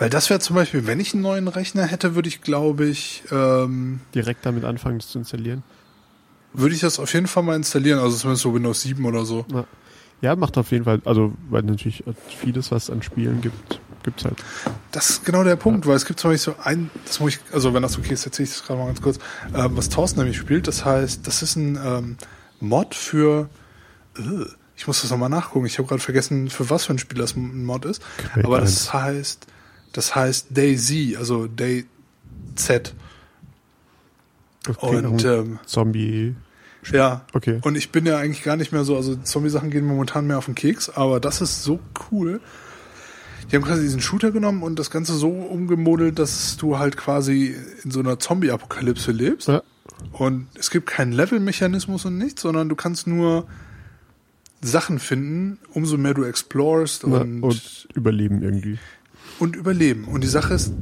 Weil 0.00 0.10
das 0.10 0.28
wäre 0.28 0.40
zum 0.40 0.56
Beispiel, 0.56 0.88
wenn 0.88 0.98
ich 0.98 1.14
einen 1.14 1.22
neuen 1.22 1.46
Rechner 1.46 1.84
hätte, 1.84 2.16
würde 2.16 2.28
ich, 2.28 2.40
glaube 2.42 2.86
ich, 2.86 3.22
ähm, 3.30 4.00
Direkt 4.14 4.44
damit 4.44 4.64
anfangen, 4.64 4.98
das 4.98 5.08
zu 5.08 5.18
installieren. 5.20 5.62
würde 6.52 6.74
ich 6.74 6.80
das 6.80 6.98
auf 6.98 7.14
jeden 7.14 7.28
Fall 7.28 7.44
mal 7.44 7.54
installieren. 7.54 8.00
Also 8.00 8.16
zumindest 8.16 8.42
so 8.42 8.52
Windows 8.54 8.82
7 8.82 9.04
oder 9.04 9.24
so. 9.24 9.46
Ja, 10.20 10.36
macht 10.36 10.56
auf 10.56 10.70
jeden 10.70 10.84
Fall, 10.84 11.02
also 11.04 11.34
weil 11.50 11.62
natürlich 11.64 12.02
vieles, 12.40 12.70
was 12.70 12.84
es 12.84 12.90
an 12.90 13.02
Spielen 13.02 13.42
gibt, 13.42 13.78
gibt's 14.04 14.24
halt. 14.24 14.36
Das 14.92 15.10
ist 15.10 15.24
genau 15.24 15.42
der 15.42 15.56
Punkt, 15.56 15.86
weil 15.86 15.96
es 15.96 16.04
gibt 16.06 16.20
zum 16.20 16.30
Beispiel 16.30 16.54
so 16.54 16.60
ein, 16.62 16.90
das 17.06 17.18
muss 17.18 17.32
ich, 17.34 17.40
also 17.52 17.74
wenn 17.74 17.82
das 17.82 17.98
okay 17.98 18.14
ist, 18.14 18.24
erzähle 18.24 18.48
ich 18.48 18.54
das 18.54 18.64
gerade 18.64 18.78
mal 18.78 18.86
ganz 18.86 19.02
kurz, 19.02 19.18
ähm, 19.54 19.76
was 19.76 19.88
Thorsten 19.88 20.20
nämlich 20.20 20.36
spielt, 20.38 20.68
das 20.68 20.84
heißt, 20.84 21.26
das 21.26 21.42
ist 21.42 21.56
ein 21.56 21.76
ähm, 21.84 22.16
Mod 22.60 22.94
für, 22.94 23.48
äh, 24.16 24.20
ich 24.76 24.86
muss 24.86 25.02
das 25.02 25.10
nochmal 25.10 25.30
nachgucken, 25.30 25.66
ich 25.66 25.78
habe 25.78 25.88
gerade 25.88 26.00
vergessen, 26.02 26.48
für 26.50 26.70
was 26.70 26.84
für 26.84 26.92
ein 26.94 26.98
Spiel 26.98 27.18
das 27.18 27.34
ein 27.34 27.64
Mod 27.64 27.84
ist, 27.84 28.02
Quake 28.18 28.44
aber 28.46 28.58
1. 28.60 28.72
das 28.74 28.92
heißt, 28.92 29.46
das 29.92 30.14
heißt 30.14 30.46
DayZ, 30.50 31.16
also 31.18 31.48
klingt 34.78 35.02
nach 35.02 35.10
und 35.10 35.24
ähm, 35.24 35.58
Zombie. 35.66 36.34
ja, 36.92 37.24
Okay. 37.32 37.58
und 37.62 37.76
ich 37.76 37.90
bin 37.90 38.06
ja 38.06 38.18
eigentlich 38.18 38.42
gar 38.44 38.56
nicht 38.56 38.72
mehr 38.72 38.84
so, 38.84 38.96
also 38.96 39.16
Zombie-Sachen 39.16 39.70
gehen 39.70 39.84
momentan 39.84 40.26
mehr 40.26 40.38
auf 40.38 40.44
den 40.46 40.54
Keks, 40.54 40.90
aber 40.90 41.20
das 41.20 41.40
ist 41.40 41.62
so 41.64 41.80
cool. 42.10 42.40
Die 43.50 43.56
haben 43.56 43.62
quasi 43.64 43.82
diesen 43.82 44.00
Shooter 44.00 44.30
genommen 44.30 44.62
und 44.62 44.78
das 44.78 44.90
Ganze 44.90 45.14
so 45.14 45.28
umgemodelt, 45.30 46.18
dass 46.18 46.56
du 46.56 46.78
halt 46.78 46.96
quasi 46.96 47.54
in 47.84 47.90
so 47.90 48.00
einer 48.00 48.18
Zombie-Apokalypse 48.18 49.12
lebst. 49.12 49.48
Ja. 49.48 49.62
Und 50.12 50.48
es 50.58 50.70
gibt 50.70 50.86
keinen 50.86 51.12
Level-Mechanismus 51.12 52.04
und 52.04 52.18
nichts, 52.18 52.42
sondern 52.42 52.68
du 52.68 52.74
kannst 52.76 53.06
nur 53.06 53.46
Sachen 54.62 54.98
finden, 54.98 55.58
umso 55.72 55.96
mehr 55.98 56.14
du 56.14 56.24
explorest 56.24 57.04
Na, 57.06 57.20
und, 57.20 57.42
und 57.42 57.88
überleben 57.94 58.42
irgendwie. 58.42 58.78
und 59.38 59.56
überleben. 59.56 60.04
Und 60.04 60.22
die 60.24 60.28
Sache 60.28 60.54
ist, 60.54 60.72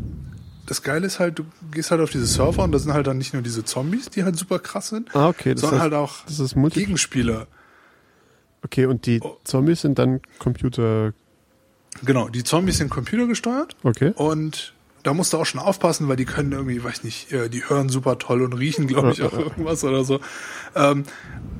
das 0.66 0.82
Geile 0.82 1.06
ist 1.06 1.18
halt, 1.18 1.38
du 1.40 1.44
gehst 1.72 1.90
halt 1.90 2.00
auf 2.00 2.10
diese 2.10 2.26
Server 2.26 2.62
und 2.62 2.70
da 2.72 2.78
sind 2.78 2.92
halt 2.92 3.06
dann 3.08 3.18
nicht 3.18 3.32
nur 3.34 3.42
diese 3.42 3.64
Zombies, 3.64 4.08
die 4.08 4.22
halt 4.22 4.36
super 4.36 4.60
krass 4.60 4.88
sind, 4.90 5.14
Ah, 5.14 5.28
okay. 5.28 5.52
Das 5.54 5.62
sondern 5.62 5.80
heißt, 5.80 5.92
halt 5.92 5.94
auch 5.94 6.24
das 6.26 6.38
ist 6.38 6.54
Multi. 6.56 6.80
Gegenspieler. 6.80 7.48
Okay, 8.64 8.86
und 8.86 9.04
die 9.06 9.20
Oh. 9.20 9.36
Zombies 9.44 9.80
sind 9.80 9.98
dann 9.98 10.20
Computer. 10.38 11.12
Genau, 12.04 12.28
die 12.28 12.42
Zombies 12.44 12.78
sind 12.78 12.90
computergesteuert 12.90 13.76
Okay. 13.82 14.12
und 14.16 14.72
da 15.02 15.14
musst 15.14 15.32
du 15.32 15.38
auch 15.38 15.46
schon 15.46 15.60
aufpassen, 15.60 16.08
weil 16.08 16.16
die 16.16 16.24
können 16.24 16.52
irgendwie, 16.52 16.82
weiß 16.82 17.02
nicht, 17.04 17.32
äh, 17.32 17.48
die 17.48 17.68
hören 17.68 17.88
super 17.88 18.18
toll 18.18 18.42
und 18.42 18.52
riechen, 18.52 18.86
glaube 18.86 19.10
ich, 19.12 19.22
auch 19.22 19.32
irgendwas 19.32 19.82
oder 19.84 20.04
so. 20.04 20.20
Ähm, 20.76 21.04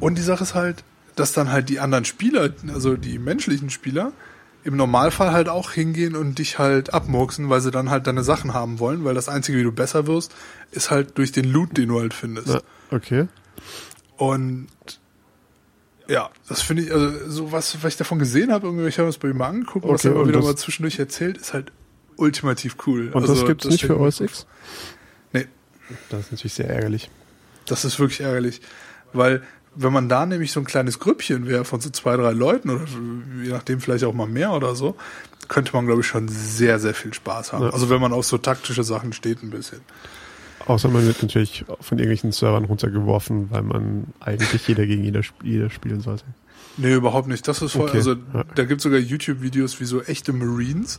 und 0.01 0.17
die 0.17 0.23
Sache 0.23 0.45
ist 0.45 0.55
halt, 0.55 0.85
dass 1.17 1.33
dann 1.33 1.51
halt 1.51 1.69
die 1.69 1.81
anderen 1.81 2.05
Spieler, 2.05 2.51
also 2.73 2.97
die 2.97 3.19
menschlichen 3.19 3.69
Spieler, 3.71 4.13
im 4.65 4.77
Normalfall 4.77 5.33
halt 5.33 5.49
auch 5.49 5.73
hingehen 5.73 6.15
und 6.15 6.39
dich 6.39 6.59
halt 6.61 6.95
abmurksen, 6.95 7.51
weil 7.51 7.61
sie 7.61 7.73
dann 7.73 7.91
halt 7.91 8.07
deine 8.07 8.23
Sachen 8.23 8.55
haben 8.55 8.79
wollen, 8.79 9.05
weil 9.05 9.15
das 9.15 9.29
Einzige, 9.29 9.59
wie 9.59 9.65
du 9.65 9.73
besser 9.73 10.07
wirst, 10.07 10.33
ist 10.71 10.93
halt 10.93 11.19
durch 11.19 11.33
den 11.33 11.51
Loot, 11.51 11.77
den 11.77 11.89
du 11.89 11.99
halt 11.99 12.15
findest. 12.15 12.61
Okay. 12.93 13.27
Und 14.17 14.69
ja, 16.13 16.31
das 16.49 16.63
finde 16.63 16.83
ich, 16.85 16.93
also 16.93 17.31
so 17.31 17.53
was, 17.53 17.83
was 17.83 17.93
ich 17.93 17.97
davon 17.97 18.19
gesehen 18.19 18.53
habe, 18.53 18.67
irgendwie, 18.67 18.87
ich 18.87 18.99
habe 18.99 19.09
es 19.09 19.19
bei 19.19 19.29
ihm 19.31 19.39
mal 19.39 19.49
angeguckt, 19.49 19.87
was 19.89 20.01
Okay, 20.05 20.09
er 20.09 20.15
immer 20.15 20.29
wieder 20.29 20.39
das- 20.39 20.47
mal 20.47 20.57
zwischendurch 20.57 20.99
erzählt, 20.99 21.39
ist 21.39 21.55
halt 21.55 21.73
ultimativ 22.17 22.77
cool. 22.87 23.09
Und 23.13 23.23
also, 23.23 23.35
das 23.35 23.47
gibt's 23.47 23.65
nicht 23.65 23.81
für 23.81 23.87
steht- 23.95 23.97
OS 23.99 24.21
X? 24.21 24.47
Nee, 25.33 25.47
Das 26.11 26.21
ist 26.27 26.33
natürlich 26.33 26.55
sehr 26.55 26.69
ärgerlich. 26.69 27.11
das 27.67 27.85
ist 27.85 27.99
wirklich 27.99 28.21
ärgerlich. 28.21 28.61
Weil, 29.13 29.43
wenn 29.75 29.93
man 29.93 30.09
da 30.09 30.27
nämlich 30.27 30.53
so 30.53 30.61
ein 30.61 30.67
kleines 30.67 30.99
Grüppchen 30.99 31.47
wäre 31.47 31.65
von 31.65 31.81
so 31.81 31.89
zwei, 31.91 32.17
drei 32.17 32.33
Leuten 32.33 32.69
oder 32.71 32.85
je 33.43 33.51
nachdem 33.51 33.81
vielleicht 33.81 34.05
auch 34.05 34.13
mal 34.13 34.27
mehr 34.29 34.53
oder 34.53 34.75
so, 34.75 34.97
könnte 35.49 35.73
man, 35.73 35.87
glaube 35.87 36.03
ich, 36.03 36.07
schon 36.07 36.29
sehr, 36.29 36.79
sehr 36.79 36.95
viel 36.95 37.13
Spaß 37.15 37.53
haben. 37.55 37.65
Ja. 37.65 37.71
Also 37.71 37.89
wenn 37.91 38.01
man 38.01 38.13
auf 38.13 38.25
so 38.27 38.37
taktische 38.39 38.85
Sachen 38.85 39.13
steht 39.15 39.43
ein 39.43 39.51
bisschen. 39.51 39.81
Außer 40.67 40.89
man 40.89 41.07
wird 41.07 41.23
natürlich 41.23 41.65
von 41.81 41.99
irgendwelchen 41.99 42.33
Servern 42.33 42.65
runtergeworfen, 42.65 43.51
weil 43.51 43.63
man 43.63 44.07
eigentlich 44.21 44.67
jeder 44.69 44.87
gegen 44.87 45.05
jeder, 45.05 45.23
jeder 45.43 45.71
spielen 45.71 46.01
sollte. 46.01 46.25
Nee, 46.77 46.95
überhaupt 46.95 47.29
nicht. 47.29 47.47
Das 47.49 47.61
ist 47.63 47.73
voll, 47.73 47.89
Okay, 47.89 47.99
also 47.99 48.13
ja. 48.13 48.45
da 48.55 48.65
gibt 48.65 48.81
sogar 48.81 48.99
YouTube-Videos, 48.99 49.81
wie 49.81 49.85
so 49.85 50.03
echte 50.03 50.33
Marines 50.33 50.99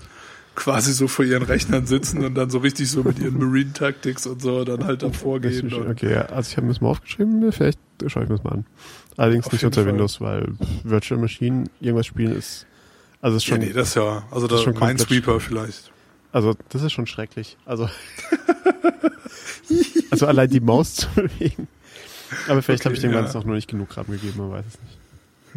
quasi 0.56 0.94
so 0.94 1.08
vor 1.08 1.26
ihren 1.26 1.44
Rechnern 1.44 1.86
sitzen 1.86 2.24
und 2.24 2.36
dann 2.36 2.50
so 2.50 2.60
richtig 2.60 2.90
so 2.90 3.04
mit 3.04 3.20
ihren 3.20 3.40
Marine-Tactics 3.40 4.28
und 4.28 4.42
so 4.42 4.64
dann 4.64 4.86
halt 4.86 5.02
davor 5.02 5.40
gehen. 5.40 5.74
Okay, 5.74 6.12
ja, 6.12 6.26
also 6.28 6.50
ich 6.50 6.58
habe 6.58 6.68
mir 6.68 6.74
das 6.74 6.82
mal 6.82 6.90
aufgeschrieben, 6.90 7.52
vielleicht 7.52 7.80
schaue 8.06 8.24
ich 8.24 8.30
mir 8.30 8.36
das 8.36 8.44
mal 8.44 8.52
an. 8.52 8.66
Allerdings 9.18 9.48
Auf 9.48 9.54
nicht 9.54 9.66
unter 9.66 9.82
Fall. 9.82 9.92
Windows, 9.92 10.22
weil 10.22 10.54
Virtual 10.84 11.20
Machine 11.20 11.66
irgendwas 11.80 12.06
spielen 12.06 12.36
ist. 12.36 12.68
Also 13.22 13.38
ist 13.38 13.48
ja, 13.48 13.56
schon, 13.56 13.66
nee, 13.66 13.74
das 13.74 13.96
ja, 13.96 14.24
also 14.32 14.48
das 14.48 14.64
da 14.64 14.72
ist 14.72 14.78
schon 14.78 14.88
Minesweeper 14.88 15.40
vielleicht. 15.40 15.93
Also 16.34 16.56
das 16.70 16.82
ist 16.82 16.92
schon 16.92 17.08
schrecklich. 17.08 17.58
Also, 17.66 17.90
also 20.12 20.28
allein 20.28 20.50
die 20.50 20.60
Maus 20.60 20.96
zu 20.96 21.08
bewegen. 21.16 21.68
Aber 22.48 22.62
vielleicht 22.62 22.82
Okay, 22.82 22.86
habe 22.86 22.96
ich 22.96 23.02
dem 23.02 23.12
ja. 23.14 23.22
Ganzen 23.22 23.38
auch 23.38 23.46
noch 23.46 23.54
nicht 23.54 23.70
genug 23.70 23.96
Rahmen 23.96 24.12
gegeben, 24.12 24.40
man 24.40 24.52
weiß 24.52 24.66
es 24.68 24.80
nicht. 24.82 24.98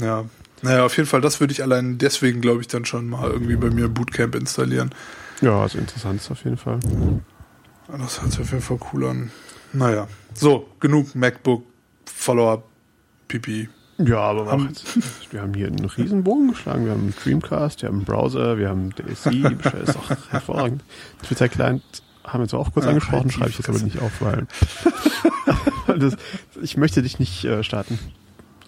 Ja. 0.07 0.25
Naja, 0.63 0.85
auf 0.85 0.97
jeden 0.97 1.09
Fall, 1.09 1.21
das 1.21 1.41
würde 1.41 1.53
ich 1.53 1.63
allein 1.63 1.99
deswegen, 1.99 2.41
glaube 2.41 2.61
ich, 2.61 2.69
dann 2.69 2.85
schon 2.85 3.09
mal 3.09 3.31
irgendwie 3.31 3.57
bei 3.57 3.71
mir 3.71 3.89
Bootcamp 3.89 4.35
installieren. 4.35 4.91
Ja, 5.41 5.61
also 5.63 5.79
interessant 5.79 6.21
ist 6.21 6.31
auf 6.31 6.45
jeden 6.45 6.57
Fall. 6.57 6.79
Das 7.89 8.21
hört 8.21 8.33
sich 8.33 8.41
auf 8.41 8.51
jeden 8.51 8.63
Fall 8.63 8.79
cool 8.93 9.07
an. 9.07 9.31
Naja. 9.73 10.09
So, 10.35 10.69
genug 10.81 11.15
MacBook, 11.15 11.65
Follow-up, 12.07 12.65
Pipi. 13.29 13.69
Ja, 13.99 14.19
aber 14.19 14.47
Haben- 14.51 14.63
mach 14.65 14.69
jetzt. 14.71 15.33
Wir 15.33 15.41
haben 15.43 15.55
hier 15.55 15.69
einen 15.69 15.85
Riesenbogen 15.85 16.49
geschlagen. 16.51 16.85
Wir 16.85 16.93
haben 16.93 17.01
einen 17.03 17.15
Dreamcast, 17.23 17.83
wir 17.83 17.89
haben 17.89 17.97
einen 17.97 18.05
Browser, 18.05 18.59
wir 18.59 18.69
haben 18.69 18.91
DSC, 18.95 19.31
die 19.31 19.55
Beschwerde 19.55 19.79
ist 19.91 19.97
auch 19.97 20.11
hervorragend. 20.31 20.83
Twitter-Client 21.23 21.83
haben 22.25 22.43
wir 22.43 22.49
zwar 22.49 22.61
auch 22.61 22.73
kurz 22.73 22.85
Ja, 22.85 22.91
angesprochen, 22.91 23.31
schreibe 23.31 23.51
ich 23.51 23.59
jetzt 23.59 23.69
aber 23.69 23.79
nicht 23.79 24.01
auf, 24.01 24.21
weil 24.21 24.47
das, 25.99 26.17
ich 26.61 26.77
möchte 26.77 27.03
dich 27.03 27.19
nicht 27.19 27.45
äh, 27.45 27.63
starten. 27.63 27.99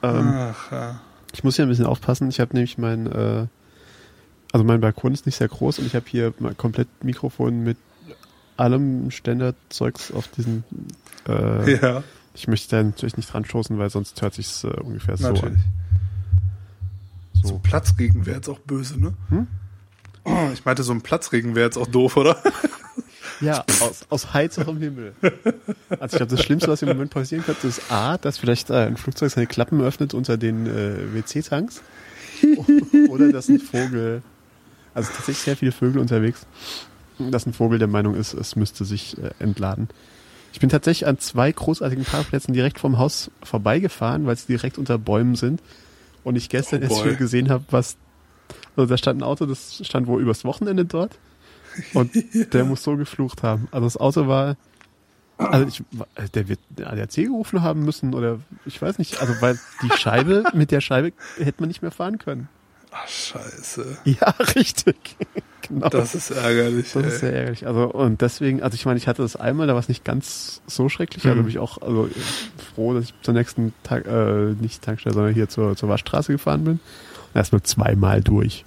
Ähm, 0.02 0.28
Ach, 0.32 0.72
ja. 0.72 1.00
Ich 1.34 1.44
muss 1.44 1.56
hier 1.56 1.64
ein 1.66 1.68
bisschen 1.68 1.86
aufpassen. 1.86 2.28
Ich 2.30 2.40
habe 2.40 2.54
nämlich 2.54 2.78
mein, 2.78 3.06
äh, 3.06 3.46
also 4.52 4.64
mein 4.64 4.80
Balkon 4.80 5.12
ist 5.12 5.26
nicht 5.26 5.36
sehr 5.36 5.48
groß 5.48 5.80
und 5.80 5.86
ich 5.86 5.94
habe 5.94 6.06
hier 6.08 6.32
komplett 6.56 6.88
Mikrofon 7.04 7.64
mit 7.64 7.76
allem 8.56 9.10
Standardzeugs 9.10 10.10
auf 10.12 10.28
diesen. 10.28 10.64
Äh, 11.28 11.74
Ja, 11.80 12.02
Ich 12.38 12.48
möchte 12.48 12.76
da 12.76 12.82
natürlich 12.82 13.16
nicht 13.16 13.32
dran 13.32 13.44
stoßen, 13.44 13.78
weil 13.78 13.90
sonst 13.90 14.20
hört 14.22 14.34
sich's 14.34 14.62
äh, 14.64 14.68
ungefähr 14.68 15.16
so 15.16 15.24
natürlich. 15.32 15.56
an. 15.56 15.64
So 17.34 17.48
So. 17.48 17.54
ein 17.56 17.62
Platzregen 17.62 18.26
wäre 18.26 18.36
jetzt 18.36 18.48
auch 18.48 18.60
böse, 18.60 18.98
ne? 19.00 19.14
Hm? 19.28 19.46
Oh, 20.24 20.48
ich 20.52 20.64
meinte, 20.64 20.82
so 20.82 20.92
ein 20.92 21.00
Platzregen 21.02 21.54
wäre 21.54 21.66
jetzt 21.66 21.76
auch 21.76 21.86
doof, 21.86 22.16
oder? 22.16 22.40
Ja, 23.40 23.64
aus, 23.82 24.04
aus 24.08 24.34
heiterem 24.34 24.78
Himmel. 24.78 25.12
Also 25.90 26.06
ich 26.06 26.10
glaube, 26.16 26.26
das 26.34 26.42
Schlimmste, 26.42 26.68
was 26.72 26.82
im 26.82 26.88
Moment 26.88 27.12
passieren 27.12 27.44
könnte, 27.44 27.68
ist 27.68 27.82
A, 27.88 28.18
dass 28.18 28.36
vielleicht 28.36 28.68
äh, 28.70 28.86
ein 28.86 28.96
Flugzeug 28.96 29.30
seine 29.30 29.46
Klappen 29.46 29.80
öffnet 29.80 30.12
unter 30.12 30.36
den 30.36 30.66
äh, 30.66 31.14
WC-Tanks. 31.14 31.80
Oder 33.10 33.30
dass 33.30 33.48
ein 33.48 33.60
Vogel, 33.60 34.22
also 34.92 35.08
tatsächlich 35.10 35.38
sehr 35.38 35.56
viele 35.56 35.70
Vögel 35.70 36.00
unterwegs, 36.00 36.46
dass 37.30 37.46
ein 37.46 37.52
Vogel 37.52 37.78
der 37.78 37.86
Meinung 37.86 38.16
ist, 38.16 38.34
es 38.34 38.56
müsste 38.56 38.84
sich 38.84 39.16
äh, 39.18 39.30
entladen. 39.38 39.88
Ich 40.58 40.60
bin 40.60 40.70
tatsächlich 40.70 41.06
an 41.06 41.20
zwei 41.20 41.52
großartigen 41.52 42.04
Parkplätzen 42.04 42.52
direkt 42.52 42.80
vom 42.80 42.98
Haus 42.98 43.30
vorbeigefahren, 43.44 44.26
weil 44.26 44.34
sie 44.34 44.48
direkt 44.48 44.76
unter 44.76 44.98
Bäumen 44.98 45.36
sind. 45.36 45.62
Und 46.24 46.34
ich 46.34 46.48
gestern 46.48 46.80
Oh 46.80 46.86
erst 46.86 47.04
wieder 47.04 47.14
gesehen 47.14 47.48
habe, 47.48 47.62
was. 47.70 47.96
Also 48.74 48.90
da 48.90 48.98
stand 48.98 49.20
ein 49.20 49.22
Auto, 49.22 49.46
das 49.46 49.80
stand 49.86 50.08
wohl 50.08 50.20
übers 50.20 50.44
Wochenende 50.44 50.84
dort. 50.84 51.16
Und 51.94 52.10
der 52.52 52.64
muss 52.64 52.82
so 52.82 52.96
geflucht 52.96 53.44
haben. 53.44 53.68
Also 53.70 53.86
das 53.86 53.96
Auto 53.98 54.26
war. 54.26 54.56
Also 55.36 55.68
ich, 55.68 55.84
der 56.34 56.48
wird 56.48 56.58
ADAC 56.82 57.14
gerufen 57.14 57.62
haben 57.62 57.84
müssen 57.84 58.12
oder 58.12 58.40
ich 58.66 58.82
weiß 58.82 58.98
nicht. 58.98 59.20
Also 59.20 59.34
weil 59.40 59.60
die 59.84 59.96
Scheibe, 59.96 60.42
mit 60.54 60.72
der 60.72 60.80
Scheibe 60.80 61.12
hätte 61.36 61.60
man 61.60 61.68
nicht 61.68 61.82
mehr 61.82 61.92
fahren 61.92 62.18
können. 62.18 62.48
Ach, 62.90 63.06
scheiße. 63.06 63.98
Ja, 64.06 64.30
richtig. 64.56 65.14
Genau. 65.68 65.88
Das 65.88 66.14
ist 66.14 66.30
ärgerlich. 66.30 66.92
Das 66.92 67.02
ey. 67.02 67.08
ist 67.08 67.20
sehr 67.20 67.32
ärgerlich. 67.32 67.66
Also, 67.66 67.84
und 67.84 68.20
deswegen, 68.20 68.62
also 68.62 68.74
ich 68.74 68.84
meine, 68.86 68.98
ich 68.98 69.06
hatte 69.08 69.22
das 69.22 69.36
einmal, 69.36 69.66
da 69.66 69.74
war 69.74 69.80
es 69.80 69.88
nicht 69.88 70.04
ganz 70.04 70.60
so 70.66 70.88
schrecklich, 70.88 71.24
Mhm. 71.24 71.36
bin 71.36 71.48
ich 71.48 71.58
auch 71.58 71.80
also, 71.82 72.08
froh, 72.74 72.94
dass 72.94 73.04
ich 73.04 73.14
zur 73.22 73.34
nächsten 73.34 73.72
Tag, 73.82 74.06
äh, 74.06 74.54
nicht 74.60 74.82
Tankstelle, 74.82 75.14
sondern 75.14 75.34
hier 75.34 75.48
zur, 75.48 75.76
zur 75.76 75.88
Waschstraße 75.88 76.32
gefahren 76.32 76.64
bin. 76.64 76.72
Und 76.74 77.36
erst 77.36 77.52
nur 77.52 77.62
zweimal 77.62 78.22
durch. 78.22 78.64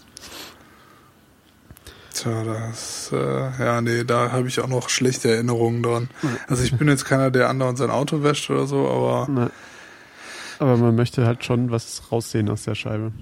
Tja, 2.14 2.44
das, 2.44 3.10
äh, 3.14 3.18
ja, 3.64 3.82
nee, 3.82 4.04
da 4.04 4.32
habe 4.32 4.48
ich 4.48 4.60
auch 4.60 4.68
noch 4.68 4.90
schlechte 4.90 5.32
Erinnerungen 5.32 5.82
dran. 5.82 6.10
Also 6.48 6.64
ich 6.64 6.76
bin 6.78 6.88
jetzt 6.90 7.06
keiner, 7.06 7.32
der 7.32 7.50
andauernd 7.50 7.78
sein 7.78 7.90
Auto 7.90 8.22
wäscht 8.22 8.50
oder 8.50 8.68
so, 8.68 8.88
aber 8.88 9.28
Na, 9.30 9.50
aber 10.60 10.78
man 10.78 10.96
möchte 10.96 11.26
halt 11.26 11.44
schon 11.46 11.72
was 11.72 12.12
raussehen 12.12 12.50
aus 12.50 12.64
der 12.64 12.76
Scheibe. 12.76 13.14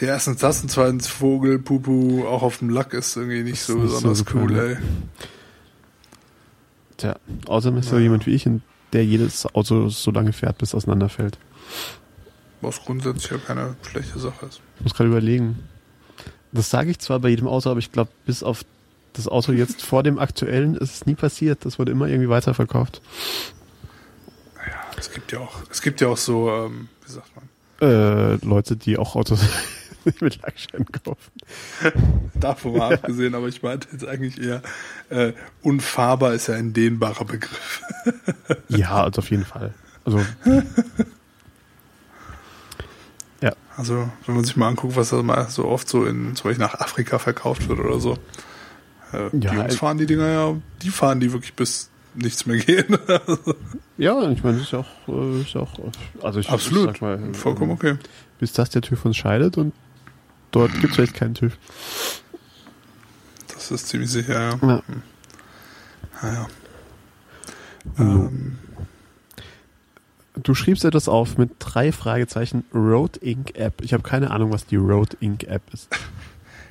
Ja, 0.00 0.08
erstens 0.08 0.38
das 0.38 0.62
und 0.62 0.70
zweitens 0.70 1.06
Vogel, 1.06 1.58
Pupu, 1.58 2.24
auch 2.26 2.42
auf 2.42 2.58
dem 2.58 2.70
Lack 2.70 2.94
ist 2.94 3.16
irgendwie 3.16 3.42
nicht 3.42 3.60
so 3.62 3.74
nicht 3.74 3.82
so 3.90 3.94
besonders 3.96 4.18
super, 4.18 4.34
cool, 4.40 4.52
ne? 4.52 4.62
ey. 4.62 4.76
Tja, 6.96 7.16
außerdem 7.46 7.78
ist 7.78 7.88
so 7.88 7.96
Ja. 7.96 8.02
jemand 8.02 8.26
wie 8.26 8.34
ich, 8.34 8.48
der 8.92 9.04
jedes 9.04 9.46
Auto 9.54 9.88
so 9.88 10.10
lange 10.10 10.32
fährt, 10.32 10.58
bis 10.58 10.70
es 10.70 10.74
auseinanderfällt. 10.74 11.38
Was 12.60 12.80
grundsätzlich 12.82 13.30
ja 13.30 13.38
keine 13.38 13.76
schlechte 13.88 14.18
Sache 14.18 14.46
ist. 14.46 14.60
Ich 14.78 14.82
muss 14.84 14.94
gerade 14.94 15.08
überlegen. 15.10 15.58
Das 16.52 16.68
sage 16.68 16.90
ich 16.90 16.98
zwar 16.98 17.20
bei 17.20 17.28
jedem 17.28 17.46
Auto, 17.46 17.70
aber 17.70 17.78
ich 17.78 17.92
glaube, 17.92 18.10
bis 18.26 18.42
auf 18.42 18.64
das 19.14 19.28
Auto 19.28 19.52
jetzt 19.52 19.82
vor 19.86 20.02
dem 20.02 20.18
aktuellen 20.18 20.74
ist 20.76 20.94
es 20.94 21.06
nie 21.06 21.14
passiert. 21.14 21.64
Das 21.64 21.78
wurde 21.78 21.92
immer 21.92 22.06
irgendwie 22.08 22.28
weiterverkauft. 22.28 23.00
Ja, 24.56 24.74
es 24.98 25.10
gibt 25.10 25.32
ja 25.32 25.38
auch, 25.38 25.62
es 25.70 25.80
gibt 25.80 26.00
ja 26.00 26.08
auch 26.08 26.16
so, 26.18 26.50
ähm, 26.50 26.88
wie 27.06 27.12
sagt 27.12 27.30
man, 27.36 27.48
Äh, 27.88 28.34
Leute, 28.44 28.76
die 28.76 28.98
auch 28.98 29.16
Autos 29.16 29.40
mit 30.20 30.40
Lackschein 30.42 30.86
kaufen. 31.04 31.32
davon 32.34 32.76
mal 32.76 32.94
abgesehen, 32.94 33.34
aber 33.34 33.48
ich 33.48 33.62
meinte 33.62 33.88
jetzt 33.92 34.06
eigentlich 34.06 34.40
eher, 34.40 34.62
äh, 35.10 35.32
unfahrbar 35.62 36.34
ist 36.34 36.46
ja 36.48 36.54
ein 36.54 36.72
dehnbarer 36.72 37.24
Begriff. 37.24 37.82
Ja, 38.68 39.02
also 39.04 39.18
auf 39.20 39.30
jeden 39.30 39.44
Fall. 39.44 39.74
Also, 40.04 40.20
Also, 43.76 44.10
wenn 44.26 44.34
man 44.34 44.44
sich 44.44 44.56
mal 44.56 44.68
anguckt, 44.68 44.94
was 44.94 45.08
da 45.08 45.22
mal 45.22 45.48
so 45.48 45.64
oft 45.64 45.88
so 45.88 46.04
in, 46.04 46.36
zum 46.36 46.50
Beispiel 46.50 46.62
nach 46.62 46.74
Afrika 46.80 47.18
verkauft 47.18 47.66
wird 47.66 47.78
oder 47.78 47.98
so. 47.98 48.12
Äh, 49.12 49.30
die 49.32 49.46
Ja, 49.46 49.54
Jungs 49.54 49.74
äh, 49.74 49.78
fahren 49.78 49.96
die 49.96 50.04
Dinger 50.04 50.28
ja, 50.28 50.54
die 50.82 50.90
fahren 50.90 51.18
die 51.18 51.32
wirklich 51.32 51.54
bis 51.54 51.88
nichts 52.14 52.44
mehr 52.44 52.58
gehen. 52.58 52.98
ja, 53.96 54.30
ich 54.30 54.42
meine, 54.44 54.58
das 54.58 54.66
ist 54.66 54.72
ja 54.72 54.80
auch, 54.80 55.08
äh, 55.08 55.40
ist 55.40 55.54
ja 55.54 55.62
auch 55.62 55.72
also 56.22 56.40
ich, 56.40 56.46
ich 56.46 56.52
Absolut. 56.52 56.88
sag 56.88 57.00
mal, 57.00 57.32
Vollkommen 57.32 57.70
okay. 57.70 57.96
bis 58.38 58.52
das 58.52 58.68
der 58.68 58.82
TÜV 58.82 59.02
uns 59.06 59.16
scheidet 59.16 59.56
und 59.56 59.72
dort 60.50 60.72
gibt 60.74 60.90
es 60.90 60.96
vielleicht 60.96 61.14
keinen 61.14 61.34
TÜV. 61.34 61.56
Das 63.54 63.70
ist 63.70 63.88
ziemlich 63.88 64.10
sicher, 64.10 64.34
ja. 64.34 64.58
Ja. 64.66 64.82
Naja. 66.22 66.48
So. 67.96 68.02
Ähm, 68.02 68.58
Du 70.42 70.54
schriebst 70.54 70.84
etwas 70.84 71.08
auf 71.08 71.38
mit 71.38 71.50
drei 71.58 71.92
Fragezeichen 71.92 72.64
Road 72.74 73.16
Inc. 73.18 73.56
App. 73.58 73.82
Ich 73.82 73.92
habe 73.92 74.02
keine 74.02 74.30
Ahnung, 74.30 74.52
was 74.52 74.64
die 74.64 74.76
Road 74.76 75.16
Inc. 75.20 75.44
App 75.44 75.62
ist. 75.72 75.88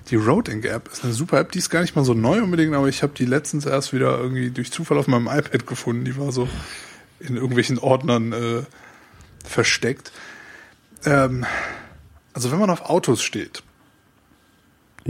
die 0.09 0.15
Road 0.15 0.47
Inc. 0.47 0.65
App 0.65 0.89
ist 0.91 1.03
eine 1.03 1.13
super 1.13 1.39
App, 1.39 1.51
die 1.51 1.59
ist 1.59 1.69
gar 1.69 1.81
nicht 1.81 1.95
mal 1.95 2.05
so 2.05 2.13
neu 2.13 2.41
unbedingt, 2.41 2.73
aber 2.73 2.87
ich 2.87 3.03
habe 3.03 3.13
die 3.15 3.25
letztens 3.25 3.65
erst 3.65 3.93
wieder 3.93 4.17
irgendwie 4.17 4.49
durch 4.49 4.71
Zufall 4.71 4.97
auf 4.97 5.07
meinem 5.07 5.27
iPad 5.27 5.67
gefunden. 5.67 6.05
Die 6.05 6.17
war 6.17 6.31
so 6.31 6.47
in 7.19 7.35
irgendwelchen 7.35 7.77
Ordnern 7.79 8.31
äh, 8.33 8.63
versteckt. 9.43 10.11
Ähm, 11.05 11.45
also 12.33 12.51
wenn 12.51 12.59
man 12.59 12.69
auf 12.69 12.81
Autos 12.81 13.21
steht, 13.21 13.61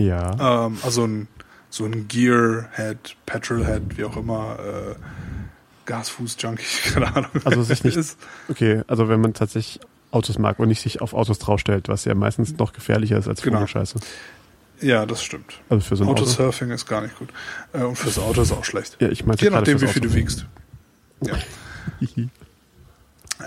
Ja. 0.03 0.65
Ähm, 0.65 0.77
also 0.83 1.05
ein, 1.05 1.27
so 1.69 1.85
ein 1.85 2.07
Gearhead, 2.07 3.15
Petrolhead, 3.25 3.97
wie 3.97 4.03
auch 4.05 4.15
immer, 4.17 4.57
äh, 4.59 4.95
Gasfuß-Junkie, 5.85 6.63
keine 6.93 7.15
Ahnung. 7.15 7.31
Also 7.43 7.63
sich 7.63 7.83
nicht- 7.83 7.97
ist. 7.97 8.17
Okay, 8.47 8.81
also 8.87 9.09
wenn 9.09 9.19
man 9.21 9.33
tatsächlich 9.33 9.79
Autos 10.11 10.39
mag 10.39 10.57
und 10.59 10.69
nicht 10.69 10.81
sich 10.81 11.01
auf 11.01 11.13
Autos 11.13 11.37
draufstellt, 11.39 11.87
was 11.89 12.05
ja 12.05 12.15
meistens 12.15 12.57
noch 12.57 12.73
gefährlicher 12.73 13.17
ist 13.17 13.27
als 13.27 13.41
Genau. 13.41 13.57
Vogelscheiße. 13.57 13.99
Ja, 14.81 15.05
das 15.05 15.21
stimmt. 15.23 15.59
Also 15.67 15.85
für 15.85 15.95
so 15.97 16.03
ein 16.05 16.09
Auto. 16.09 16.23
Autosurfing 16.23 16.71
ist 16.71 16.85
gar 16.87 17.01
nicht 17.01 17.17
gut. 17.19 17.29
Äh, 17.73 17.83
und 17.83 17.97
fürs 17.97 18.17
Auto 18.17 18.41
ist 18.41 18.51
auch 18.53 18.63
schlecht. 18.63 18.95
Ja, 19.01 19.09
ich 19.09 19.25
meinte 19.25 19.43
Je 19.43 19.51
nachdem, 19.51 19.81
wie 19.81 19.87
viel 19.87 20.01
du 20.01 20.07
Auto. 20.07 20.15
wiegst. 20.17 20.45
Ja. 21.21 21.33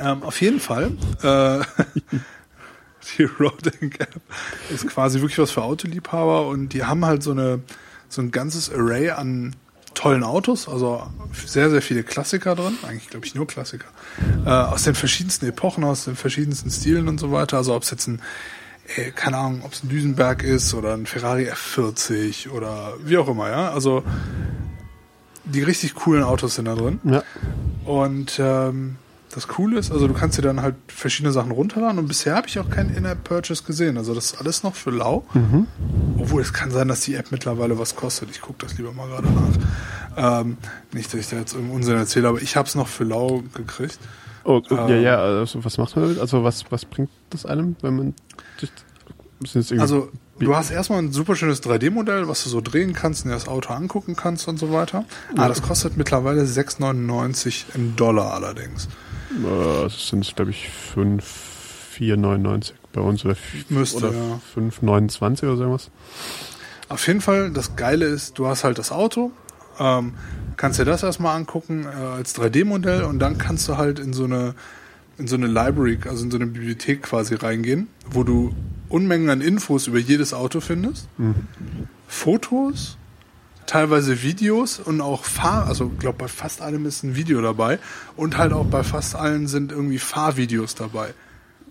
Ähm, 0.00 0.22
auf 0.22 0.40
jeden 0.40 0.58
Fall. 0.58 0.92
Äh, 1.22 1.60
die 3.18 3.24
Roading 3.24 3.92
App 3.98 4.20
ist 4.70 4.86
quasi 4.88 5.20
wirklich 5.20 5.38
was 5.38 5.50
für 5.50 5.62
Autoliebhaber 5.62 6.46
und 6.46 6.70
die 6.70 6.84
haben 6.84 7.04
halt 7.04 7.22
so 7.22 7.32
eine 7.32 7.60
so 8.08 8.20
ein 8.20 8.30
ganzes 8.30 8.70
Array 8.70 9.10
an 9.10 9.56
tollen 9.94 10.22
Autos, 10.22 10.68
also 10.68 11.06
sehr, 11.46 11.70
sehr 11.70 11.82
viele 11.82 12.02
Klassiker 12.02 12.54
drin, 12.54 12.76
eigentlich 12.86 13.08
glaube 13.08 13.26
ich 13.26 13.34
nur 13.34 13.46
Klassiker, 13.46 13.86
äh, 14.44 14.50
aus 14.50 14.84
den 14.84 14.94
verschiedensten 14.94 15.46
Epochen, 15.46 15.84
aus 15.84 16.04
den 16.04 16.16
verschiedensten 16.16 16.70
Stilen 16.70 17.08
und 17.08 17.18
so 17.18 17.32
weiter. 17.32 17.58
Also 17.58 17.74
ob 17.74 17.82
es 17.82 17.90
jetzt 17.90 18.06
ein, 18.06 18.20
äh, 18.96 19.10
keine 19.10 19.38
Ahnung, 19.38 19.62
ob 19.64 19.72
es 19.72 19.82
ein 19.82 19.88
Düsenberg 19.88 20.42
ist 20.42 20.74
oder 20.74 20.94
ein 20.94 21.06
Ferrari 21.06 21.50
F40 21.50 22.50
oder 22.50 22.94
wie 23.04 23.18
auch 23.18 23.28
immer, 23.28 23.50
ja. 23.50 23.70
Also 23.70 24.02
die 25.44 25.62
richtig 25.62 25.94
coolen 25.94 26.22
Autos 26.22 26.54
sind 26.54 26.66
da 26.66 26.74
drin. 26.74 27.00
Ja. 27.04 27.22
Und 27.84 28.38
ähm, 28.38 28.96
das 29.34 29.48
Coole 29.48 29.78
ist, 29.78 29.90
also 29.90 30.06
du 30.06 30.14
kannst 30.14 30.36
dir 30.36 30.42
dann 30.42 30.60
halt 30.60 30.74
verschiedene 30.88 31.32
Sachen 31.32 31.52
runterladen 31.52 31.98
und 31.98 32.06
bisher 32.06 32.36
habe 32.36 32.48
ich 32.48 32.58
auch 32.58 32.68
keinen 32.68 32.94
In-App-Purchase 32.94 33.64
gesehen. 33.64 33.96
Also 33.96 34.14
das 34.14 34.32
ist 34.32 34.40
alles 34.40 34.62
noch 34.62 34.74
für 34.74 34.90
lau. 34.90 35.24
Mhm. 35.32 35.66
Obwohl 36.18 36.42
es 36.42 36.52
kann 36.52 36.70
sein, 36.70 36.88
dass 36.88 37.00
die 37.00 37.14
App 37.14 37.32
mittlerweile 37.32 37.78
was 37.78 37.96
kostet. 37.96 38.30
Ich 38.30 38.42
gucke 38.42 38.64
das 38.66 38.76
lieber 38.76 38.92
mal 38.92 39.08
gerade 39.08 39.28
nach. 39.28 40.42
Ähm, 40.42 40.58
nicht, 40.92 41.12
dass 41.12 41.20
ich 41.20 41.28
da 41.28 41.36
jetzt 41.36 41.54
irgendeinen 41.54 41.76
Unsinn 41.76 41.96
erzähle, 41.96 42.28
aber 42.28 42.42
ich 42.42 42.56
habe 42.56 42.68
es 42.68 42.74
noch 42.74 42.88
für 42.88 43.04
lau 43.04 43.42
gekriegt. 43.54 43.98
Oh, 44.44 44.60
oh, 44.68 44.74
ja, 44.74 44.88
Ähm. 44.88 45.02
ja, 45.02 45.18
also 45.18 45.64
was 45.64 45.78
macht 45.78 45.96
man 45.96 46.04
damit? 46.04 46.18
Also 46.18 46.44
was, 46.44 46.70
was 46.70 46.84
bringt 46.84 47.10
das 47.30 47.46
einem, 47.46 47.76
wenn 47.80 47.96
man 47.96 48.14
Also 49.80 50.10
du 50.38 50.54
hast 50.54 50.70
erstmal 50.70 50.98
ein 50.98 51.12
super 51.12 51.36
schönes 51.36 51.62
3D-Modell, 51.62 52.28
was 52.28 52.44
du 52.44 52.50
so 52.50 52.60
drehen 52.60 52.92
kannst 52.92 53.24
und 53.24 53.30
dir 53.30 53.34
das 53.34 53.48
Auto 53.48 53.72
angucken 53.72 54.14
kannst 54.14 54.46
und 54.46 54.58
so 54.58 54.72
weiter. 54.72 55.04
Ah, 55.36 55.48
das 55.48 55.62
kostet 55.62 55.96
mittlerweile 55.96 56.42
6,99 56.42 57.74
in 57.74 57.96
Dollar 57.96 58.34
allerdings. 58.34 58.88
Äh, 59.44 59.82
das 59.84 60.08
sind, 60.08 60.34
glaube 60.36 60.50
ich, 60.50 60.68
5, 60.68 61.24
4,99 61.98 62.72
bei 62.92 63.00
uns 63.00 63.24
oder, 63.24 63.36
Müsste, 63.68 64.08
oder 64.08 64.12
ja. 64.12 64.40
5,29 64.56 65.42
oder 65.44 65.56
so 65.56 65.62
irgendwas. 65.62 65.90
Auf 66.88 67.06
jeden 67.06 67.20
Fall, 67.20 67.50
das 67.50 67.76
Geile 67.76 68.06
ist, 68.06 68.38
du 68.38 68.46
hast 68.46 68.64
halt 68.64 68.78
das 68.78 68.92
Auto, 68.92 69.32
ähm, 69.78 70.14
kannst 70.56 70.78
dir 70.78 70.84
das 70.84 71.02
erstmal 71.02 71.36
angucken 71.36 71.84
äh, 71.84 71.88
als 71.88 72.36
3D-Modell 72.36 73.04
und 73.04 73.18
dann 73.18 73.38
kannst 73.38 73.68
du 73.68 73.76
halt 73.76 73.98
in 73.98 74.12
so 74.12 74.24
eine 74.24 74.54
in 75.18 75.28
so 75.28 75.36
eine 75.36 75.46
Library, 75.46 75.98
also 76.08 76.24
in 76.24 76.30
so 76.30 76.36
eine 76.38 76.46
Bibliothek 76.46 77.02
quasi 77.02 77.34
reingehen, 77.34 77.88
wo 78.10 78.24
du 78.24 78.54
Unmengen 78.88 79.30
an 79.30 79.40
Infos 79.40 79.86
über 79.86 79.98
jedes 79.98 80.34
Auto 80.34 80.60
findest, 80.60 81.06
Fotos, 82.08 82.98
teilweise 83.72 84.22
Videos 84.22 84.78
und 84.78 85.00
auch 85.00 85.24
Fahr, 85.24 85.66
also 85.66 85.90
ich 85.94 85.98
glaube 85.98 86.18
bei 86.18 86.28
fast 86.28 86.60
allem 86.60 86.84
ist 86.84 87.02
ein 87.04 87.16
Video 87.16 87.40
dabei 87.40 87.78
und 88.16 88.36
halt 88.36 88.52
auch 88.52 88.66
bei 88.66 88.82
fast 88.82 89.14
allen 89.16 89.46
sind 89.46 89.72
irgendwie 89.72 89.98
Fahrvideos 89.98 90.74
dabei. 90.74 91.14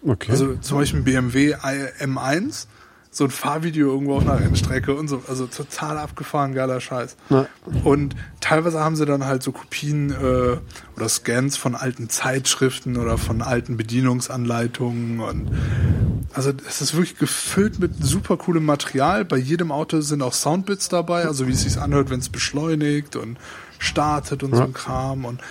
Okay. 0.03 0.31
Also 0.31 0.55
zum 0.55 0.79
Beispiel 0.79 1.01
ein 1.01 1.03
BMW 1.03 1.51
i- 1.51 2.03
M1, 2.03 2.65
so 3.13 3.25
ein 3.25 3.29
Fahrvideo 3.29 3.89
irgendwo 3.91 4.15
auf 4.15 4.21
einer 4.21 4.39
Rennstrecke 4.39 4.95
und 4.95 5.09
so. 5.09 5.21
Also 5.27 5.45
total 5.45 5.97
abgefahren, 5.97 6.53
geiler 6.53 6.79
Scheiß. 6.79 7.17
Na, 7.29 7.45
Und 7.83 8.15
teilweise 8.39 8.79
haben 8.79 8.95
sie 8.95 9.05
dann 9.05 9.25
halt 9.25 9.43
so 9.43 9.51
Kopien 9.51 10.11
äh, 10.11 10.57
oder 10.95 11.09
Scans 11.09 11.57
von 11.57 11.75
alten 11.75 12.09
Zeitschriften 12.09 12.95
oder 12.95 13.17
von 13.17 13.41
alten 13.41 13.75
Bedienungsanleitungen 13.75 15.19
und 15.19 15.51
also 16.33 16.53
es 16.65 16.79
ist 16.81 16.93
wirklich 16.93 17.17
gefüllt 17.17 17.79
mit 17.79 17.91
super 18.01 18.37
coolem 18.37 18.63
Material. 18.65 19.25
Bei 19.25 19.35
jedem 19.35 19.73
Auto 19.73 19.99
sind 19.99 20.21
auch 20.21 20.33
Soundbits 20.33 20.87
dabei, 20.87 21.25
also 21.25 21.45
wie 21.47 21.51
es 21.51 21.63
sich 21.63 21.77
anhört, 21.77 22.09
wenn 22.09 22.21
es 22.21 22.29
beschleunigt 22.29 23.17
und 23.17 23.37
startet 23.79 24.41
und 24.43 24.51
so 24.55 24.61
Ja. 24.61 24.65
ein 24.67 24.73
Kram 24.73 25.25
und 25.25 25.41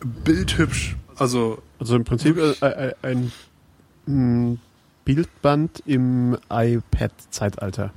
bildhübsch. 0.00 0.96
Also 1.16 1.62
also 1.78 1.94
im 1.94 2.02
Prinzip 2.04 2.36
äh, 2.36 2.50
äh, 2.66 2.94
ein 3.02 3.30
mm, 4.06 4.54
Bildband 5.04 5.82
im 5.86 6.36
iPad-Zeitalter. 6.50 7.92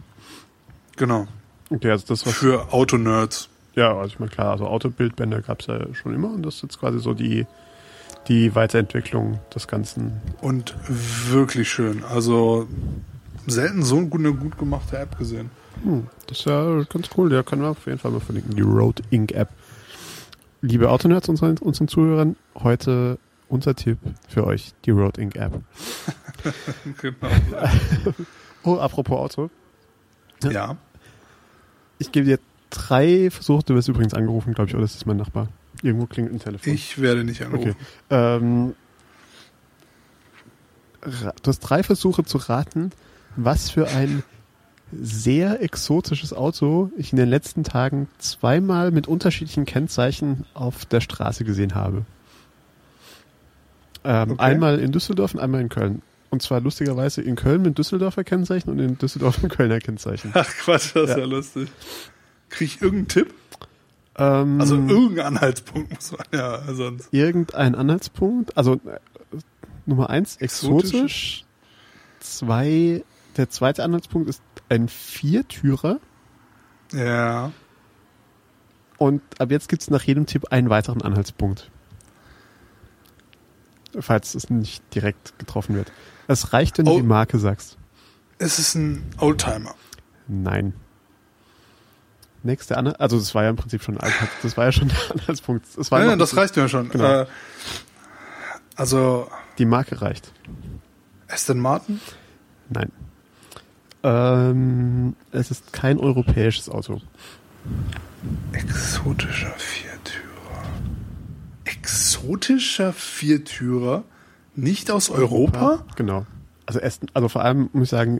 genau. 0.95 1.27
Okay, 1.69 1.89
also 1.89 2.05
das, 2.07 2.25
was 2.25 2.33
Für 2.33 2.71
Autonerds. 2.73 3.49
Ja, 3.75 3.97
also 3.97 4.07
ich 4.07 4.19
meine, 4.19 4.31
klar, 4.31 4.51
also 4.51 4.67
Autobildbänder 4.67 5.41
gab 5.41 5.61
es 5.61 5.67
ja 5.67 5.79
schon 5.93 6.13
immer 6.13 6.31
und 6.31 6.43
das 6.43 6.55
ist 6.55 6.63
jetzt 6.63 6.79
quasi 6.79 6.99
so 6.99 7.13
die, 7.13 7.45
die 8.27 8.55
Weiterentwicklung 8.55 9.39
des 9.53 9.67
Ganzen. 9.67 10.21
Und 10.41 10.75
wirklich 11.29 11.69
schön. 11.69 12.03
Also 12.05 12.67
selten 13.47 13.83
so 13.83 13.97
eine 13.97 14.33
gut 14.33 14.57
gemachte 14.57 14.97
App 14.97 15.17
gesehen. 15.17 15.49
Hm, 15.83 16.07
das 16.27 16.39
ist 16.39 16.45
ja 16.45 16.83
ganz 16.83 17.09
cool. 17.17 17.29
Der 17.29 17.43
können 17.43 17.63
wir 17.63 17.69
auf 17.69 17.85
jeden 17.85 17.99
Fall 17.99 18.11
mal 18.11 18.21
verlinken. 18.21 18.55
Die 18.55 18.61
Road 18.61 19.01
Ink 19.09 19.31
App. 19.33 19.49
Liebe 20.61 20.89
Autonerds, 20.89 21.29
unseren, 21.29 21.57
unseren 21.57 21.87
Zuhörern, 21.87 22.35
heute 22.55 23.19
unser 23.49 23.75
Tipp 23.75 23.99
für 24.27 24.45
euch, 24.45 24.73
die 24.85 24.91
Road 24.91 25.17
Ink 25.17 25.35
App. 25.35 25.61
genau. 27.01 27.29
oh, 28.63 28.77
apropos 28.77 29.17
Auto. 29.17 29.49
Ja. 30.43 30.77
Ich 31.97 32.11
gebe 32.11 32.25
dir 32.25 32.39
drei 32.69 33.29
Versuche. 33.29 33.63
Du 33.65 33.75
wirst 33.75 33.87
übrigens 33.87 34.13
angerufen, 34.13 34.53
glaube 34.53 34.69
ich, 34.69 34.75
oder 34.75 34.83
das 34.83 34.95
ist 34.95 35.05
mein 35.05 35.17
Nachbar. 35.17 35.47
Irgendwo 35.81 36.05
klingelt 36.05 36.35
ein 36.35 36.39
Telefon. 36.39 36.73
Ich 36.73 37.01
werde 37.01 37.23
nicht 37.23 37.41
angerufen. 37.41 37.75
Okay. 38.09 38.35
Ähm, 38.35 38.75
du 41.01 41.47
hast 41.47 41.59
drei 41.59 41.83
Versuche 41.83 42.23
zu 42.23 42.37
raten, 42.37 42.91
was 43.35 43.69
für 43.69 43.87
ein 43.89 44.23
sehr 44.91 45.61
exotisches 45.61 46.33
Auto 46.33 46.91
ich 46.97 47.11
in 47.11 47.17
den 47.17 47.29
letzten 47.29 47.63
Tagen 47.63 48.07
zweimal 48.17 48.91
mit 48.91 49.07
unterschiedlichen 49.07 49.65
Kennzeichen 49.65 50.45
auf 50.53 50.85
der 50.85 51.01
Straße 51.01 51.43
gesehen 51.43 51.75
habe. 51.75 52.05
Ähm, 54.03 54.31
Okay. 54.31 54.35
Einmal 54.37 54.79
in 54.79 54.91
Düsseldorf 54.91 55.33
und 55.33 55.39
einmal 55.39 55.61
in 55.61 55.69
Köln. 55.69 56.01
Und 56.35 56.41
zwar 56.41 56.59
lustigerweise 56.59 57.21
in 57.21 57.37
Köln 57.37 57.61
mit 57.61 57.77
Düsseldorfer 57.77 58.25
Kennzeichen 58.25 58.69
und 58.69 58.79
in 58.79 58.97
Düsseldorf 58.97 59.41
mit 59.41 59.53
Kölner 59.53 59.79
Kennzeichen. 59.79 60.31
Ach 60.33 60.45
Quatsch, 60.45 60.93
das 60.93 61.11
ist 61.11 61.17
Ja. 61.17 61.23
lustig. 61.23 61.69
Krieg 62.49 62.67
ich 62.75 62.81
irgendeinen 62.81 63.07
Tipp? 63.07 63.33
Ähm, 64.17 64.59
Also 64.59 64.75
irgendeinen 64.75 65.37
Anhaltspunkt 65.37 65.93
muss 65.93 66.11
man 66.11 66.25
ja 66.33 66.61
sonst. 66.73 67.07
irgendein 67.13 67.73
Anhaltspunkt. 67.73 68.57
Also 68.57 68.73
äh, 68.73 68.99
Nummer 69.85 70.09
eins, 70.09 70.35
exotisch. 70.41 70.91
Exotisch. 70.93 71.45
Zwei, 72.19 73.05
der 73.37 73.49
zweite 73.49 73.85
Anhaltspunkt 73.85 74.27
ist 74.27 74.41
ein 74.67 74.89
Viertürer. 74.89 76.01
Ja. 76.91 77.53
Und 78.97 79.21
ab 79.39 79.51
jetzt 79.51 79.69
gibt 79.69 79.83
es 79.83 79.89
nach 79.89 80.03
jedem 80.03 80.25
Tipp 80.25 80.51
einen 80.51 80.69
weiteren 80.69 81.01
Anhaltspunkt. 81.01 81.71
Falls 83.97 84.35
es 84.35 84.49
nicht 84.49 84.83
direkt 84.93 85.39
getroffen 85.39 85.75
wird. 85.75 85.89
Es 86.27 86.53
reicht, 86.53 86.77
wenn 86.77 86.85
du 86.85 86.91
Oh. 86.93 86.97
die 86.97 87.03
Marke 87.05 87.37
sagst. 87.39 87.77
Es 88.37 88.59
ist 88.59 88.75
ein 88.75 89.03
Oldtimer. 89.19 89.75
Nein. 90.27 90.73
Nächste 92.43 92.77
Anhalt, 92.77 92.99
also 92.99 93.17
das 93.17 93.33
war 93.33 93.43
ja 93.43 93.49
im 93.49 93.55
Prinzip 93.55 93.81
schon 93.81 93.97
ein 93.99 94.11
das 94.43 94.55
war 94.57 94.65
ja 94.65 94.71
schon 94.71 94.87
der 94.89 95.11
Anhaltspunkt. 95.11 95.65
Das 95.77 95.89
war 95.91 95.99
Nein, 95.99 96.09
nein, 96.09 96.19
das 96.19 96.35
reicht 96.37 96.55
mir 96.55 96.69
schon. 96.69 96.89
Genau. 96.89 97.21
Äh, 97.21 97.25
also 98.75 99.29
Die 99.57 99.65
Marke 99.65 100.01
reicht. 100.01 100.31
Aston 101.27 101.59
Martin? 101.59 101.99
Nein. 102.69 102.91
Ähm, 104.03 105.15
es 105.31 105.49
ist 105.49 105.73
kein 105.73 105.97
europäisches 105.99 106.69
Auto. 106.69 107.01
Exotischer 108.51 109.53
Viertürer. 109.57 110.63
Exotischer 111.63 112.93
Viertürer? 112.93 114.03
Nicht 114.55 114.89
aus 114.91 115.09
Europa? 115.09 115.83
Genau. 115.95 116.25
Also 116.65 116.81
Aston, 116.81 117.09
also 117.13 117.27
vor 117.29 117.43
allem 117.43 117.69
muss 117.73 117.83
ich 117.85 117.89
sagen, 117.89 118.19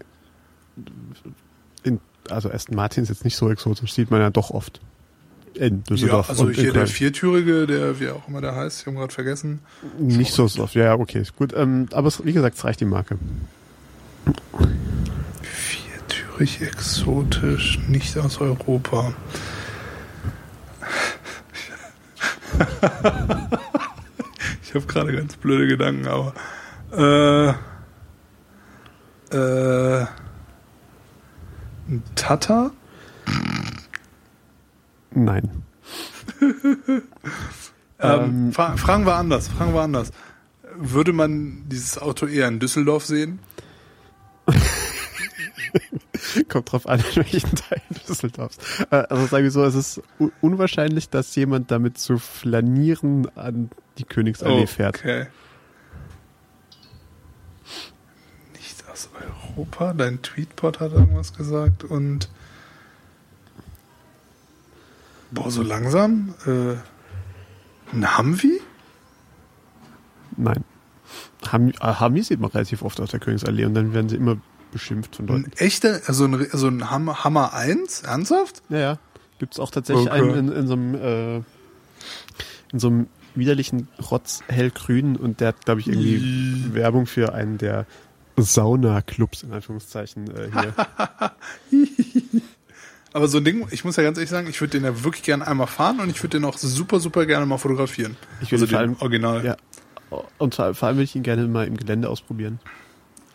in, 1.84 2.00
also 2.30 2.52
Aston 2.52 2.76
Martin 2.76 3.04
ist 3.04 3.10
jetzt 3.10 3.24
nicht 3.24 3.36
so 3.36 3.50
exotisch, 3.50 3.94
sieht 3.94 4.12
man 4.12 4.22
ja 4.22 4.30
doch 4.30 4.52
oft. 4.52 4.82
In 5.54 5.78
Ja, 5.78 5.84
Düsseldorf 5.96 6.30
also 6.30 6.46
und 6.46 6.56
hier 6.56 6.74
der. 6.74 6.86
Viertürige, 6.88 7.66
der 7.66 8.00
wie 8.02 8.10
auch 8.10 8.28
immer 8.28 8.42
der 8.42 8.56
heißt, 8.56 8.82
ich 8.82 8.88
habe 8.88 8.98
gerade 8.98 9.14
vergessen. 9.14 9.62
Nicht 9.98 10.34
so 10.34 10.44
oft. 10.44 10.76
Ja, 10.76 10.84
ja, 10.84 10.96
okay, 10.96 11.22
ist 11.22 11.36
gut. 11.38 11.54
Ähm, 11.56 11.88
aber 11.94 12.10
es, 12.10 12.24
wie 12.26 12.34
gesagt, 12.34 12.58
es 12.58 12.64
reicht 12.66 12.82
die 12.82 12.86
Marke. 12.86 13.18
Viertürig, 15.42 16.62
exotisch, 16.62 17.80
nicht 17.88 18.18
aus 18.18 18.42
Europa. 18.42 19.14
ich 24.76 24.82
habe 24.84 24.92
gerade 24.92 25.14
ganz 25.16 25.38
blöde 25.38 25.68
Gedanken, 25.68 26.06
aber 26.08 26.34
äh, 26.92 27.50
äh, 29.34 30.06
ein 31.88 32.04
Tata? 32.16 32.72
Nein. 35.12 35.64
Ähm, 37.98 38.22
Ähm, 38.22 38.52
fra 38.52 38.76
fragen 38.76 39.06
wir 39.06 39.16
anders, 39.16 39.48
fragen 39.48 39.74
wir 39.74 39.80
anders. 39.80 40.12
Würde 40.76 41.14
man 41.14 41.64
dieses 41.70 41.98
Auto 41.98 42.26
eher 42.26 42.50
in 42.50 42.60
Düsseldorf 42.60 43.06
sehen? 43.06 43.40
Kommt 46.50 46.72
drauf 46.72 46.88
an, 46.88 47.00
in 47.16 47.16
welchen 47.16 47.56
Teil 47.56 47.82
Düsseldorfs. 48.08 48.58
Äh, 48.92 48.96
also 48.96 49.26
sagen 49.28 49.44
wir 49.44 49.52
so, 49.52 49.64
es 49.64 49.76
ist 49.76 50.02
unwahrscheinlich, 50.42 51.10
dass 51.10 51.36
jemand 51.36 51.72
damit 51.72 51.98
zu 51.98 52.18
flanieren 52.18 53.28
an 53.36 53.70
die 53.98 54.04
Königsallee 54.04 54.68
fährt. 54.68 54.98
Okay. 54.98 55.28
Nicht 58.54 58.84
aus 58.92 59.10
Europa? 59.14 59.94
Dein 59.94 60.22
Tweetbot 60.22 60.80
hat 60.80 60.92
irgendwas 60.92 61.34
gesagt 61.34 61.84
und 61.84 62.30
boah, 65.32 65.52
so 65.52 65.62
langsam? 65.62 66.34
Äh, 66.46 66.76
ein 67.94 68.18
Humvee? 68.18 68.60
Nein. 70.38 70.64
Ham, 71.52 71.70
äh, 71.70 71.74
Hami 71.80 72.24
sieht 72.24 72.40
man 72.40 72.52
relativ 72.52 72.82
oft 72.82 73.00
auf 73.00 73.10
der 73.10 73.20
Königsallee 73.20 73.66
und 73.66 73.74
dann 73.74 73.94
werden 73.94 74.10
sie 74.10 74.16
immer 74.16 74.38
beschimpft 74.76 75.16
von 75.16 75.28
Leuten. 75.28 75.46
Ein 75.46 75.52
echter, 75.58 76.02
also 76.06 76.26
ein, 76.26 76.34
also 76.52 76.68
ein 76.68 76.92
Hammer, 76.92 77.24
Hammer 77.24 77.54
1? 77.54 78.02
Ernsthaft? 78.04 78.62
Ja, 78.70 78.78
ja. 78.78 79.00
Gibt 79.40 79.54
es 79.54 79.60
auch 79.60 79.72
tatsächlich 79.72 80.08
Okay. 80.12 80.22
einen 80.22 80.50
in, 80.50 80.52
in 80.52 80.68
so 80.68 80.74
einem 80.74 80.96
äh, 80.96 81.36
in 82.74 82.80
so 82.80 82.88
einem 82.88 83.08
widerlichen 83.36 83.88
Rotz 84.12 84.42
hellgrün 84.48 85.16
und 85.16 85.40
der 85.40 85.50
hat, 85.50 85.64
glaube 85.66 85.80
ich, 85.82 85.88
irgendwie. 85.88 86.74
Werbung 86.74 87.06
für 87.06 87.34
einen 87.34 87.58
der 87.58 87.86
Sauna-Clubs 88.38 89.44
in 89.44 89.54
Anführungszeichen 89.54 90.28
äh, 90.36 90.50
hier. 90.52 91.82
Aber 93.14 93.30
so 93.30 93.38
ein 93.38 93.46
Ding, 93.46 93.66
ich 93.72 93.86
muss 93.86 93.96
ja 93.96 94.04
ganz 94.04 94.18
ehrlich 94.18 94.30
sagen, 94.30 94.48
ich 94.50 94.60
würde 94.60 94.72
den 94.72 94.84
ja 94.84 95.04
wirklich 95.06 95.24
gerne 95.24 95.48
einmal 95.48 95.68
fahren 95.68 96.02
und 96.02 96.10
ich 96.10 96.22
würde 96.22 96.38
den 96.38 96.44
auch 96.46 96.58
super, 96.58 97.00
super 97.00 97.26
gerne 97.26 97.46
mal 97.46 97.58
fotografieren. 97.58 98.18
Ich 98.42 98.52
würde 98.52 98.64
also 98.64 98.72
vor 98.72 98.80
allem- 98.80 98.96
Original. 99.00 99.46
ja. 99.46 99.56
Und 100.38 100.56
vor, 100.56 100.74
vor 100.74 100.88
allem 100.88 100.98
würde 100.98 101.06
ich 101.06 101.16
ihn 101.16 101.24
gerne 101.24 101.48
mal 101.48 101.66
im 101.66 101.78
Gelände 101.78 102.10
ausprobieren. 102.10 102.60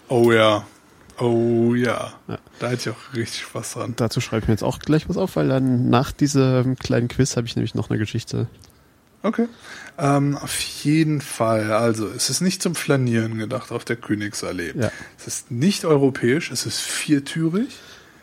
Oh 0.09 0.33
ja. 0.33 0.67
Oh 1.21 1.75
ja. 1.75 2.13
Ja. 2.29 2.39
Da 2.59 2.69
hätte 2.69 2.91
ich 2.91 2.97
auch 2.97 3.15
richtig 3.15 3.43
Spaß 3.43 3.73
dran. 3.75 3.95
Dazu 3.97 4.21
schreibe 4.21 4.43
ich 4.45 4.49
mir 4.49 4.55
jetzt 4.55 4.63
auch 4.65 4.79
gleich 4.79 5.09
was 5.09 5.17
auf, 5.17 5.37
weil 5.37 5.49
dann 5.49 5.91
nach 5.91 6.13
diesem 6.13 6.77
kleinen 6.77 7.09
Quiz 7.09 7.37
habe 7.37 7.47
ich 7.47 7.57
nämlich 7.57 7.75
noch 7.75 7.91
eine 7.91 7.99
Geschichte. 7.99 8.49
Okay. 9.23 9.47
Ähm, 9.99 10.39
auf 10.39 10.59
jeden 10.59 11.21
Fall. 11.21 11.73
Also, 11.73 12.09
es 12.09 12.31
ist 12.31 12.41
nicht 12.41 12.63
zum 12.63 12.75
Flanieren 12.75 13.37
gedacht 13.37 13.71
auf 13.71 13.85
der 13.85 13.97
Königsallee. 13.97 14.73
Ja. 14.75 14.91
Es 15.19 15.27
ist 15.27 15.51
nicht 15.51 15.85
europäisch, 15.85 16.51
es 16.51 16.65
ist 16.65 16.81
viertürig 16.81 17.69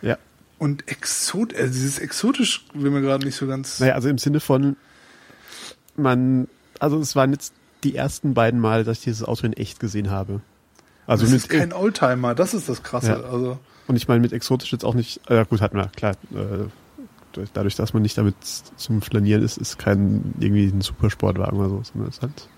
Ja. 0.01 0.17
und 0.57 0.87
exot, 0.87 1.53
also 1.55 1.71
dieses 1.71 1.99
exotisch 1.99 2.65
will 2.73 2.89
mir 2.89 3.01
gerade 3.01 3.25
nicht 3.27 3.35
so 3.35 3.45
ganz. 3.45 3.79
Naja, 3.79 3.93
also 3.93 4.09
im 4.09 4.17
Sinne 4.17 4.39
von, 4.39 4.75
man, 5.95 6.47
also 6.79 6.99
es 6.99 7.15
waren 7.15 7.31
jetzt 7.31 7.53
die 7.83 7.95
ersten 7.95 8.33
beiden 8.33 8.59
Mal, 8.59 8.83
dass 8.83 8.97
ich 8.97 9.03
dieses 9.03 9.23
Auto 9.23 9.45
in 9.45 9.53
echt 9.53 9.79
gesehen 9.79 10.09
habe. 10.09 10.41
Also 11.07 11.25
das 11.25 11.33
ist 11.33 11.49
kein 11.49 11.73
Oldtimer, 11.73 12.35
das 12.35 12.53
ist 12.53 12.67
das 12.69 12.83
Krasse. 12.83 13.11
Ja. 13.11 13.21
Also, 13.21 13.57
und 13.87 13.95
ich 13.95 14.07
meine 14.09 14.19
mit 14.19 14.33
exotisch 14.33 14.71
jetzt 14.73 14.83
auch 14.85 14.93
nicht, 14.93 15.21
äh, 15.29 15.45
gut, 15.49 15.61
hatten 15.61 15.77
wir, 15.77 15.87
klar, 15.95 16.13
äh, 16.33 16.65
durch- 17.31 17.49
dadurch, 17.53 17.75
dass 17.75 17.93
man 17.93 18.01
nicht 18.03 18.17
damit 18.17 18.35
zum 18.75 19.01
Flanieren 19.01 19.41
ist, 19.43 19.57
ist 19.57 19.79
kein 19.79 20.33
irgendwie 20.39 20.65
ein 20.67 20.81
Supersportwagen 20.81 21.57
oder 21.59 21.69
so, 21.69 21.81
sondern 21.93 22.09
ist 22.09 22.21
halt. 22.21 22.49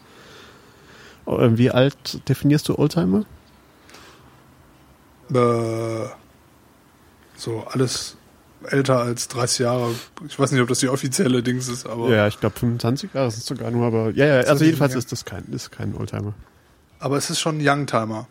Oh, 1.26 1.38
äh, 1.38 1.58
Wie 1.58 1.70
alt 1.70 2.28
definierst 2.28 2.68
du 2.70 2.78
Oldtimer? 2.80 3.26
äh, 5.34 6.08
so 7.36 7.64
alles 7.72 8.18
älter 8.64 9.00
als 9.00 9.28
30 9.28 9.60
Jahre. 9.60 9.94
Ich 10.28 10.38
weiß 10.40 10.52
nicht, 10.52 10.62
ob 10.62 10.68
das 10.68 10.80
die 10.80 10.90
offizielle 10.90 11.44
Dings 11.44 11.68
ist, 11.70 11.86
aber, 11.86 12.10
Ja, 12.10 12.28
ich 12.28 12.40
glaube 12.40 12.58
25 12.60 13.14
Jahre 13.14 13.28
ist 13.28 13.38
es 13.38 13.46
sogar 13.46 13.72
nur, 13.72 13.86
aber 13.88 14.10
ja, 14.12 14.26
ja, 14.26 14.42
also 14.42 14.66
jedenfalls 14.66 14.96
ist 14.96 15.12
das 15.12 15.24
kein, 15.24 15.46
ist 15.52 15.72
kein 15.72 15.96
Oldtimer. 15.96 16.34
aber 17.00 17.18
es 17.18 17.30
ist 17.30 17.40
schon 17.40 17.60
ein 17.60 17.62
Youngtimer. 17.68 18.28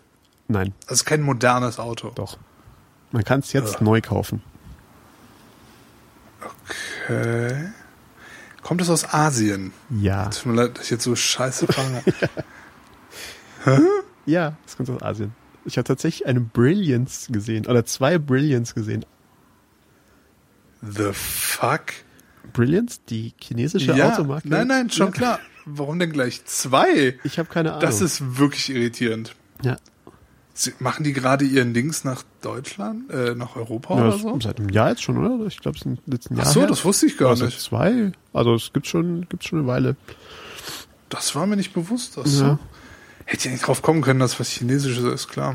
Nein, 0.49 0.73
Es 0.87 0.93
ist 1.01 1.05
kein 1.05 1.23
modernes 1.23 1.79
Auto. 1.79 2.11
doch. 2.15 2.39
Man 3.13 3.23
kann 3.25 3.41
es 3.41 3.53
jetzt 3.53 3.75
Ja. 3.75 3.83
neu 3.83 4.01
kaufen. 4.01 4.43
Okay. 7.05 7.69
Kommt 8.63 8.81
es 8.83 8.91
aus 8.91 9.13
Asien? 9.15 9.73
Ja. 9.91 10.29
Tut 10.29 10.47
mir 10.47 10.55
leid, 10.63 10.77
dass 10.77 10.85
ich 10.85 10.91
jetzt 10.91 11.05
so 11.05 11.15
scheiße 11.17 11.67
frage. 11.67 12.03
Ja, 14.27 14.57
das 14.65 14.77
kommt 14.77 14.89
aus 14.91 15.03
Asien. 15.03 15.33
Ich 15.65 15.77
habe 15.79 15.85
tatsächlich 15.85 16.27
eine 16.27 16.41
Brilliance 16.41 17.31
gesehen, 17.33 17.67
oder 17.67 17.85
zwei 17.87 18.19
Brilliance 18.19 18.73
gesehen. 18.75 19.05
The 20.83 21.13
fuck? 21.13 21.85
Brilliance, 22.53 23.01
die 23.09 23.35
chinesische 23.41 23.93
ja, 23.95 24.13
Automarke. 24.13 24.49
nein, 24.49 24.67
nein, 24.69 24.91
schon 24.91 25.07
Ja. 25.09 25.13
klar. 25.13 25.39
Warum 25.67 25.99
denn 25.99 26.13
gleich 26.13 26.45
zwei? 26.47 27.19
Ich 27.25 27.39
habe 27.39 27.49
keine 27.51 27.71
Ahnung. 27.73 27.81
Das 27.83 28.01
ist 28.01 28.39
wirklich 28.39 28.71
irritierend. 28.71 29.35
ja. 29.63 29.77
Sie, 30.61 30.73
machen 30.81 31.05
die 31.05 31.13
gerade 31.13 31.45
ihren 31.45 31.73
Dings 31.73 32.03
nach 32.03 32.25
Deutschland, 32.43 33.09
äh, 33.13 33.37
nach 33.37 33.55
Europa 33.55 33.95
Ja, 33.97 34.09
oder 34.09 34.19
so? 34.19 34.41
Seit 34.41 34.59
einem 34.59 34.71
Jahr 34.71 34.91
jetzt 34.91 35.03
schon, 35.05 35.17
oder? 35.17 35.47
Ich 35.47 35.59
glaube, 35.61 35.77
es 35.77 35.85
sind 35.85 36.01
jetzt 36.07 36.31
ein 36.33 36.37
Jahr 36.37 36.47
Ach 36.49 36.53
so, 36.53 36.61
her. 36.63 36.69
das 36.69 36.85
wusste 36.85 37.07
ich 37.07 37.17
gar 37.17 37.31
also 37.31 37.45
nicht. 37.45 37.61
zwei. 37.61 38.11
Also 38.33 38.55
es 38.57 38.73
gibt 38.73 38.89
schon, 38.89 39.29
gibt's 39.29 39.47
schon 39.47 39.61
eine 39.61 39.69
Weile. 39.69 39.95
Das 41.11 41.37
war 41.37 41.47
mir 41.47 41.55
nicht 41.57 41.73
bewusst. 41.75 42.17
Das 42.17 42.41
Ja. 42.41 42.49
so. 42.51 42.59
Hätte 43.25 43.45
ja 43.47 43.53
nicht 43.53 43.67
drauf 43.67 43.83
kommen 43.83 44.01
können, 44.03 44.19
dass 44.19 44.41
was 44.41 44.49
Chinesisches 44.51 45.05
ist, 45.05 45.29
klar. 45.29 45.55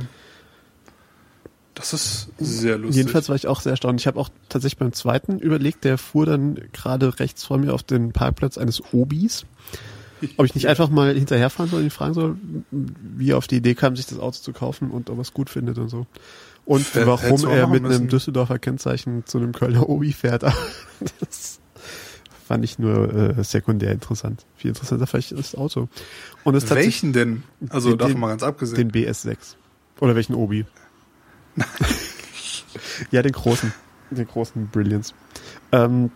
Das 1.76 1.92
ist 1.92 2.30
sehr 2.38 2.78
lustig. 2.78 2.98
Jedenfalls 2.98 3.28
war 3.30 3.36
ich 3.36 3.48
auch 3.48 3.60
sehr 3.60 3.72
erstaunt. 3.72 4.00
Ich 4.00 4.08
habe 4.08 4.20
auch 4.20 4.30
tatsächlich 4.48 4.78
beim 4.78 4.94
zweiten 4.94 5.40
überlegt, 5.40 5.84
der 5.84 5.98
fuhr 5.98 6.26
dann 6.26 6.56
gerade 6.72 7.20
rechts 7.20 7.44
vor 7.44 7.58
mir 7.58 7.74
auf 7.74 7.84
den 7.84 8.14
Parkplatz 8.14 8.58
eines 8.58 8.82
Obis. 8.94 9.46
Ob 10.38 10.46
ich 10.46 10.56
nicht 10.56 10.68
einfach 10.68 10.90
mal 10.90 11.14
hinterherfahren 11.14 11.70
soll 11.70 11.80
und 11.80 11.86
ihn 11.88 11.92
fragen 11.92 12.14
soll, 12.14 12.38
wie 12.72 13.32
er 13.32 13.38
auf 13.38 13.48
die 13.48 13.58
Idee 13.58 13.76
kam, 13.76 13.96
sich 13.96 14.06
das 14.06 14.20
Auto 14.20 14.38
zu 14.40 14.54
kaufen 14.54 14.92
und 14.92 15.10
ob 15.10 15.18
er 15.18 15.22
es 15.22 15.34
gut 15.34 15.50
findet 15.50 15.78
und 15.78 15.90
so. 15.90 16.06
Und 16.66 16.86
Fährt- 16.86 17.08
warum 17.08 17.46
er 17.48 17.68
mit 17.68 17.82
müssen. 17.84 17.96
einem 18.02 18.08
Düsseldorfer 18.10 18.58
Kennzeichen 18.60 19.26
zu 19.26 19.38
einem 19.38 19.52
Kölner 19.52 19.90
Obi 19.90 20.14
fährt. 20.14 20.44
das 21.20 21.60
fand 22.48 22.64
ich 22.64 22.80
nur 22.80 23.38
äh, 23.38 23.44
sekundär 23.44 23.92
interessant. 23.92 24.46
Viel 24.56 24.70
interessanter 24.70 25.08
vielleicht 25.08 25.32
das 25.34 25.56
Auto. 25.56 25.90
Und 26.44 26.56
es 26.56 26.70
Welchen 26.70 27.12
denn? 27.14 27.44
Also 27.70 27.90
Den- 27.90 27.98
davon 27.98 28.20
mal 28.20 28.28
ganz 28.30 28.44
abgesehen. 28.44 28.90
den 28.90 28.92
BS6. 28.92 29.56
Oder 30.00 30.16
welchen 30.16 30.36
Obi? 30.36 30.66
ja, 33.12 33.22
den 33.22 33.32
großen. 33.32 33.74
Den 34.12 34.28
großen 34.28 34.68
Brilliance. 34.68 35.14
Ähm, 35.72 36.12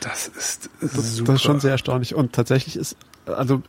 das 0.00 0.28
ist 0.28 0.70
das, 0.80 0.92
das 0.92 1.20
ist 1.20 1.42
schon 1.42 1.60
sehr 1.60 1.72
erstaunlich. 1.72 2.14
Und 2.14 2.32
tatsächlich 2.32 2.76
ist, 2.76 2.96
also 3.26 3.62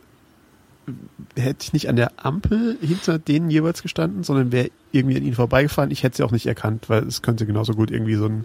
hätte 1.34 1.58
ich 1.62 1.72
nicht 1.72 1.88
an 1.88 1.96
der 1.96 2.12
Ampel 2.24 2.78
hinter 2.80 3.18
denen 3.18 3.50
jeweils 3.50 3.82
gestanden, 3.82 4.22
sondern 4.22 4.52
wäre 4.52 4.70
irgendwie 4.92 5.16
an 5.16 5.22
ihnen 5.22 5.34
vorbeigefahren, 5.34 5.90
ich 5.90 6.02
hätte 6.02 6.18
sie 6.18 6.22
auch 6.22 6.30
nicht 6.30 6.46
erkannt, 6.46 6.88
weil 6.88 7.04
es 7.06 7.22
könnte 7.22 7.46
genauso 7.46 7.72
gut 7.72 7.90
irgendwie 7.90 8.14
so 8.14 8.26
ein, 8.26 8.44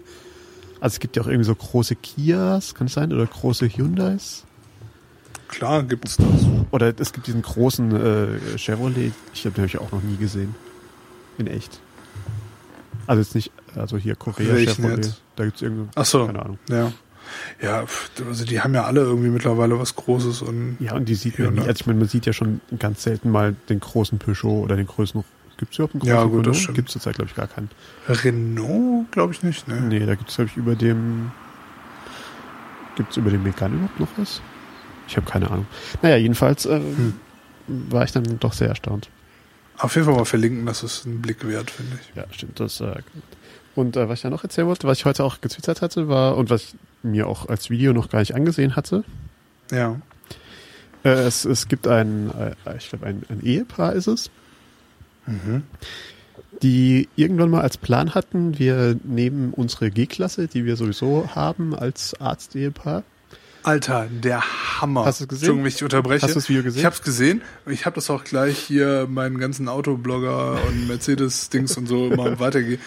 also 0.80 0.94
es 0.94 1.00
gibt 1.00 1.16
ja 1.16 1.22
auch 1.22 1.28
irgendwie 1.28 1.46
so 1.46 1.54
große 1.54 1.96
Kias, 1.96 2.74
kann 2.74 2.88
es 2.88 2.94
sein, 2.94 3.12
oder 3.12 3.26
große 3.26 3.68
Hyundais. 3.68 4.44
Klar 5.48 5.82
gibt's 5.82 6.16
das. 6.16 6.46
Oder 6.70 6.92
es 6.98 7.12
gibt 7.12 7.26
diesen 7.26 7.42
großen 7.42 7.94
äh, 7.94 8.58
Chevrolet, 8.58 9.12
ich 9.34 9.42
glaube, 9.42 9.54
den 9.54 9.62
habe 9.62 9.66
ich 9.66 9.78
auch 9.78 9.92
noch 9.92 10.02
nie 10.02 10.16
gesehen. 10.16 10.54
In 11.38 11.46
echt. 11.46 11.80
Also 13.06 13.20
jetzt 13.22 13.34
nicht, 13.34 13.52
also 13.76 13.96
hier 13.98 14.16
Korea 14.16 14.54
Welchen 14.54 14.74
Chevrolet. 14.74 15.06
jetzt? 15.06 15.22
Da 15.36 15.44
gibt's 15.44 15.62
irgendeine, 15.62 15.90
Ach 15.94 16.04
so. 16.04 16.26
keine 16.26 16.42
Ahnung. 16.42 16.58
Ja. 16.68 16.92
Ja, 17.60 17.84
also 18.26 18.44
die 18.44 18.60
haben 18.60 18.74
ja 18.74 18.84
alle 18.84 19.00
irgendwie 19.00 19.28
mittlerweile 19.30 19.78
was 19.78 19.94
Großes 19.96 20.42
und 20.42 20.76
Ja, 20.80 20.94
und 20.94 21.08
die 21.08 21.14
sieht 21.14 21.38
man 21.38 21.48
nie. 21.48 21.56
Hyundai. 21.60 21.68
Also 21.68 21.80
ich 21.82 21.86
meine, 21.86 21.98
man 22.00 22.08
sieht 22.08 22.26
ja 22.26 22.32
schon 22.32 22.60
ganz 22.78 23.02
selten 23.02 23.30
mal 23.30 23.54
den 23.68 23.80
großen 23.80 24.18
Peugeot 24.18 24.62
oder 24.62 24.76
den 24.76 24.86
größten. 24.86 25.24
Gibt's 25.58 25.76
überhaupt 25.78 25.94
einen 25.94 26.00
großen 26.00 26.14
Ja, 26.16 26.24
gut, 26.24 26.32
das 26.40 26.46
Renault? 26.46 26.56
stimmt. 26.56 26.76
Gibt's 26.76 26.92
zurzeit, 26.92 27.14
glaube 27.16 27.28
ich, 27.30 27.36
gar 27.36 27.46
keinen. 27.46 27.70
Renault, 28.08 29.12
glaube 29.12 29.32
ich 29.32 29.42
nicht, 29.42 29.68
ne? 29.68 29.80
Nee, 29.80 30.04
da 30.06 30.14
gibt's 30.14 30.34
glaube 30.36 30.50
ich, 30.50 30.56
über 30.56 30.74
dem. 30.74 31.30
Gibt's 32.96 33.16
über 33.16 33.30
dem 33.30 33.42
Megane 33.42 33.74
überhaupt 33.76 34.00
noch 34.00 34.08
was? 34.16 34.40
Ich 35.08 35.16
habe 35.16 35.30
keine 35.30 35.50
Ahnung. 35.50 35.66
Naja, 36.02 36.16
jedenfalls 36.16 36.66
äh, 36.66 36.78
Hm. 36.80 37.14
war 37.66 38.04
ich 38.04 38.12
dann 38.12 38.38
doch 38.40 38.52
sehr 38.52 38.68
erstaunt. 38.68 39.08
Auf 39.78 39.94
jeden 39.94 40.06
Fall 40.06 40.14
mal 40.16 40.24
verlinken, 40.24 40.66
das 40.66 40.82
ist 40.82 41.06
ein 41.06 41.20
Blick 41.22 41.46
wert, 41.46 41.70
finde 41.70 41.98
ich. 42.00 42.16
Ja, 42.16 42.24
stimmt. 42.30 42.60
Das, 42.60 42.80
äh, 42.80 42.94
und 43.74 43.96
äh, 43.96 44.08
was 44.08 44.18
ich 44.18 44.22
ja 44.24 44.30
noch 44.30 44.44
erzählen 44.44 44.66
wollte, 44.66 44.86
was 44.86 44.98
ich 44.98 45.04
heute 45.06 45.24
auch 45.24 45.40
getwittert 45.40 45.80
hatte, 45.80 46.08
war, 46.08 46.36
und 46.36 46.50
was 46.50 46.62
ich 46.64 46.74
mir 47.02 47.26
auch 47.26 47.48
als 47.48 47.70
Video 47.70 47.92
noch 47.92 48.08
gar 48.08 48.20
nicht 48.20 48.34
angesehen 48.34 48.76
hatte, 48.76 49.04
Ja. 49.70 50.00
äh, 51.04 51.08
es, 51.10 51.44
es 51.44 51.68
gibt 51.68 51.86
ein, 51.88 52.30
äh, 52.64 52.76
ich 52.76 52.88
glaube, 52.90 53.06
ein, 53.06 53.22
ein 53.28 53.40
Ehepaar 53.44 53.92
ist 53.94 54.06
es, 54.06 54.30
Mhm. 55.26 55.62
die 56.62 57.08
irgendwann 57.16 57.50
mal 57.50 57.60
als 57.62 57.76
Plan 57.76 58.14
hatten, 58.14 58.58
wir 58.58 58.96
nehmen 59.04 59.52
unsere 59.52 59.90
G-Klasse, 59.90 60.48
die 60.48 60.64
wir 60.64 60.76
sowieso 60.76 61.30
haben 61.34 61.74
als 61.74 62.20
Arzt-Ehepaar. 62.20 63.04
Alter, 63.64 64.08
der 64.10 64.42
Hammer. 64.80 65.04
Hast 65.04 65.20
du 65.20 65.24
es 65.24 65.28
gesehen? 65.28 65.42
Entschuldigung, 65.60 65.64
wenn 65.64 65.68
ich 65.76 65.82
unterbreche. 65.84 66.22
Hast 66.22 66.34
du 66.34 66.40
das 66.40 66.48
Video 66.48 66.64
gesehen? 66.64 66.80
Ich 66.80 66.84
habe 66.84 66.96
es 66.96 67.02
gesehen. 67.02 67.42
und 67.64 67.72
Ich 67.72 67.86
habe 67.86 67.94
das 67.94 68.10
auch 68.10 68.24
gleich 68.24 68.58
hier 68.58 69.06
meinen 69.08 69.38
ganzen 69.38 69.68
Autoblogger 69.68 70.60
und 70.66 70.88
Mercedes-Dings 70.88 71.76
und 71.76 71.86
so 71.86 72.08
mal 72.10 72.38
weitergegeben. 72.40 72.82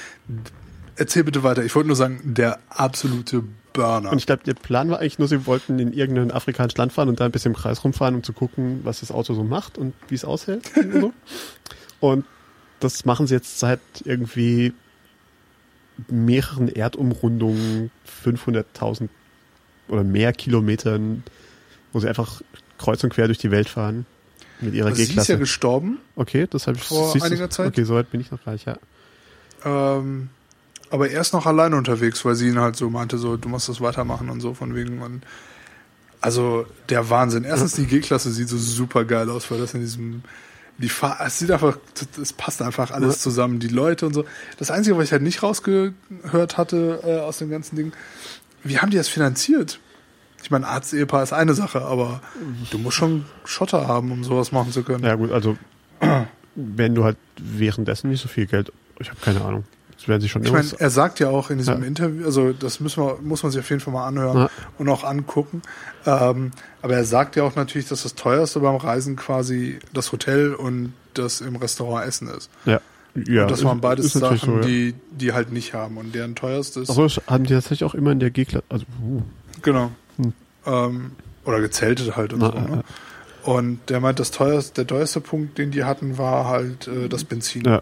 Erzähl 0.97 1.23
bitte 1.23 1.43
weiter. 1.43 1.63
Ich 1.63 1.73
wollte 1.75 1.87
nur 1.87 1.95
sagen, 1.95 2.19
der 2.25 2.59
absolute 2.67 3.43
Burner. 3.75 4.11
Und 4.11 4.17
ich 4.17 4.25
glaube, 4.25 4.43
der 4.43 4.53
Plan 4.53 4.89
war 4.89 4.99
eigentlich 4.99 5.19
nur, 5.19 5.27
sie 5.27 5.45
wollten 5.45 5.79
in 5.79 5.93
irgendein 5.93 6.31
afrikanisches 6.31 6.77
Land 6.77 6.93
fahren 6.93 7.09
und 7.09 7.19
da 7.19 7.25
ein 7.25 7.31
bisschen 7.31 7.53
im 7.53 7.57
Kreis 7.57 7.83
rumfahren, 7.83 8.15
um 8.15 8.23
zu 8.23 8.33
gucken, 8.33 8.81
was 8.83 9.01
das 9.01 9.11
Auto 9.11 9.33
so 9.33 9.43
macht 9.43 9.77
und 9.77 9.93
wie 10.07 10.15
es 10.15 10.25
aushält. 10.25 10.71
und, 10.75 11.01
so. 11.01 11.13
und 11.99 12.25
das 12.79 13.05
machen 13.05 13.27
sie 13.27 13.35
jetzt 13.35 13.59
seit 13.59 13.79
irgendwie 14.03 14.73
mehreren 16.09 16.67
Erdumrundungen, 16.67 17.91
500.000 18.23 19.09
oder 19.87 20.03
mehr 20.03 20.33
Kilometern, 20.33 21.23
wo 21.93 21.99
sie 21.99 22.07
einfach 22.07 22.41
kreuz 22.77 23.03
und 23.03 23.11
quer 23.11 23.27
durch 23.27 23.37
die 23.37 23.51
Welt 23.51 23.69
fahren 23.69 24.05
mit 24.61 24.73
ihrer 24.73 24.87
also 24.87 24.97
sie 24.97 25.03
ist 25.03 25.09
ja 25.09 25.13
G-Klasse. 25.15 25.39
gestorben, 25.39 25.99
okay, 26.15 26.47
das 26.49 26.67
habe 26.67 26.77
ich 26.77 26.83
vor 26.83 27.13
einiger 27.21 27.49
Zeit. 27.49 27.67
Okay, 27.67 27.83
soweit 27.83 28.09
bin 28.11 28.21
ich 28.21 28.31
noch 28.31 28.43
gar 28.43 28.53
nicht, 28.53 28.65
ja. 28.65 28.77
ähm, 29.63 30.29
aber 30.89 31.09
er 31.09 31.21
ist 31.21 31.33
noch 31.33 31.45
alleine 31.45 31.75
unterwegs, 31.75 32.23
weil 32.25 32.35
sie 32.35 32.49
ihn 32.49 32.59
halt 32.59 32.75
so 32.75 32.89
meinte, 32.89 33.17
so 33.17 33.37
du 33.37 33.49
musst 33.49 33.69
das 33.69 33.81
weitermachen 33.81 34.29
und 34.29 34.41
so 34.41 34.53
von 34.53 34.75
wegen 34.75 35.01
und 35.01 35.23
also 36.21 36.65
der 36.89 37.09
Wahnsinn. 37.09 37.43
Erstens 37.43 37.73
die 37.73 37.85
G-Klasse 37.85 38.31
sieht 38.31 38.49
so 38.49 38.57
super 38.57 39.05
geil 39.05 39.29
aus, 39.29 39.49
weil 39.51 39.59
das 39.59 39.73
in 39.73 39.81
diesem 39.81 40.23
die 40.77 40.89
Fahr 40.89 41.19
es 41.25 41.39
sieht 41.39 41.51
einfach, 41.51 41.77
es 42.21 42.33
passt 42.33 42.61
einfach 42.61 42.91
alles 42.91 43.21
zusammen, 43.21 43.59
die 43.59 43.67
Leute 43.67 44.05
und 44.05 44.13
so. 44.13 44.25
Das 44.57 44.71
Einzige, 44.71 44.97
was 44.97 45.05
ich 45.05 45.11
halt 45.11 45.21
nicht 45.21 45.41
rausgehört 45.41 46.57
hatte 46.57 46.99
äh, 47.03 47.19
aus 47.19 47.37
dem 47.37 47.49
ganzen 47.49 47.75
Ding, 47.75 47.93
wie 48.63 48.79
haben 48.79 48.89
die 48.89 48.97
das 48.97 49.07
finanziert? 49.07 49.79
Ich 50.43 50.51
meine, 50.51 50.67
Arzt-Ehepaar 50.67 51.23
ist 51.23 51.33
eine 51.33 51.53
Sache, 51.53 51.81
aber 51.81 52.21
du 52.69 52.77
musst 52.77 52.97
schon 52.97 53.25
Schotter 53.45 53.87
haben, 53.87 54.11
um 54.11 54.23
sowas 54.23 54.51
machen 54.51 54.71
zu 54.71 54.83
können. 54.83 55.03
Ja 55.03 55.15
gut, 55.15 55.31
also 55.31 55.57
wenn 56.55 56.93
du 56.93 57.03
halt 57.03 57.17
währenddessen 57.37 58.09
nicht 58.09 58.21
so 58.21 58.27
viel 58.27 58.45
Geld, 58.45 58.71
ich 58.99 59.09
habe 59.09 59.19
keine 59.21 59.41
Ahnung, 59.41 59.63
das 60.05 60.09
werden 60.09 60.21
sie 60.21 60.29
schon 60.29 60.43
Ich 60.43 60.51
meine, 60.51 60.67
er 60.77 60.89
sagt 60.89 61.19
ja 61.19 61.29
auch 61.29 61.49
in 61.49 61.57
diesem 61.57 61.81
Ja. 61.81 61.87
Interview, 61.87 62.25
also 62.25 62.53
das 62.53 62.79
müssen 62.79 63.03
wir, 63.03 63.17
muss 63.21 63.41
man 63.41 63.51
sich 63.51 63.59
auf 63.59 63.69
jeden 63.69 63.81
Fall 63.81 63.93
mal 63.93 64.05
anhören 64.07 64.37
Ja. 64.37 64.49
und 64.77 64.87
auch 64.89 65.03
angucken. 65.03 65.61
Ähm, 66.05 66.51
aber 66.81 66.93
er 66.95 67.05
sagt 67.05 67.35
ja 67.35 67.43
auch 67.43 67.55
natürlich, 67.55 67.87
dass 67.87 68.03
das 68.03 68.15
teuerste 68.15 68.59
beim 68.59 68.75
Reisen 68.75 69.15
quasi 69.15 69.79
das 69.93 70.11
Hotel 70.11 70.53
und 70.53 70.93
das 71.15 71.41
im 71.41 71.55
Restaurant 71.55 72.05
Essen 72.07 72.27
ist. 72.27 72.49
ja, 72.65 72.79
ja, 73.27 73.43
und 73.43 73.51
das 73.51 73.63
waren 73.63 73.79
beides 73.79 74.11
Sachen, 74.11 74.37
so, 74.37 74.55
ja. 74.57 74.61
die 74.61 74.93
die 75.11 75.31
halt 75.31 75.51
nicht 75.51 75.73
haben. 75.73 75.97
Und 75.97 76.13
deren 76.13 76.35
teuerstes, 76.35 76.89
Achso, 76.89 77.07
haben 77.27 77.45
die 77.45 77.53
tatsächlich 77.53 77.85
auch 77.85 77.95
immer 77.95 78.11
in 78.11 78.19
der 78.19 78.29
G-Klasse, 78.29 78.65
also 78.69 78.85
uh, 79.01 79.21
genau. 79.61 79.91
Hm. 80.17 80.33
Ähm, 80.65 81.11
oder 81.45 81.61
gezeltet 81.61 82.15
halt 82.17 82.33
und 82.33 82.39
Na, 82.39 82.51
so. 82.51 82.59
Ne? 82.59 82.83
Und 83.43 83.79
der 83.89 84.01
meint, 84.01 84.19
das 84.19 84.31
teuerste, 84.31 84.73
der 84.73 84.87
teuerste 84.87 85.21
Punkt, 85.21 85.57
den 85.59 85.71
die 85.71 85.83
hatten, 85.83 86.17
war 86.17 86.49
halt 86.49 86.87
äh, 86.87 87.07
das 87.07 87.23
Benzin. 87.23 87.63
ja, 87.63 87.81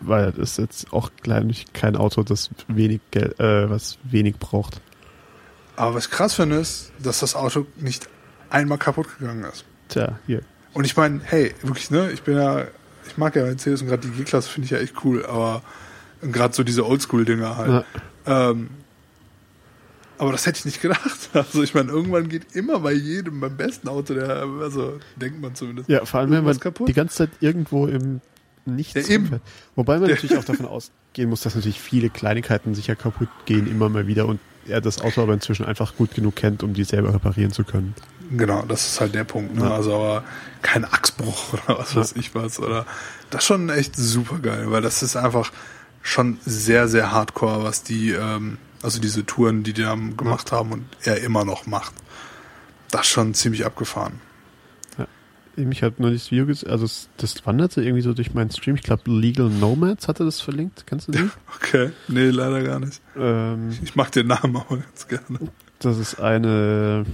weil 0.00 0.32
das 0.32 0.52
ist 0.52 0.58
jetzt 0.58 0.92
auch 0.92 1.10
gleich 1.22 1.66
kein 1.72 1.96
Auto, 1.96 2.22
das 2.22 2.50
wenig 2.68 3.00
Geld, 3.10 3.38
äh, 3.40 3.68
was 3.68 3.98
wenig 4.04 4.36
braucht. 4.38 4.80
Aber 5.76 5.94
was 5.94 6.06
ich 6.06 6.10
krass 6.10 6.34
finde, 6.34 6.56
ist, 6.56 6.92
dass 6.98 7.20
das 7.20 7.34
Auto 7.34 7.66
nicht 7.76 8.08
einmal 8.50 8.78
kaputt 8.78 9.06
gegangen 9.18 9.44
ist. 9.44 9.64
Tja, 9.88 10.18
hier. 10.26 10.42
Und 10.72 10.84
ich 10.84 10.96
meine, 10.96 11.20
hey, 11.24 11.54
wirklich, 11.62 11.90
ne, 11.90 12.10
ich 12.12 12.22
bin 12.22 12.36
ja, 12.36 12.64
ich 13.06 13.16
mag 13.16 13.34
ja 13.34 13.42
Mercedes 13.42 13.82
und 13.82 13.88
gerade 13.88 14.06
die 14.06 14.14
G-Klasse 14.14 14.48
finde 14.48 14.66
ich 14.66 14.70
ja 14.70 14.78
echt 14.78 14.94
cool, 15.04 15.24
aber 15.26 15.62
gerade 16.22 16.54
so 16.54 16.62
diese 16.62 16.86
Oldschool-Dinger 16.86 17.56
halt. 17.56 17.84
Ja. 18.26 18.50
Ähm, 18.50 18.70
aber 20.18 20.32
das 20.32 20.44
hätte 20.44 20.58
ich 20.58 20.64
nicht 20.66 20.82
gedacht. 20.82 21.00
Also 21.32 21.62
ich 21.62 21.74
meine, 21.74 21.90
irgendwann 21.90 22.28
geht 22.28 22.54
immer 22.54 22.80
bei 22.80 22.92
jedem, 22.92 23.40
beim 23.40 23.56
besten 23.56 23.88
Auto, 23.88 24.14
der, 24.14 24.42
also 24.60 24.98
denkt 25.16 25.40
man 25.40 25.54
zumindest. 25.54 25.88
Ja, 25.88 26.04
vor 26.04 26.20
allem, 26.20 26.30
wenn 26.32 26.44
man 26.44 26.58
kaputt? 26.58 26.88
die 26.88 26.92
ganze 26.92 27.16
Zeit 27.16 27.30
irgendwo 27.40 27.86
im 27.86 28.20
Nichts 28.74 29.08
Ja, 29.08 29.14
eben. 29.14 29.40
Wobei 29.76 29.98
man 29.98 30.10
natürlich 30.10 30.36
auch 30.36 30.44
davon 30.44 30.66
ausgehen 30.66 31.28
muss, 31.28 31.42
dass 31.42 31.54
natürlich 31.54 31.80
viele 31.80 32.10
Kleinigkeiten 32.10 32.74
sicher 32.74 32.96
kaputt 32.96 33.28
gehen, 33.46 33.70
immer 33.70 33.88
mal 33.88 34.06
wieder 34.06 34.26
und 34.26 34.40
er 34.66 34.80
das 34.80 35.00
Auto 35.00 35.22
aber 35.22 35.34
inzwischen 35.34 35.64
einfach 35.64 35.96
gut 35.96 36.14
genug 36.14 36.36
kennt, 36.36 36.62
um 36.62 36.74
die 36.74 36.84
selber 36.84 37.12
reparieren 37.14 37.52
zu 37.52 37.64
können. 37.64 37.94
Genau, 38.30 38.62
das 38.62 38.86
ist 38.86 39.00
halt 39.00 39.14
der 39.14 39.24
Punkt. 39.24 39.56
Ne? 39.56 39.64
Ja. 39.64 39.74
Also 39.74 39.94
aber 39.94 40.24
kein 40.62 40.84
Achsbruch 40.84 41.52
oder 41.66 41.78
was 41.78 41.96
weiß 41.96 42.14
ich 42.16 42.34
was. 42.34 42.60
Oder 42.60 42.86
das 43.30 43.42
ist 43.42 43.46
schon 43.46 43.68
echt 43.70 43.96
super 43.96 44.38
geil, 44.38 44.70
weil 44.70 44.82
das 44.82 45.02
ist 45.02 45.16
einfach 45.16 45.52
schon 46.02 46.38
sehr, 46.44 46.88
sehr 46.88 47.12
hardcore, 47.12 47.64
was 47.64 47.82
die, 47.82 48.12
ähm, 48.12 48.58
also 48.82 49.00
diese 49.00 49.26
Touren, 49.26 49.62
die 49.62 49.72
die 49.72 49.82
da 49.82 49.94
gemacht 49.94 50.52
haben 50.52 50.72
und 50.72 50.84
er 51.02 51.22
immer 51.22 51.44
noch 51.44 51.66
macht. 51.66 51.92
Das 52.90 53.02
ist 53.02 53.08
schon 53.08 53.34
ziemlich 53.34 53.66
abgefahren. 53.66 54.20
Ich 55.56 55.82
habe 55.82 56.00
noch 56.02 56.10
nicht 56.10 56.24
das 56.24 56.30
Video 56.30 56.46
gesehen, 56.46 56.70
also 56.70 56.86
das 57.18 57.44
wanderte 57.46 57.82
irgendwie 57.82 58.02
so 58.02 58.14
durch 58.14 58.32
meinen 58.34 58.50
Stream. 58.50 58.76
Ich 58.76 58.82
glaube, 58.82 59.10
Legal 59.10 59.48
Nomads 59.50 60.08
hatte 60.08 60.24
das 60.24 60.40
verlinkt. 60.40 60.84
Kennst 60.86 61.08
du 61.08 61.12
die? 61.12 61.18
Okay, 61.56 61.90
nee, 62.08 62.30
leider 62.30 62.62
gar 62.62 62.78
nicht. 62.80 63.00
ähm, 63.16 63.70
Ich 63.82 63.94
mag 63.96 64.10
den 64.12 64.28
Namen 64.28 64.56
aber 64.56 64.76
ganz 64.78 65.06
gerne. 65.08 65.38
Das 65.80 65.98
ist 65.98 66.20
eine, 66.20 67.04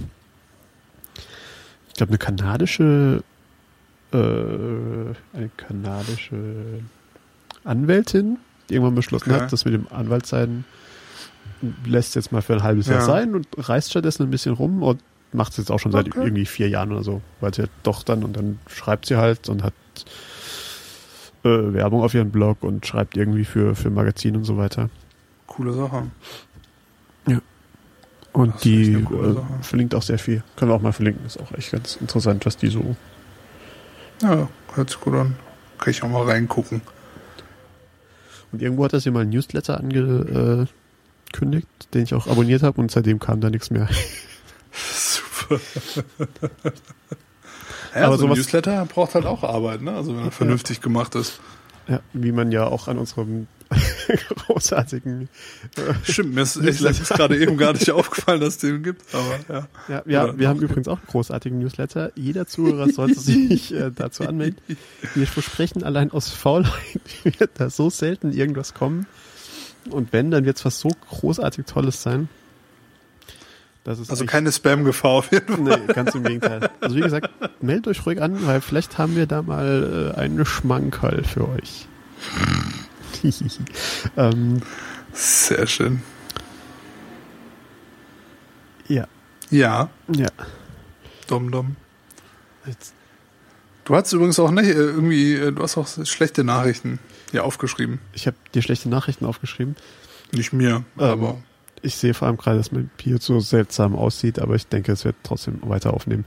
ich 1.87 1.93
glaube, 1.95 2.11
eine 2.11 2.17
kanadische, 2.17 3.23
äh, 4.13 4.17
eine 4.17 5.49
kanadische 5.57 6.81
Anwältin, 7.63 8.37
die 8.69 8.75
irgendwann 8.75 8.95
beschlossen 8.95 9.31
Okay. 9.31 9.41
hat, 9.41 9.51
dass 9.53 9.65
mit 9.65 9.73
dem 9.73 9.87
Anwaltsein 9.91 10.63
lässt 11.85 12.15
jetzt 12.15 12.31
mal 12.31 12.41
für 12.41 12.53
ein 12.53 12.63
halbes 12.63 12.87
Jahr 12.87 12.99
Ja. 12.99 13.05
sein 13.05 13.35
und 13.35 13.47
reist 13.57 13.89
stattdessen 13.91 14.23
ein 14.23 14.29
bisschen 14.31 14.53
rum 14.53 14.83
und 14.83 15.01
macht 15.33 15.51
es 15.51 15.57
jetzt 15.57 15.71
auch 15.71 15.79
schon 15.79 15.91
seit 15.91 16.07
Okay. 16.07 16.19
irgendwie 16.23 16.45
vier 16.45 16.69
Jahren 16.69 16.91
oder 16.91 17.03
so, 17.03 17.21
weil 17.41 17.53
sie 17.53 17.61
halt 17.63 17.71
doch 17.83 18.03
dann 18.03 18.23
und 18.23 18.35
dann 18.37 18.59
schreibt 18.67 19.05
sie 19.07 19.17
halt 19.17 19.49
und 19.49 19.63
hat 19.63 19.73
äh, 21.43 21.73
Werbung 21.73 22.01
auf 22.03 22.13
ihren 22.13 22.31
Blog 22.31 22.63
und 22.63 22.85
schreibt 22.85 23.17
irgendwie 23.17 23.45
für, 23.45 23.75
für 23.75 23.89
Magazine 23.89 24.37
und 24.37 24.43
so 24.45 24.57
weiter. 24.57 24.89
Coole 25.47 25.73
Sache. 25.73 26.03
Und 28.33 28.53
Das 28.55 28.61
die 28.61 28.93
äh, 28.93 29.35
verlinkt 29.63 29.95
auch 29.95 30.03
sehr 30.03 30.19
viel. 30.19 30.43
Können 30.57 30.69
wir 30.69 30.75
auch 30.75 30.81
mal 30.81 30.91
verlinken. 30.91 31.25
Ist 31.25 31.39
auch 31.39 31.51
echt 31.53 31.71
ganz 31.71 31.95
interessant, 31.95 32.45
was 32.45 32.55
die 32.55 32.67
so. 32.67 32.95
Ja, 34.21 34.47
hört 34.75 34.89
sich 34.91 34.99
gut 34.99 35.15
an. 35.15 35.35
Kann 35.79 35.89
ich 35.89 36.03
auch 36.03 36.09
mal 36.09 36.21
reingucken. 36.23 36.81
Und 38.51 38.61
irgendwo 38.61 38.83
hat 38.85 38.93
das 38.93 39.03
hier 39.03 39.11
mal 39.11 39.21
ein 39.23 39.29
Newsletter 39.29 39.79
angekündigt, 39.79 40.67
den 41.95 42.03
ich 42.03 42.13
auch 42.13 42.27
abonniert 42.27 42.61
habe 42.61 42.79
und 42.79 42.91
seitdem 42.91 43.17
kam 43.17 43.41
da 43.41 43.49
nichts 43.49 43.71
mehr. 43.71 43.89
Super. 44.77 45.59
ja, 47.95 48.05
Aber 48.05 48.17
so 48.17 48.27
ein 48.27 48.33
Newsletter 48.33 48.85
braucht 48.85 49.15
halt 49.15 49.25
auch 49.25 49.43
Arbeit, 49.43 49.81
ne? 49.81 49.93
Also 49.93 50.15
wenn 50.15 50.25
er 50.25 50.31
vernünftig 50.31 50.81
gemacht 50.81 51.15
ist. 51.15 51.39
Ja, 51.87 52.01
wie 52.13 52.31
man 52.31 52.51
ja 52.51 52.65
auch 52.65 52.87
an 52.87 52.97
unserem 52.97 53.47
großartigen. 54.47 55.29
Stimmt, 56.03 56.35
mir 56.35 56.41
ist 56.41 56.55
jetzt 56.55 57.09
gerade 57.09 57.37
eben 57.37 57.57
gar 57.57 57.73
nicht 57.73 57.91
aufgefallen, 57.91 58.41
dass 58.41 58.55
es 58.55 58.57
den 58.59 58.83
gibt, 58.83 59.03
aber 59.13 59.39
ja. 59.49 59.67
Ja, 59.87 60.01
wir, 60.05 60.23
Oder 60.23 60.39
wir 60.39 60.49
haben 60.49 60.61
übrigens 60.61 60.87
auch 60.87 60.97
einen 60.97 61.07
großartigen 61.07 61.59
Newsletter. 61.59 62.11
Jeder 62.15 62.47
Zuhörer 62.47 62.89
sollte 62.89 63.19
sich 63.19 63.73
äh, 63.73 63.91
dazu 63.93 64.27
anmelden. 64.27 64.59
Wir 65.15 65.27
versprechen 65.27 65.83
allein 65.83 66.11
aus 66.11 66.29
Faulheit 66.29 67.01
wird 67.23 67.51
da 67.55 67.69
so 67.69 67.89
selten 67.89 68.31
irgendwas 68.31 68.73
kommen. 68.73 69.07
Und 69.89 70.11
wenn, 70.11 70.31
dann 70.31 70.45
wird 70.45 70.57
es 70.57 70.65
was 70.65 70.79
so 70.79 70.89
großartig 71.09 71.65
Tolles 71.65 72.01
sein. 72.01 72.27
Also 73.87 74.25
keine 74.25 74.51
Spam-Gefahr 74.51 75.11
auf 75.11 75.31
jeden 75.31 75.65
Fall. 75.65 75.79
Nee, 75.87 75.93
ganz 75.93 76.13
im 76.13 76.23
Gegenteil. 76.23 76.69
Also 76.81 76.95
wie 76.95 77.01
gesagt, 77.01 77.29
meldet 77.61 77.87
euch 77.87 78.05
ruhig 78.05 78.21
an, 78.21 78.45
weil 78.45 78.59
vielleicht 78.61 78.97
haben 78.97 79.15
wir 79.15 79.25
da 79.27 79.41
mal 79.41 80.13
äh, 80.15 80.19
einen 80.19 80.45
Schmankerl 80.45 81.23
für 81.23 81.47
euch. 81.47 81.87
ähm, 84.17 84.61
Sehr 85.13 85.67
schön. 85.67 86.01
ja, 88.87 89.07
Ja, 89.49 89.89
ja. 90.13 90.29
dumm, 91.27 91.51
dumm. 91.51 91.75
Jetzt, 92.65 92.93
Du 93.85 93.95
hast 93.95 94.11
übrigens 94.11 94.37
auch 94.37 94.51
nicht, 94.51 94.65
äh, 94.67 94.73
irgendwie, 94.73 95.35
äh, 95.35 95.53
du 95.53 95.63
hast 95.63 95.77
auch 95.77 95.87
schlechte 96.05 96.43
Nachrichten 96.43 96.99
hier 97.31 97.45
aufgeschrieben. 97.45 97.99
ich 98.13 98.27
habe 98.27 98.35
dir 98.53 98.61
schlechte 98.61 98.89
Nachrichten 98.89 99.25
aufgeschrieben. 99.25 99.77
Nicht 100.33 100.51
mir, 100.51 100.83
Ähm, 100.97 101.03
aber 101.03 101.37
Ich 101.81 101.95
sehe 101.95 102.13
vor 102.13 102.27
allem 102.27 102.37
gerade, 102.37 102.57
dass 102.57 102.71
mein 102.71 102.89
Pio 102.97 103.17
so 103.19 103.39
seltsam 103.39 103.95
aussieht, 103.95 104.39
aber 104.39 104.55
ich 104.55 104.67
denke, 104.67 104.91
es 104.91 105.05
wird 105.05 105.15
trotzdem 105.23 105.59
weiter 105.63 105.93
aufnehmen. 105.93 106.25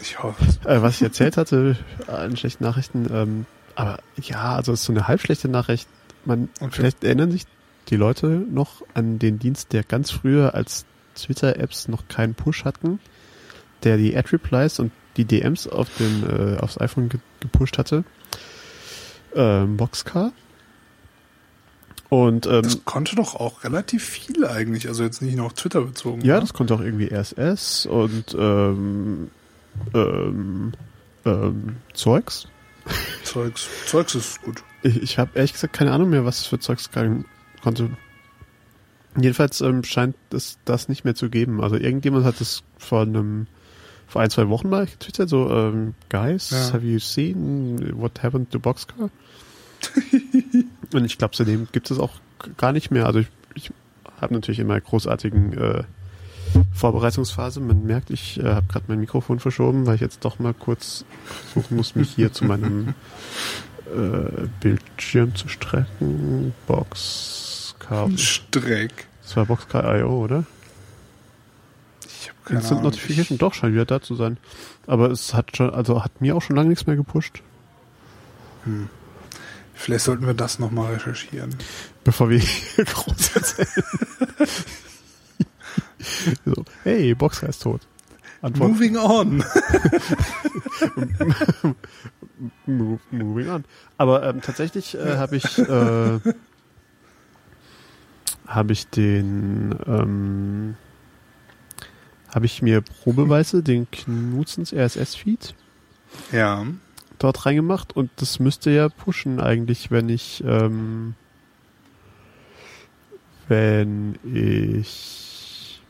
ich 0.00 0.22
hoffe. 0.22 0.44
Äh, 0.68 0.82
was 0.82 0.96
ich 0.96 1.02
erzählt 1.02 1.36
hatte 1.36 1.76
an 2.06 2.36
schlechten 2.36 2.64
Nachrichten, 2.64 3.06
ähm, 3.12 3.46
aber 3.74 3.98
ja, 4.20 4.54
also 4.56 4.72
es 4.72 4.80
ist 4.80 4.86
so 4.86 4.92
eine 4.92 5.06
halb 5.08 5.20
schlechte 5.20 5.48
Nachricht. 5.48 5.88
Man, 6.24 6.48
Okay. 6.60 6.70
vielleicht 6.72 7.04
erinnern 7.04 7.30
sich 7.30 7.44
die 7.88 7.96
Leute 7.96 8.26
noch 8.50 8.82
an 8.94 9.18
den 9.18 9.38
Dienst, 9.38 9.72
der 9.72 9.82
ganz 9.84 10.10
früher 10.10 10.54
als 10.54 10.84
Twitter-Apps 11.14 11.88
noch 11.88 12.06
keinen 12.08 12.34
Push 12.34 12.64
hatten, 12.64 12.98
der 13.84 13.96
die 13.96 14.16
Ad-Replies 14.16 14.78
und 14.80 14.92
die 15.16 15.24
DMs 15.24 15.66
auf 15.68 15.88
dem, 15.98 16.24
äh, 16.28 16.58
aufs 16.58 16.80
iPhone 16.80 17.08
ge 17.08 17.20
gepusht 17.40 17.78
hatte. 17.78 18.04
Ähm, 19.34 19.76
Boxcar. 19.76 20.32
Und 22.10 22.46
ähm, 22.46 22.62
Das 22.62 22.84
konnte 22.86 23.16
doch 23.16 23.34
auch 23.34 23.64
relativ 23.64 24.02
viel 24.02 24.46
eigentlich, 24.46 24.88
also 24.88 25.02
jetzt 25.04 25.20
nicht 25.20 25.36
nur 25.36 25.46
auf 25.46 25.52
Twitter 25.54 25.82
bezogen. 25.82 26.22
Ja, 26.22 26.34
oder? 26.34 26.40
das 26.42 26.54
konnte 26.54 26.74
auch 26.74 26.80
irgendwie 26.80 27.12
RSS 27.12 27.84
und 27.86 28.34
ähm, 28.38 29.30
ähm, 29.94 30.72
ähm, 31.26 31.76
Zeugs. 31.92 32.48
Zeugs, 33.24 33.68
Zeugs 33.86 34.14
ist 34.14 34.40
gut. 34.42 34.62
Ich, 34.82 35.02
ich 35.02 35.18
habe 35.18 35.32
ehrlich 35.34 35.52
gesagt 35.52 35.74
keine 35.74 35.92
Ahnung 35.92 36.08
mehr, 36.08 36.24
was 36.24 36.38
es 36.40 36.46
für 36.46 36.58
Zeugs 36.58 36.90
kann, 36.90 37.26
konnte. 37.62 37.90
Jedenfalls 39.20 39.60
ähm, 39.60 39.84
scheint 39.84 40.16
es 40.30 40.58
das 40.64 40.88
nicht 40.88 41.04
mehr 41.04 41.14
zu 41.14 41.28
geben. 41.28 41.62
Also 41.62 41.76
irgendjemand 41.76 42.24
hat 42.24 42.40
es 42.40 42.62
vor 42.78 43.02
einem 43.02 43.46
vor 44.06 44.22
ein, 44.22 44.30
zwei 44.30 44.48
Wochen 44.48 44.70
mal 44.70 44.86
getwittert, 44.86 45.28
so, 45.28 45.50
ähm, 45.50 45.94
guys, 46.08 46.48
Ja. 46.48 46.72
have 46.72 46.86
you 46.86 46.98
seen 46.98 47.92
what 48.00 48.22
happened 48.22 48.50
to 48.50 48.58
Boxcar? 48.58 49.10
Und 50.92 51.04
ich 51.04 51.18
glaube, 51.18 51.36
seitdem 51.36 51.68
gibt 51.72 51.90
es 51.90 51.98
auch 51.98 52.12
gar 52.56 52.72
nicht 52.72 52.90
mehr. 52.90 53.06
Also 53.06 53.20
ich, 53.20 53.28
ich 53.54 53.70
habe 54.20 54.34
natürlich 54.34 54.60
in 54.60 54.66
meiner 54.66 54.80
großartigen 54.80 55.56
äh, 55.56 55.82
Vorbereitungsphase, 56.72 57.60
man 57.60 57.84
merkt, 57.84 58.10
ich 58.10 58.38
äh, 58.40 58.54
habe 58.54 58.66
gerade 58.66 58.86
mein 58.88 59.00
Mikrofon 59.00 59.38
verschoben, 59.38 59.86
weil 59.86 59.96
ich 59.96 60.00
jetzt 60.00 60.24
doch 60.24 60.38
mal 60.38 60.54
kurz 60.54 61.04
versuchen 61.52 61.76
muss, 61.76 61.94
mich 61.94 62.10
hier 62.10 62.32
zu 62.32 62.44
meinem 62.44 62.94
äh, 63.86 64.46
Bildschirm 64.60 65.34
zu 65.34 65.48
strecken. 65.48 66.54
Boxcar. 66.66 68.10
Streck. 68.16 69.06
Das 69.22 69.36
war 69.36 69.46
Boxcar.io, 69.46 70.24
oder? 70.24 70.44
Ich 72.06 72.28
habe 72.28 72.38
keine 72.44 72.60
Instant 72.60 72.80
Ahnung. 72.80 72.92
Notification, 72.92 73.38
doch, 73.38 73.52
scheint 73.52 73.74
wieder 73.74 73.84
da 73.84 74.00
zu 74.00 74.14
sein. 74.14 74.38
Aber 74.86 75.10
es 75.10 75.34
hat 75.34 75.56
schon, 75.56 75.70
also 75.70 76.02
hat 76.02 76.20
mir 76.20 76.34
auch 76.34 76.42
schon 76.42 76.56
lange 76.56 76.70
nichts 76.70 76.86
mehr 76.86 76.96
gepusht. 76.96 77.42
Hm. 78.64 78.88
Vielleicht 79.78 80.04
sollten 80.04 80.26
wir 80.26 80.34
das 80.34 80.58
nochmal 80.58 80.94
recherchieren. 80.94 81.54
Bevor 82.02 82.28
wir 82.28 82.38
hier 82.40 82.84
groß 82.84 83.36
erzählen. 83.36 83.68
so, 86.44 86.64
hey, 86.82 87.14
Boxcar 87.14 87.48
ist 87.48 87.62
tot. 87.62 87.82
Antwort, 88.42 88.70
Moving 88.70 88.96
on. 88.96 89.36
move, 92.66 93.00
moving 93.12 93.48
on. 93.48 93.64
Aber 93.96 94.28
ähm, 94.28 94.42
tatsächlich 94.42 94.96
äh, 94.96 95.16
habe 95.16 95.36
ich 95.36 95.58
äh, 95.58 96.18
habe 98.46 98.72
ich 98.72 98.88
den 98.88 99.78
ähm, 99.86 100.76
habe 102.34 102.46
ich 102.46 102.62
mir 102.62 102.80
probeweise 102.80 103.62
den 103.62 103.88
Knutzens 103.90 104.72
RSS-Feed 104.72 105.54
ja. 106.32 106.66
Dort 107.18 107.46
reingemacht 107.46 107.94
und 107.94 108.10
das 108.16 108.38
müsste 108.40 108.70
ja 108.70 108.88
pushen 108.88 109.40
eigentlich, 109.40 109.90
wenn 109.90 110.08
ich 110.08 110.42
ähm, 110.46 111.14
wenn 113.48 114.18
ich 114.24 115.80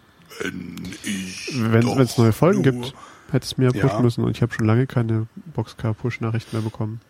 Wenn 0.41 0.87
ich 1.05 1.51
wenn 1.53 1.99
es 2.01 2.19
neue 2.19 2.33
Folgen 2.33 2.63
gibt, 2.63 2.95
hätte 3.33 3.45
es 3.45 3.59
mir 3.59 3.71
Ja. 3.75 3.83
pushen 3.87 4.03
müssen 4.03 4.25
und 4.25 4.31
ich 4.37 4.43
habe 4.43 4.53
schon 4.55 4.67
lange 4.67 4.87
keine 4.87 5.27
Boxcar-Push-Nachrichten 5.55 6.57
mehr 6.57 6.63
bekommen. 6.63 7.01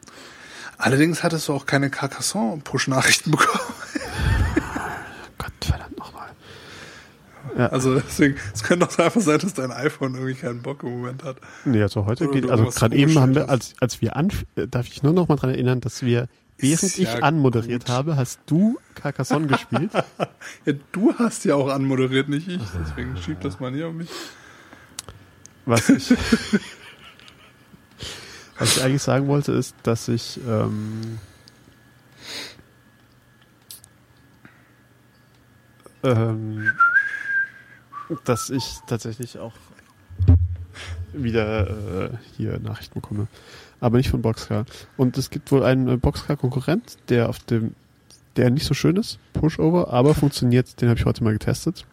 Allerdings 0.79 1.23
hattest 1.23 1.49
du 1.49 1.53
auch 1.55 1.66
keine 1.66 1.91
Carcassonne-Push-Nachrichten 1.91 3.31
bekommen. 3.33 3.64
Gott 5.39 5.53
verdammt 5.61 5.99
nochmal. 5.99 6.29
Also 7.67 7.97
deswegen, 7.97 8.37
es 8.55 8.63
könnte 8.63 8.87
auch 8.87 8.99
einfach 8.99 9.21
sein, 9.21 9.41
dass 9.41 9.53
dein 9.55 9.73
iPhone 9.73 10.15
irgendwie 10.15 10.35
keinen 10.35 10.63
Bock 10.63 10.85
im 10.85 10.91
Moment 10.91 11.25
hat. 11.25 11.39
Nee, 11.65 11.83
also 11.83 12.07
heute 12.07 12.29
Oder 12.29 12.41
geht, 12.41 12.51
also 12.51 12.67
gerade 12.67 12.95
eben 12.97 13.19
haben 13.19 13.35
wir, 13.35 13.49
als, 13.49 13.75
als 13.81 14.01
wir 14.01 14.15
an, 14.17 14.31
darf 14.55 14.87
ich 14.87 15.03
nur 15.03 15.13
noch 15.13 15.27
mal 15.27 15.35
dran 15.37 15.51
erinnern, 15.51 15.81
dass 15.81 16.03
wir, 16.03 16.29
während 16.57 16.83
Ist 16.85 16.99
ich 16.99 17.13
ja 17.13 17.19
anmoderiert 17.19 17.87
gut. 17.87 17.95
habe, 17.95 18.17
hast 18.17 18.39
du 18.47 18.79
Carcassonne 18.95 19.47
gespielt. 19.49 19.91
Ja, 19.93 20.73
du 20.93 21.13
hast 21.19 21.45
ja 21.45 21.57
auch 21.57 21.69
anmoderiert, 21.69 22.29
nicht 22.29 22.47
ich. 22.47 22.63
Deswegen 22.81 23.17
schieb 23.17 23.41
das 23.41 23.59
mal 23.59 23.73
hier 23.73 23.89
auf 23.89 23.95
mich. 23.95 24.09
Was 25.67 25.89
ich, 25.89 26.11
was 28.59 28.77
ich 28.77 28.83
eigentlich 28.85 29.03
sagen 29.03 29.27
wollte, 29.27 29.51
ist, 29.53 29.75
dass 29.83 30.07
ich, 30.07 30.39
ähm, 30.49 31.19
ähm, 36.05 36.71
dass 38.25 38.51
ich 38.51 38.79
tatsächlich 38.87 39.39
auch 39.39 39.53
wieder 41.13 41.69
äh, 41.69 42.11
hier 42.37 42.59
Nachrichten 42.59 43.01
bekomme. 43.01 43.27
Aber 43.81 43.97
nicht 43.97 44.11
von 44.11 44.23
Boxcar. 44.23 44.65
Und 44.97 45.17
es 45.19 45.31
gibt 45.31 45.53
wohl 45.53 45.63
einen 45.63 45.89
äh, 45.89 45.97
Boxcar-Konkurrent, 45.97 46.99
der 47.09 47.29
auf 47.29 47.39
dem, 47.41 47.75
der 48.37 48.51
nicht 48.51 48.67
so 48.67 48.75
schön 48.75 48.97
ist, 48.97 49.19
Pushover, 49.33 49.93
aber 49.93 50.15
funktioniert, 50.15 50.81
den 50.81 50.89
habe 50.89 50.99
ich 50.99 51.07
heute 51.07 51.25
mal 51.25 51.33
getestet. 51.33 51.87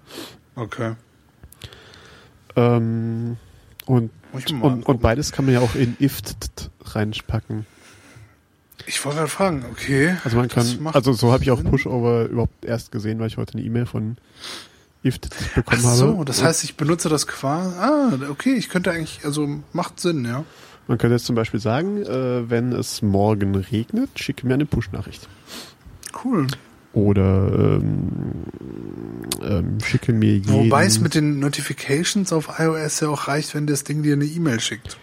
Okay. 0.56 0.96
Ähm, 2.56 3.38
und, 3.86 4.12
und, 4.62 4.84
und 4.84 5.02
beides 5.02 5.32
kann 5.32 5.46
man 5.46 5.54
ja 5.54 5.60
auch 5.60 5.76
in 5.76 5.96
ift 6.00 6.72
reinpacken. 6.84 7.66
Ich 8.88 9.04
wollte 9.04 9.20
gerade 9.20 9.30
fragen, 9.30 9.66
okay. 9.72 10.16
Also 10.24 10.38
man 10.38 10.48
kann, 10.48 10.66
also 10.94 11.14
so 11.14 11.32
habe 11.32 11.44
ich 11.44 11.52
auch. 11.52 11.64
Pushover 11.64 12.26
überhaupt 12.26 12.66
erst 12.66 12.92
gesehen, 12.92 13.20
weil 13.20 13.28
ich 13.28 13.38
heute 13.38 13.54
eine 13.54 13.64
E-Mail 13.64 13.86
von 13.86 14.18
IFT 15.06 15.30
Ach 15.32 15.54
bekommen 15.56 15.82
so, 15.82 16.14
habe. 16.14 16.26
das 16.26 16.44
heißt, 16.44 16.64
ich 16.64 16.76
benutze 16.76 17.10
das 17.10 17.28
quasi. 17.28 17.76
Ah, 17.78 18.12
okay, 18.30 18.56
ich 18.56 18.70
könnte 18.70 18.92
eigentlich, 18.92 19.22
also 19.24 19.48
macht 19.74 20.00
Sinn, 20.00 20.26
ja. 20.26 20.44
Man 20.88 20.98
könnte 20.98 21.16
jetzt 21.16 21.26
zum 21.26 21.36
Beispiel 21.36 21.60
sagen, 21.60 22.04
äh, 22.04 22.50
wenn 22.50 22.72
es 22.72 23.02
morgen 23.02 23.56
regnet, 23.56 24.10
schicke 24.20 24.46
mir 24.46 24.54
eine 24.54 24.66
Push-Nachricht. 24.66 25.28
Cool. 26.24 26.48
Oder 26.94 27.52
ähm, 27.52 28.12
ähm, 29.42 29.78
schicke 29.84 30.14
mir 30.14 30.38
jeden... 30.38 30.54
Wobei 30.54 30.86
es 30.86 31.00
mit 31.00 31.14
den 31.14 31.40
Notifications 31.40 32.32
auf 32.32 32.60
iOS 32.60 33.02
ja 33.02 33.10
auch 33.10 33.28
reicht, 33.28 33.54
wenn 33.54 33.68
das 33.68 33.84
Ding 33.84 34.04
dir 34.04 34.14
eine 34.14 34.26
E-Mail 34.26 34.60
schickt. 34.60 34.98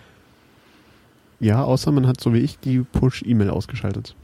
Ja, 1.38 1.64
außer 1.64 1.90
man 1.90 2.06
hat 2.06 2.20
so 2.20 2.32
wie 2.32 2.38
ich 2.38 2.58
die 2.60 2.80
Push-E-Mail 2.80 3.50
ausgeschaltet. 3.50 4.14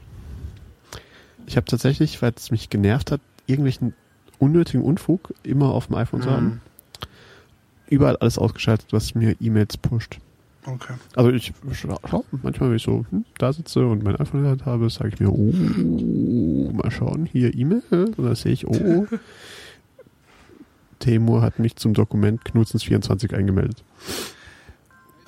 Ich 1.45 1.57
habe 1.57 1.65
tatsächlich, 1.65 2.21
weil 2.21 2.33
es 2.35 2.49
mich 2.49 2.69
genervt 2.69 3.11
hat, 3.11 3.21
irgendwelchen 3.45 3.93
unnötigen 4.39 4.81
Unfug 4.83 5.33
immer 5.43 5.69
auf 5.73 5.87
dem 5.87 5.95
iPhone 5.95 6.21
zu 6.21 6.29
Mhm. 6.29 6.33
haben, 6.33 6.61
überall 7.89 8.17
alles 8.17 8.37
ausgeschaltet, 8.37 8.87
was 8.91 9.13
mir 9.15 9.35
E-Mails 9.39 9.77
pusht. 9.77 10.19
Okay. 10.65 10.93
Also 11.15 11.31
ich 11.31 11.53
schau, 11.73 12.25
manchmal, 12.43 12.69
wenn 12.69 12.75
ich 12.77 12.83
so 12.83 13.05
hm, 13.09 13.25
da 13.37 13.51
sitze 13.53 13.85
und 13.87 14.03
mein 14.03 14.15
iPhone 14.17 14.41
in 14.41 14.43
der 14.43 14.51
Hand 14.51 14.65
habe, 14.65 14.89
sage 14.89 15.09
ich 15.13 15.19
mir, 15.19 15.31
oh, 15.31 16.71
mal 16.73 16.91
schauen, 16.91 17.25
hier 17.25 17.55
E-Mail. 17.55 17.81
Und 17.89 18.19
dann 18.19 18.35
sehe 18.35 18.51
ich, 18.51 18.67
oh, 18.67 19.07
Temur 20.99 21.41
hat 21.41 21.59
mich 21.59 21.75
zum 21.77 21.93
Dokument 21.93 22.41
Knutzens24 22.43 23.33
eingemeldet. 23.33 23.83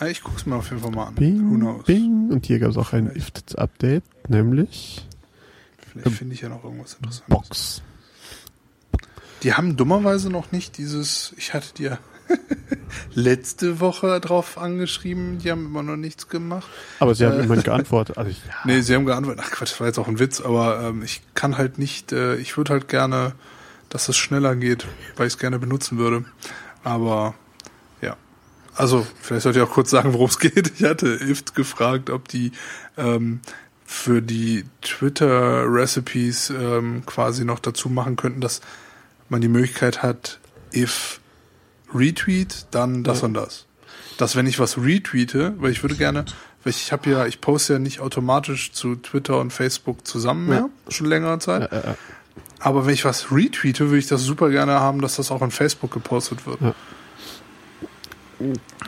Ich 0.10 0.22
guck's 0.24 0.46
mir 0.46 0.56
auf 0.56 0.70
jeden 0.70 0.82
Fall 0.82 0.92
mal 0.92 1.06
an. 1.08 1.16
Who 1.16 1.20
Bing, 1.20 1.56
knows? 1.60 1.86
bing. 1.86 2.30
Und 2.32 2.46
hier 2.46 2.60
gab 2.60 2.72
es 2.72 2.78
auch 2.78 2.92
ein 2.94 3.08
IFTTT-Update, 3.08 4.04
nämlich 4.30 5.06
Vielleicht 5.78 6.10
finde 6.18 6.34
ich 6.36 6.42
ja 6.42 6.50
noch 6.50 6.64
irgendwas 6.64 6.96
Interessantes. 6.96 7.24
Box. 7.30 7.82
Die 9.44 9.54
haben 9.54 9.76
dummerweise 9.78 10.30
noch 10.30 10.52
nicht 10.52 10.78
dieses, 10.78 11.34
ich 11.38 11.54
hatte 11.54 11.74
dir 11.74 11.98
letzte 13.14 13.80
Woche 13.80 14.20
drauf 14.20 14.58
angeschrieben, 14.58 15.40
die 15.40 15.52
haben 15.52 15.66
immer 15.66 15.84
noch 15.84 15.98
nichts 15.98 16.28
gemacht. 16.28 16.68
Aber 17.00 17.16
sie 17.16 17.26
haben 17.26 17.40
Äh. 17.40 17.44
immerhin 17.44 17.64
geantwortet. 17.72 18.18
Also 18.18 18.30
ich, 18.32 18.42
Nee, 18.66 18.82
sie 18.82 18.96
haben 18.96 19.06
geantwortet, 19.06 19.44
ach 19.46 19.52
Quatsch, 19.52 19.72
das 19.72 19.80
war 19.80 19.88
jetzt 19.88 19.98
auch 20.00 20.08
ein 20.08 20.20
Witz, 20.20 20.42
aber 20.42 20.82
ähm, 20.84 21.04
ich 21.04 21.22
kann 21.34 21.58
halt 21.58 21.78
nicht, 21.80 22.12
äh, 22.12 22.36
ich 22.36 22.58
würde 22.58 22.74
halt 22.74 22.88
gerne, 22.88 23.34
dass 23.90 24.08
es 24.10 24.18
schneller 24.18 24.56
geht, 24.56 24.86
weil 25.18 25.28
ich 25.28 25.34
es 25.34 25.40
gerne 25.40 25.60
benutzen 25.60 25.98
würde. 25.98 26.24
Aber 26.84 27.34
ja. 28.02 28.16
Also, 28.76 29.06
vielleicht 29.22 29.44
sollte 29.44 29.60
ich 29.60 29.66
auch 29.66 29.72
kurz 29.72 29.90
sagen, 29.90 30.14
worum 30.14 30.30
es 30.30 30.40
geht. 30.40 30.72
Ich 30.80 30.84
hatte 30.86 31.08
IFT 31.16 31.56
gefragt, 31.56 32.10
ob 32.10 32.28
die 32.30 32.52
ähm, 32.98 33.42
für 33.86 34.22
die 34.22 34.64
Twitter-Recipes 34.82 36.52
ähm, 36.52 37.04
quasi 37.06 37.44
noch 37.44 37.60
dazu 37.60 37.90
machen 37.90 38.16
könnten, 38.16 38.40
dass 38.40 38.62
man 39.32 39.42
die 39.42 39.48
Möglichkeit 39.48 40.04
hat, 40.04 40.40
if 40.74 41.20
Retweet, 41.94 42.68
dann 42.72 43.04
das 43.04 43.22
Ja. 43.22 43.26
und 43.28 43.34
das. 43.34 43.66
Dass 44.18 44.36
wenn 44.36 44.46
ich 44.46 44.60
was 44.60 44.78
retweete, 44.78 45.54
weil 45.58 45.72
ich 45.72 45.82
würde 45.84 45.96
gerne, 45.96 46.26
weil 46.64 46.72
ich 46.72 46.92
habe 46.92 47.10
ja, 47.10 47.26
ich 47.26 47.42
poste 47.42 47.74
ja 47.74 47.80
nicht 47.80 48.00
automatisch 48.02 48.72
zu 48.72 48.96
Twitter 48.96 49.40
und 49.40 49.52
Facebook 49.52 50.06
zusammen 50.06 50.48
mehr, 50.48 50.70
schon 50.90 51.08
längere 51.08 51.40
Zeit. 51.40 51.72
äh, 51.72 51.96
Aber 52.60 52.86
wenn 52.86 52.94
ich 52.94 53.04
was 53.06 53.32
retweete, 53.32 53.86
würde 53.88 53.98
ich 53.98 54.08
das 54.08 54.22
super 54.24 54.50
gerne 54.52 54.74
haben, 54.80 55.02
dass 55.02 55.16
das 55.16 55.32
auch 55.32 55.42
in 55.42 55.50
Facebook 55.52 55.92
gepostet 55.92 56.46
wird. 56.46 56.62
Ja. 56.62 56.76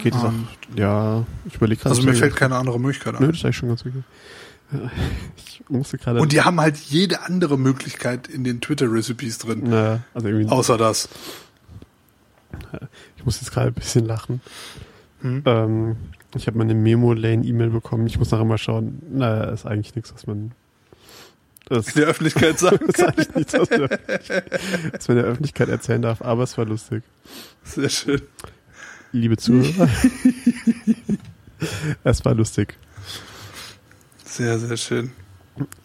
geht 0.02 0.14
es 0.16 0.22
auch, 0.22 0.30
Ähm, 0.30 0.48
ja, 0.76 1.26
ich 1.46 1.56
überlege 1.56 1.82
gerade. 1.82 1.96
Also 1.96 2.08
mir 2.08 2.16
fällt 2.16 2.36
keine 2.36 2.56
andere 2.56 2.80
Möglichkeit 2.80 3.14
Nö, 3.20 3.26
an. 3.26 3.32
das 3.32 3.38
ist 3.40 3.46
eigentlich 3.46 3.58
schon 3.58 3.70
ganz 3.70 3.82
okay. 3.86 4.04
Ja, 4.74 4.92
Ich 5.48 5.70
musste 5.70 5.98
gerade. 5.98 6.20
Und 6.20 6.32
die 6.32 6.42
haben 6.42 6.60
halt 6.60 6.78
jede 6.78 7.22
andere 7.22 7.58
Möglichkeit 7.58 8.28
in 8.28 8.44
den 8.44 8.60
Twitter-Recipes 8.60 9.38
drin, 9.38 9.62
Na, 9.66 10.04
also 10.14 10.28
irgendwie, 10.28 10.50
außer 10.50 10.78
das. 10.78 11.08
ich 13.16 13.26
muss 13.26 13.40
jetzt 13.40 13.52
gerade 13.52 13.68
ein 13.68 13.74
bisschen 13.74 14.06
lachen. 14.06 14.42
Hm? 15.22 15.44
Ähm, 15.46 15.96
ich 16.36 16.48
habe 16.48 16.58
meine 16.58 16.74
Memo-Lane-E-Mail 16.74 17.70
bekommen. 17.70 18.08
Ich 18.08 18.18
muss 18.20 18.32
nachher 18.32 18.46
mal 18.46 18.58
schauen. 18.58 19.02
Naja, 19.12 19.46
ist 19.52 19.66
eigentlich 19.66 19.96
nichts, 19.96 20.14
was 20.14 20.28
man. 20.28 20.52
Das 21.66 21.88
In 21.90 22.02
der 22.02 22.08
Öffentlichkeit 22.08 22.60
sagen. 22.60 22.86
ist 22.90 23.02
eigentlich 23.02 23.34
nichts, 23.36 23.54
was 23.54 23.70
man, 23.70 23.90
was 24.92 25.08
man 25.08 25.18
der 25.18 25.26
Öffentlichkeit 25.26 25.70
erzählen 25.70 26.02
darf, 26.02 26.22
aber 26.22 26.44
es 26.44 26.58
war 26.58 26.66
lustig. 26.66 27.04
Sehr 27.64 27.90
schön. 27.90 28.22
Liebe 29.14 29.38
Zuhörer. 29.38 29.88
es 32.04 32.26
war 32.26 32.36
lustig. 32.36 32.76
Sehr, 34.34 34.58
sehr 34.60 34.78
schön. 34.78 35.12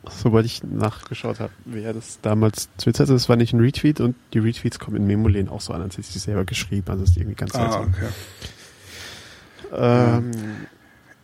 Sobald 0.08 0.46
ich 0.46 0.62
nachgeschaut 0.64 1.40
habe, 1.40 1.52
wer 1.66 1.92
das 1.92 2.18
damals 2.22 2.70
twitterte, 2.78 3.12
das 3.12 3.28
war 3.28 3.36
nicht 3.36 3.52
ein 3.52 3.60
Retweet 3.60 4.00
und 4.00 4.16
die 4.32 4.38
Retweets 4.38 4.78
kommen 4.78 4.96
in 4.96 5.06
Memo-Lane 5.06 5.50
auch 5.50 5.60
so 5.60 5.74
an, 5.74 5.82
als 5.82 5.94
hätte 5.98 6.06
ich 6.08 6.14
sie 6.14 6.18
selber 6.18 6.46
geschrieben. 6.46 6.86
Also 6.88 7.02
das 7.02 7.10
ist 7.10 7.16
irgendwie 7.18 7.36
ganz 7.36 7.54
Ah, 7.54 7.60
seltsam. 7.60 7.94
okay. 7.94 8.08
Ähm, 9.72 10.30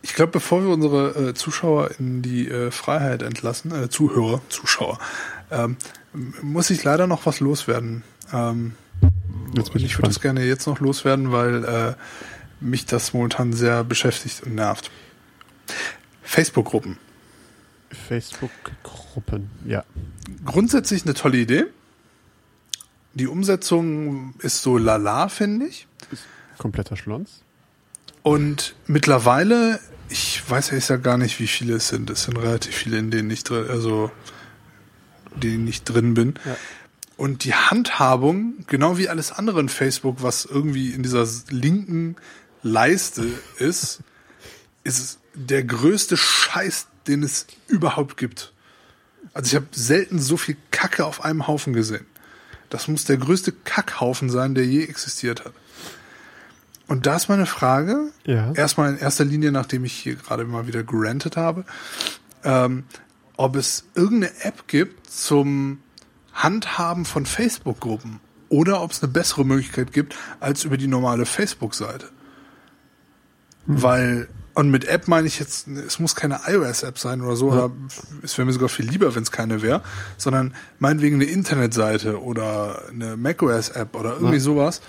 Ich 0.03 0.13
glaube, 0.13 0.31
bevor 0.33 0.61
wir 0.61 0.69
unsere 0.69 1.29
äh, 1.29 1.33
Zuschauer 1.33 1.89
in 1.97 2.21
die 2.21 2.47
äh, 2.47 2.69
Freiheit 2.69 3.23
entlassen, 3.23 3.71
äh, 3.71 3.89
Zuhörer, 3.89 4.41
Zuschauer, 4.49 4.99
ähm, 5.49 5.77
muss 6.43 6.69
ich 6.69 6.83
leider 6.83 7.07
noch 7.07 7.25
was 7.25 7.39
loswerden. 7.39 8.03
Ähm, 8.31 8.75
ich 9.53 9.61
ich 9.61 9.73
würde 9.73 9.77
es 9.77 9.81
gespannt. 9.81 10.21
gerne 10.21 10.43
jetzt 10.43 10.67
noch 10.67 10.79
loswerden, 10.79 11.31
weil 11.31 11.63
äh, 11.65 11.93
mich 12.59 12.85
das 12.85 13.13
momentan 13.13 13.51
sehr 13.53 13.83
beschäftigt 13.83 14.43
und 14.43 14.53
nervt. 14.53 14.91
Facebook-Gruppen. 16.21 16.97
Facebook-Gruppen, 17.95 19.49
ja. 19.65 19.83
Grundsätzlich 20.45 21.03
eine 21.05 21.13
tolle 21.13 21.37
Idee. 21.37 21.65
Die 23.13 23.27
Umsetzung 23.27 24.33
ist 24.39 24.61
so 24.61 24.77
lala, 24.77 25.29
finde 25.29 25.67
ich. 25.67 25.87
Kompletter 26.57 26.95
Schlons. 26.95 27.41
Und 28.23 28.75
mittlerweile, 28.87 29.79
ich 30.09 30.41
weiß 30.49 30.71
ja, 30.87 30.97
gar 30.97 31.17
nicht, 31.17 31.39
wie 31.39 31.47
viele 31.47 31.75
es 31.75 31.87
sind. 31.87 32.09
Es 32.09 32.23
sind 32.23 32.37
relativ 32.37 32.75
viele, 32.75 32.97
in 32.97 33.11
denen 33.11 33.29
ich 33.29 33.43
drin, 33.43 33.67
also 33.69 34.11
denen 35.35 35.67
ich 35.67 35.83
drin 35.83 36.13
bin. 36.13 36.33
Ja. 36.45 36.57
Und 37.17 37.43
die 37.45 37.53
Handhabung, 37.53 38.65
genau 38.67 38.97
wie 38.97 39.07
alles 39.07 39.31
andere 39.31 39.59
in 39.59 39.69
Facebook, 39.69 40.21
was 40.21 40.45
irgendwie 40.45 40.89
in 40.91 41.03
dieser 41.03 41.25
linken 41.49 42.15
Leiste 42.63 43.25
ist, 43.59 43.99
ist 44.83 45.19
der 45.33 45.63
größte 45.63 46.17
Scheiß, 46.17 46.87
den 47.07 47.23
es 47.23 47.47
überhaupt 47.67 48.17
gibt. 48.17 48.53
Also 49.33 49.47
ich 49.49 49.55
habe 49.55 49.67
selten 49.71 50.19
so 50.19 50.37
viel 50.37 50.57
Kacke 50.71 51.05
auf 51.05 51.23
einem 51.25 51.47
Haufen 51.47 51.73
gesehen. 51.73 52.05
Das 52.69 52.87
muss 52.87 53.05
der 53.05 53.17
größte 53.17 53.51
Kackhaufen 53.51 54.29
sein, 54.29 54.55
der 54.55 54.65
je 54.65 54.83
existiert 54.83 55.45
hat. 55.45 55.53
Und 56.87 57.05
da 57.07 57.15
ist 57.15 57.29
meine 57.29 57.45
Frage, 57.45 58.11
Ja. 58.25 58.51
erstmal 58.53 58.91
in 58.91 58.97
erster 58.99 59.25
Linie, 59.25 59.51
nachdem 59.51 59.85
ich 59.85 59.93
hier 59.93 60.15
gerade 60.15 60.45
mal 60.45 60.67
wieder 60.67 60.83
gerantet 60.83 61.35
habe, 61.37 61.65
ähm, 62.43 62.83
ob 63.37 63.55
es 63.55 63.85
irgendeine 63.95 64.31
App 64.43 64.67
gibt 64.67 65.09
zum 65.11 65.79
Handhaben 66.33 67.05
von 67.05 67.25
Facebook-Gruppen 67.25 68.19
oder 68.49 68.81
ob 68.81 68.91
es 68.91 69.01
eine 69.01 69.11
bessere 69.11 69.45
Möglichkeit 69.45 69.93
gibt 69.93 70.15
als 70.39 70.63
über 70.63 70.77
die 70.77 70.87
normale 70.87 71.25
Facebook-Seite. 71.25 72.09
Weil, 73.65 74.27
und 74.55 74.71
mit 74.71 74.85
App 74.85 75.07
meine 75.07 75.27
ich 75.27 75.37
jetzt, 75.39 75.67
es 75.67 75.99
muss 75.99 76.15
keine 76.15 76.39
iOS-App 76.47 76.97
sein 76.97 77.21
oder 77.21 77.35
so, 77.35 77.51
oder 77.51 77.71
es 78.23 78.37
wäre 78.37 78.45
mir 78.45 78.53
sogar 78.53 78.69
viel 78.69 78.89
lieber, 78.89 79.13
wenn 79.13 79.23
es 79.23 79.31
keine 79.31 79.61
wäre, 79.61 79.81
sondern 80.17 80.55
meinetwegen 80.79 81.15
eine 81.15 81.25
Internetseite 81.25 82.21
oder 82.21 82.83
eine 82.89 83.17
macOS-App 83.17 83.95
oder 83.95 84.13
irgendwie 84.13 84.35
Ja. 84.35 84.39
sowas, 84.41 84.81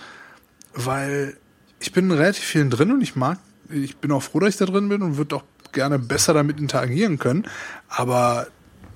weil 0.74 1.36
ich 1.80 1.92
bin 1.92 2.06
in 2.10 2.16
relativ 2.16 2.44
vielen 2.44 2.70
drin 2.70 2.92
und 2.92 3.00
ich 3.02 3.16
mag, 3.16 3.38
ich 3.68 3.96
bin 3.96 4.12
auch 4.12 4.22
froh, 4.22 4.40
dass 4.40 4.50
ich 4.50 4.56
da 4.56 4.66
drin 4.66 4.88
bin 4.88 5.02
und 5.02 5.16
würde 5.16 5.36
auch 5.36 5.44
gerne 5.72 5.98
besser 5.98 6.32
damit 6.32 6.58
interagieren 6.58 7.18
können, 7.18 7.46
aber 7.88 8.46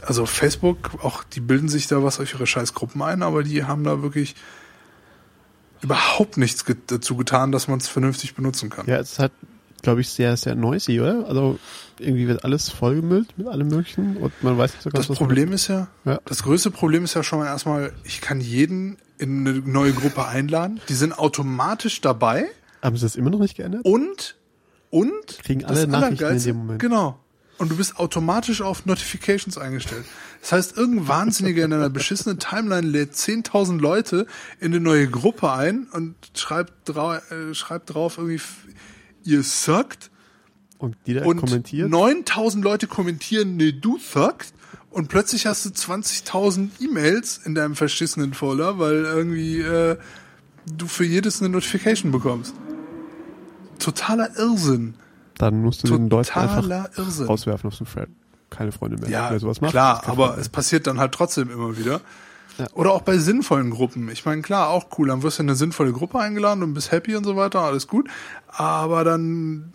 also 0.03 0.25
Facebook, 0.25 0.93
auch 1.03 1.25
die 1.25 1.41
bilden 1.41 1.68
sich 1.68 1.89
da 1.89 2.03
was 2.03 2.21
auf 2.21 2.33
ihre 2.33 2.47
scheiß 2.47 2.73
Gruppen 2.73 3.03
ein, 3.03 3.23
aber 3.23 3.43
die 3.43 3.64
haben 3.64 3.85
da 3.85 4.01
wirklich 4.03 4.35
überhaupt 5.83 6.37
nichts 6.37 6.64
dazu 6.87 7.16
getan, 7.16 7.53
dass 7.53 7.68
man 7.68 7.79
es 7.81 7.89
vernünftig 7.89 8.35
benutzen 8.35 8.71
kann. 8.71 8.87
Ja, 8.87 8.99
es 8.99 9.18
halt, 9.18 9.33
glaube 9.83 10.01
ich, 10.01 10.09
sehr, 10.09 10.37
sehr 10.37 10.55
noisy, 10.55 11.01
oder? 11.01 11.26
Also 11.26 11.59
irgendwie 11.99 12.26
wird 12.28 12.45
alles 12.45 12.70
vollgemüllt 12.70 13.37
mit 13.37 13.47
allem 13.47 13.68
möglichen 13.68 14.16
und 14.16 14.33
man 14.43 14.57
weiß 14.57 14.72
nicht 14.72 14.83
so 14.83 14.91
ganz, 14.91 15.07
Das 15.07 15.11
was 15.11 15.18
Problem 15.18 15.53
ist 15.53 15.68
ja, 15.68 15.89
Ja. 16.05 16.18
das 16.24 16.43
größte 16.43 16.70
Problem 16.70 17.05
ist 17.05 17.14
ja 17.14 17.22
schon 17.22 17.41
mal 17.41 17.47
erstmal, 17.47 17.93
ich 18.05 18.20
kann 18.20 18.41
jeden 18.41 18.97
in 19.18 19.47
eine 19.47 19.59
neue 19.59 19.93
Gruppe 19.93 20.26
einladen. 20.26 20.81
Die 20.89 20.95
sind 20.95 21.18
automatisch 21.18 22.01
dabei 22.01 22.47
haben 22.83 22.97
sie 22.97 23.03
das 23.03 23.16
immer 23.16 23.28
noch 23.31 23.41
nicht 23.41 23.57
geändert? 23.57 23.85
und 23.85 24.37
und 24.89 25.39
Kriegen 25.45 25.64
alle 25.64 25.87
Nachrichten 25.87 26.24
in 26.37 26.43
dem 26.43 26.57
Moment. 26.57 26.81
Genau. 26.81 27.18
Und 27.59 27.70
du 27.70 27.76
bist 27.76 27.99
automatisch 27.99 28.62
auf 28.62 28.87
Notifications 28.87 29.59
eingestellt. 29.59 30.05
Das 30.41 30.53
heißt, 30.53 30.76
irgendein 30.78 31.09
Wahnsinniger 31.09 31.64
in 31.66 31.74
einer 31.74 31.91
beschissenen 31.91 32.39
Timeline 32.39 32.89
lädt 32.89 33.12
10.000 33.12 33.78
Leute 33.81 34.26
in 34.61 34.72
eine 34.72 34.81
neue 34.81 35.07
Gruppe 35.09 35.53
ein 35.53 35.87
und 35.93 36.14
schreibt, 36.35 36.89
äh, 36.89 37.53
schreibt 37.55 37.93
drauf 37.93 38.16
irgendwie, 38.16 38.41
ihr 39.25 39.43
suckt. 39.43 40.11
Und 40.79 40.97
die 41.07 41.14
da 41.14 41.25
Und 41.25 41.37
kommentiert? 41.39 41.91
9000 41.91 42.64
Leute 42.64 42.87
kommentieren, 42.87 43.57
nee, 43.57 43.73
du 43.73 43.99
suckst. 43.99 44.55
Und 44.91 45.09
plötzlich 45.09 45.47
hast 45.47 45.64
du 45.66 45.68
20.000 45.71 46.71
E-Mails 46.81 47.39
in 47.45 47.55
deinem 47.55 47.77
verschissenen 47.77 48.35
Folder, 48.35 48.79
weil 48.79 49.05
irgendwie, 49.05 49.61
äh, 49.61 49.97
du 50.66 50.87
für 50.87 51.05
jedes 51.05 51.41
eine 51.41 51.49
Notification 51.51 52.11
bekommst. 52.11 52.55
Totaler 53.79 54.37
Irrsinn. 54.37 54.95
Dann 55.39 55.62
musst 55.62 55.85
du 55.85 55.97
den 55.97 56.11
Leuten 56.11 56.31
einfach 56.39 56.57
Totaler 56.62 56.91
Irrsinn. 56.97 57.27
rauswerfen 57.27 57.71
aus 57.71 57.79
dem 57.79 57.87
Thread. 57.87 58.09
Keine 58.51 58.73
Freunde 58.73 58.99
mehr. 59.01 59.09
Ja, 59.11 59.31
Wer 59.31 59.39
sowas 59.39 59.61
macht, 59.61 59.71
klar, 59.71 60.03
aber 60.07 60.37
es 60.39 60.49
passiert 60.49 60.87
dann 60.87 60.99
halt 60.99 61.12
trotzdem 61.12 61.51
immer 61.51 61.79
wieder. 61.79 62.01
Ja. 62.59 62.66
Oder 62.74 62.92
auch 62.92 63.03
bei 63.03 63.18
sinnvollen 63.18 63.70
Gruppen. 63.70 64.09
Ich 64.11 64.24
meine, 64.24 64.42
klar, 64.42 64.68
auch 64.68 64.86
cool. 64.98 65.09
Dann 65.09 65.22
wirst 65.22 65.38
du 65.38 65.42
in 65.42 65.48
eine 65.48 65.57
sinnvolle 65.57 65.92
Gruppe 65.92 66.18
eingeladen 66.18 66.62
und 66.62 66.74
bist 66.74 66.92
happy 66.92 67.16
und 67.16 67.24
so 67.24 67.36
weiter, 67.36 67.61
alles 67.61 67.86
gut. 67.86 68.09
Aber 68.48 69.05
dann 69.05 69.72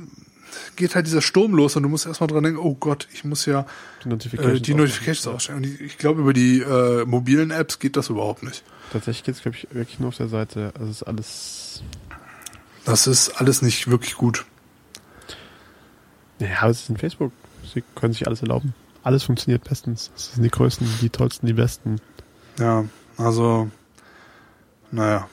geht 0.75 0.95
halt 0.95 1.07
dieser 1.07 1.21
Sturm 1.21 1.53
los 1.53 1.75
und 1.75 1.83
du 1.83 1.89
musst 1.89 2.05
erstmal 2.05 2.27
dran 2.27 2.43
denken, 2.43 2.59
oh 2.59 2.75
Gott, 2.75 3.07
ich 3.13 3.23
muss 3.23 3.45
ja. 3.45 3.65
Die 4.03 4.09
Notifications. 4.09 4.57
äh, 4.57 4.61
die. 4.61 4.73
Notifications 4.73 5.27
ausstellen. 5.27 5.63
Und 5.63 5.65
ich, 5.65 5.81
ich 5.81 5.97
glaube, 5.97 6.21
über 6.21 6.33
die 6.33 6.59
äh, 6.59 7.05
mobilen 7.05 7.51
Apps 7.51 7.79
geht 7.79 7.97
das 7.97 8.09
überhaupt 8.09 8.43
nicht. 8.43 8.63
Tatsächlich 8.91 9.23
geht's 9.23 9.41
glaube 9.41 9.57
ich, 9.57 9.67
wirklich 9.73 9.99
nur 9.99 10.09
auf 10.09 10.17
der 10.17 10.27
Seite. 10.27 10.71
Also 10.77 10.91
es 10.91 11.01
ist 11.01 11.03
alles. 11.03 11.83
Das 12.85 13.07
ist 13.07 13.41
alles 13.41 13.61
nicht 13.61 13.89
wirklich 13.89 14.15
gut. 14.15 14.45
Ja, 16.39 16.61
aber 16.61 16.71
es 16.71 16.81
ist 16.81 16.89
in 16.89 16.97
Facebook. 16.97 17.31
Sie 17.73 17.83
können 17.95 18.13
sich 18.13 18.27
alles 18.27 18.41
erlauben. 18.41 18.75
Alles 19.03 19.23
funktioniert 19.23 19.63
bestens. 19.63 20.11
Es 20.15 20.33
sind 20.33 20.43
die 20.43 20.49
größten, 20.49 20.87
die 21.01 21.09
tollsten, 21.09 21.47
die 21.47 21.53
besten. 21.53 21.97
Ja, 22.59 22.85
also, 23.17 23.69
naja. 24.91 25.27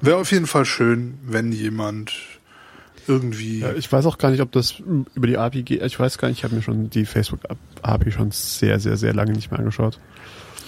Wäre 0.00 0.16
auf 0.16 0.32
jeden 0.32 0.46
Fall 0.46 0.64
schön, 0.64 1.18
wenn 1.24 1.52
jemand 1.52 2.12
irgendwie. 3.06 3.60
Ja, 3.60 3.72
ich 3.72 3.90
weiß 3.90 4.06
auch 4.06 4.18
gar 4.18 4.30
nicht, 4.30 4.40
ob 4.40 4.52
das 4.52 4.80
über 5.14 5.26
die 5.26 5.38
API 5.38 5.62
geht. 5.62 5.82
Ich 5.82 5.98
weiß 5.98 6.18
gar 6.18 6.28
nicht, 6.28 6.38
ich 6.38 6.44
habe 6.44 6.54
mir 6.54 6.62
schon 6.62 6.90
die 6.90 7.06
Facebook-API 7.06 8.10
schon 8.10 8.30
sehr, 8.30 8.80
sehr, 8.80 8.96
sehr 8.96 9.14
lange 9.14 9.32
nicht 9.32 9.50
mehr 9.50 9.60
angeschaut. 9.60 9.98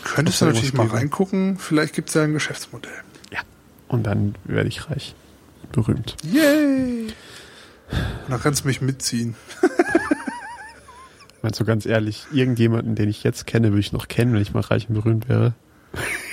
Könntest 0.05 0.41
du 0.41 0.47
natürlich 0.47 0.72
mal 0.72 0.87
reingucken, 0.87 1.59
vielleicht 1.59 1.95
gibt 1.95 2.09
es 2.09 2.14
ja 2.14 2.22
ein 2.22 2.33
Geschäftsmodell. 2.33 2.93
Und 3.89 4.05
dann 4.05 4.35
werde 4.45 4.68
ich 4.68 4.91
reich. 4.91 5.14
Berühmt. 5.72 6.16
Yay! 6.24 7.09
Und 7.91 8.31
dann 8.31 8.41
kannst 8.41 8.64
du 8.64 8.68
mich 8.68 8.81
mitziehen. 8.81 9.35
Meinst 11.47 11.61
du 11.61 11.64
ganz 11.64 11.86
ehrlich, 11.86 12.26
irgendjemanden, 12.32 12.97
den 12.97 13.09
ich 13.09 13.22
jetzt 13.22 13.47
kenne, 13.47 13.68
würde 13.68 13.78
ich 13.78 13.92
noch 13.92 14.09
kennen, 14.09 14.34
wenn 14.34 14.42
ich 14.42 14.53
mal 14.53 14.62
reich 14.62 14.88
und 14.88 14.97
berühmt 14.97 15.28
wäre? 15.28 15.55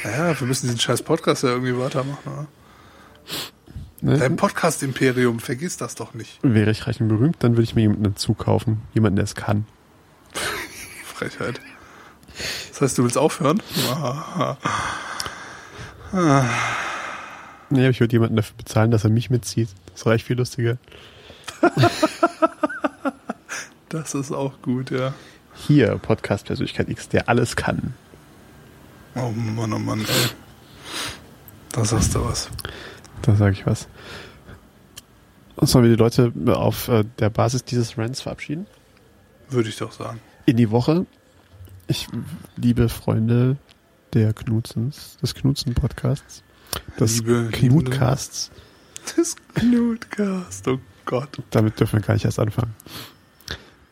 Ja, 0.03 0.39
wir 0.39 0.47
müssen 0.47 0.65
diesen 0.65 0.79
scheiß 0.79 1.03
Podcast 1.03 1.43
ja 1.43 1.49
irgendwie 1.49 1.77
weitermachen. 1.77 2.17
Oder? 2.25 2.47
Ne? 4.01 4.17
Dein 4.17 4.37
Podcast-Imperium, 4.37 5.39
vergiss 5.39 5.77
das 5.77 5.93
doch 5.93 6.15
nicht. 6.15 6.39
Wäre 6.41 6.71
ich 6.71 6.87
reich 6.87 6.99
und 6.99 7.09
berühmt, 7.09 7.35
dann 7.41 7.51
würde 7.51 7.61
ich 7.61 7.75
mir 7.75 7.81
jemanden 7.81 8.05
dazu 8.05 8.33
kaufen. 8.33 8.81
Jemanden, 8.95 9.17
der 9.17 9.25
es 9.25 9.35
kann. 9.35 9.67
Frechheit. 11.05 11.61
Das 12.71 12.81
heißt, 12.81 12.97
du 12.97 13.03
willst 13.03 13.19
aufhören? 13.19 13.61
Nee, 17.69 17.87
ich 17.87 17.99
würde 17.99 18.13
jemanden 18.13 18.35
dafür 18.35 18.57
bezahlen, 18.57 18.89
dass 18.89 19.03
er 19.03 19.11
mich 19.11 19.29
mitzieht. 19.29 19.69
Das 19.91 20.07
reicht 20.07 20.25
viel 20.25 20.37
lustiger. 20.37 20.79
Das 23.93 24.15
ist 24.15 24.31
auch 24.31 24.59
gut, 24.63 24.89
ja. 24.89 25.13
Hier, 25.53 25.99
Podcast-Persönlichkeit 25.99 26.89
X, 26.89 27.09
der 27.09 27.29
alles 27.29 27.55
kann. 27.55 27.93
Oh 29.13 29.29
Mann, 29.29 29.71
oh 29.71 29.77
Mann, 29.77 29.99
ey. 29.99 30.29
Da 31.71 31.85
sagst 31.85 32.15
du 32.15 32.25
was. 32.25 32.49
Da 33.21 33.35
sage 33.35 33.51
ich 33.53 33.67
was. 33.67 33.87
Und 35.55 35.67
sollen 35.67 35.85
wir 35.85 35.91
die 35.95 36.01
Leute 36.01 36.33
auf 36.55 36.87
äh, 36.87 37.03
der 37.19 37.29
Basis 37.29 37.63
dieses 37.63 37.95
Rants 37.95 38.21
verabschieden? 38.21 38.65
Würde 39.49 39.69
ich 39.69 39.77
doch 39.77 39.91
sagen. 39.91 40.19
In 40.47 40.57
die 40.57 40.71
Woche. 40.71 41.05
Ich 41.85 42.07
liebe 42.55 42.89
Freunde 42.89 43.57
der 44.13 44.33
Knutzens, 44.33 45.17
des 45.21 45.35
Knutzen-Podcasts, 45.35 46.41
des 46.99 47.19
Liebe- 47.19 47.49
Knutcasts. 47.51 48.49
Das 49.15 49.35
Knutcast, 49.53 50.67
oh 50.67 50.79
Gott. 51.05 51.29
Damit 51.51 51.79
dürfen 51.79 51.99
wir 51.99 52.07
gar 52.07 52.15
nicht 52.15 52.25
erst 52.25 52.39
anfangen. 52.39 52.73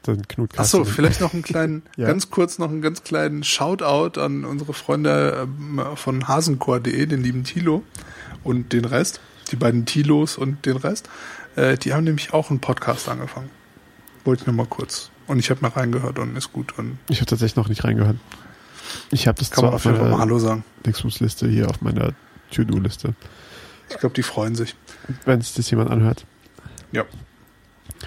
Den 0.07 0.27
Knutcast. 0.27 0.59
Achso, 0.75 0.83
vielleicht 0.83 1.21
noch 1.21 1.33
einen 1.33 1.43
kleinen, 1.43 1.83
Ja. 1.95 2.07
ganz 2.07 2.29
kurz 2.31 2.57
noch 2.57 2.69
einen 2.69 2.81
ganz 2.81 3.03
kleinen 3.03 3.43
Shoutout 3.43 4.19
an 4.19 4.45
unsere 4.45 4.73
Freunde 4.73 5.41
ähm, 5.43 5.81
von 5.95 6.27
hasenchor.de, 6.27 7.05
den 7.05 7.21
lieben 7.21 7.43
Tilo 7.43 7.83
und 8.43 8.73
den 8.73 8.85
Rest, 8.85 9.19
die 9.51 9.55
beiden 9.57 9.85
Tilos 9.85 10.37
und 10.37 10.65
den 10.65 10.77
Rest. 10.77 11.07
Äh, 11.55 11.77
die 11.77 11.93
haben 11.93 12.03
nämlich 12.03 12.33
auch 12.33 12.49
einen 12.49 12.59
Podcast 12.59 13.09
angefangen. 13.09 13.49
Wollte 14.25 14.41
ich 14.41 14.47
nur 14.47 14.55
mal 14.55 14.65
kurz. 14.65 15.11
Und 15.27 15.39
ich 15.39 15.49
habe 15.51 15.61
mal 15.61 15.69
reingehört 15.69 16.17
und 16.19 16.35
ist 16.35 16.51
gut. 16.51 16.77
Und 16.79 16.97
Ich 17.07 17.17
habe 17.17 17.27
tatsächlich 17.27 17.55
noch 17.55 17.69
nicht 17.69 17.83
reingehört. 17.83 18.17
Ich 19.11 19.27
habe 19.27 19.37
das 19.39 19.51
kann 19.51 19.61
zwar 19.61 19.69
auf 19.69 19.75
auf 19.75 19.85
jeden 19.85 19.97
Fall 19.97 20.05
mal 20.05 20.11
meiner 20.11 20.21
Hallo 20.21 20.39
sagen. 20.39 20.63
Dingsbums-Liste 20.85 21.47
hier 21.47 21.69
auf 21.69 21.81
meiner 21.81 22.13
To-Do-Liste. 22.51 23.13
Ich 23.89 23.97
glaube, 23.97 24.15
die 24.15 24.23
freuen 24.23 24.55
sich. 24.55 24.75
Wenn 25.25 25.41
sich 25.41 25.53
das 25.53 25.69
jemand 25.69 25.91
anhört. 25.91 26.25
Ja. 26.91 27.03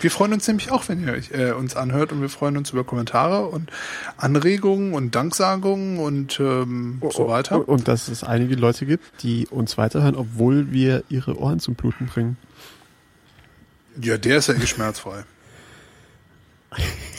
Wir 0.01 0.11
freuen 0.11 0.33
uns 0.33 0.47
nämlich 0.49 0.71
auch, 0.71 0.89
wenn 0.89 1.07
ihr 1.07 1.13
euch, 1.13 1.31
äh, 1.31 1.53
uns 1.53 1.77
anhört 1.77 2.13
und 2.13 2.21
wir 2.21 2.29
freuen 2.29 2.57
uns 2.57 2.71
über 2.71 2.85
Kommentare 2.85 3.47
und 3.47 3.71
Anregungen 4.17 4.95
und 4.95 5.15
Danksagungen 5.15 5.99
und 5.99 6.41
ähm, 6.41 7.01
so 7.11 7.29
weiter. 7.29 7.69
Und 7.69 7.89
dass 7.89 8.09
es 8.09 8.25
einige 8.25 8.57
Leute 8.57 8.87
gibt, 8.87 9.23
die 9.23 9.47
uns 9.47 9.79
weiterhören, 9.79 10.17
obwohl 10.17 10.73
wir 10.73 11.05
ihre 11.09 11.39
Ohren 11.39 11.61
zum 11.61 11.75
Bluten 11.75 12.07
bringen. 12.07 12.37
Ja, 14.01 14.19
der 14.19 14.39
ist 14.39 14.49
ja 14.49 14.55
eh 14.55 14.67
schmerzfrei. 14.67 15.25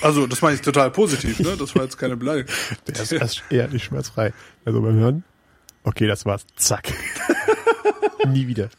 Also, 0.01 0.27
das 0.27 0.41
meine 0.41 0.55
ich 0.55 0.61
total 0.61 0.91
positiv, 0.91 1.39
ne? 1.39 1.55
Das 1.57 1.73
war 1.75 1.83
jetzt 1.83 1.97
keine 1.97 2.17
Beleidigung. 2.17 2.53
Der 2.87 3.01
ist 3.01 3.13
erst 3.13 3.43
eher 3.49 3.69
nicht 3.69 3.85
schmerzfrei. 3.85 4.33
Also 4.65 4.81
beim 4.81 4.95
Hören, 4.95 5.23
okay, 5.83 6.07
das 6.07 6.25
war's. 6.25 6.45
Zack. 6.57 6.91
Nie 8.27 8.47
wieder. 8.47 8.69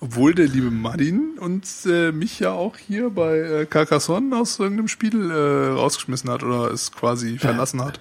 Obwohl 0.00 0.34
der 0.34 0.46
liebe 0.46 0.70
Martin 0.70 1.38
uns 1.38 1.86
äh, 1.86 2.12
mich 2.12 2.38
ja 2.38 2.52
auch 2.52 2.76
hier 2.76 3.08
bei 3.10 3.38
äh, 3.38 3.66
Carcassonne 3.66 4.36
aus 4.36 4.58
irgendeinem 4.58 4.88
Spiel 4.88 5.30
äh, 5.30 5.68
rausgeschmissen 5.72 6.28
hat 6.30 6.42
oder 6.42 6.70
es 6.70 6.92
quasi 6.92 7.38
verlassen 7.38 7.82
hat. 7.82 7.98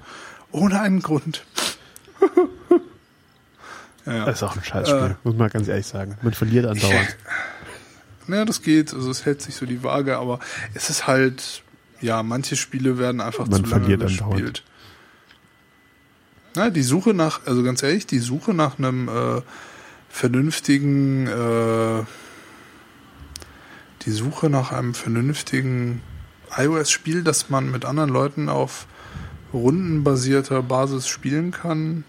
Ohne 0.51 0.79
einen 0.81 1.01
Grund. 1.01 1.45
ja. 4.05 4.25
Das 4.25 4.37
ist 4.37 4.43
auch 4.43 4.55
ein 4.55 4.63
Scheißspiel, 4.63 5.11
Äh. 5.11 5.15
muss 5.23 5.35
man 5.35 5.49
ganz 5.49 5.67
ehrlich 5.67 5.87
sagen. 5.87 6.17
Man 6.21 6.33
verliert 6.33 6.65
andauernd. 6.65 7.15
Ja, 8.27 8.43
das 8.43 8.63
geht. 8.63 8.91
Also 8.91 9.11
es 9.11 9.23
hält 9.23 9.43
sich 9.43 9.53
so 9.53 9.67
die 9.67 9.83
Waage, 9.83 10.17
aber 10.17 10.39
es 10.73 10.89
ist 10.89 11.05
halt, 11.05 11.61
ja, 12.01 12.23
manche 12.23 12.55
Spiele 12.55 12.97
werden 12.97 13.21
einfach 13.21 13.45
Man 13.45 13.63
zu 13.63 13.69
lange 13.69 13.83
verliert 13.83 14.01
gespielt. 14.01 14.23
andauernd. 14.31 14.63
Na, 16.55 16.69
die 16.71 16.81
Suche 16.81 17.13
nach, 17.13 17.45
also 17.45 17.61
ganz 17.61 17.83
ehrlich, 17.83 18.07
die 18.07 18.17
Suche 18.17 18.55
nach 18.55 18.79
einem 18.79 19.09
äh, 19.09 19.41
vernünftigen, 20.15 21.27
äh, 21.27 22.03
die 24.05 24.11
Suche 24.11 24.49
nach 24.49 24.71
einem 24.71 24.93
vernünftigen 24.93 26.01
iOS-Spiel, 26.55 27.21
das 27.21 27.49
man 27.49 27.69
mit 27.69 27.83
anderen 27.83 28.09
Leuten 28.09 28.47
auf 28.47 28.87
rundenbasierter 29.51 30.63
Basis 30.63 31.09
spielen 31.09 31.51
kann, 31.51 32.05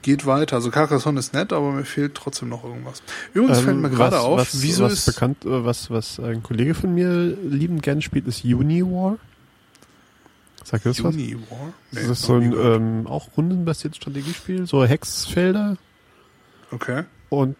geht 0.00 0.24
weiter. 0.24 0.56
Also 0.56 0.70
Carcassonne 0.70 1.20
ist 1.20 1.34
nett, 1.34 1.52
aber 1.52 1.70
mir 1.72 1.84
fehlt 1.84 2.14
trotzdem 2.14 2.48
noch 2.48 2.64
irgendwas. 2.64 3.02
Übrigens 3.34 3.60
fällt 3.60 3.76
mir 3.76 3.90
gerade 3.90 4.16
Ähm, 4.16 4.22
was, 4.22 4.24
auf, 4.24 4.38
was, 4.38 4.62
wieso 4.62 4.84
was 4.84 4.92
ist 4.94 5.04
bekannt, 5.06 5.44
äh, 5.44 5.64
was, 5.66 5.90
was 5.90 6.18
ein 6.18 6.42
Kollege 6.42 6.72
von 6.72 6.94
mir 6.94 7.12
liebend 7.12 7.82
gerne 7.82 8.00
spielt, 8.00 8.26
ist 8.26 8.42
Uniwar. 8.42 9.18
Sagt 10.64 10.86
ihr 10.86 10.92
das 10.92 11.04
was? 11.04 11.14
Uniwar? 11.14 11.74
Nee, 11.92 12.00
das 12.00 12.20
ist 12.20 12.22
so 12.22 12.36
ein 12.36 12.54
ähm, 12.54 13.06
auch 13.06 13.36
rundenbasiertes 13.36 13.98
Strategiespiel, 13.98 14.66
so 14.66 14.82
Hexfelder 14.82 15.76
okay. 16.70 17.04
und 17.28 17.56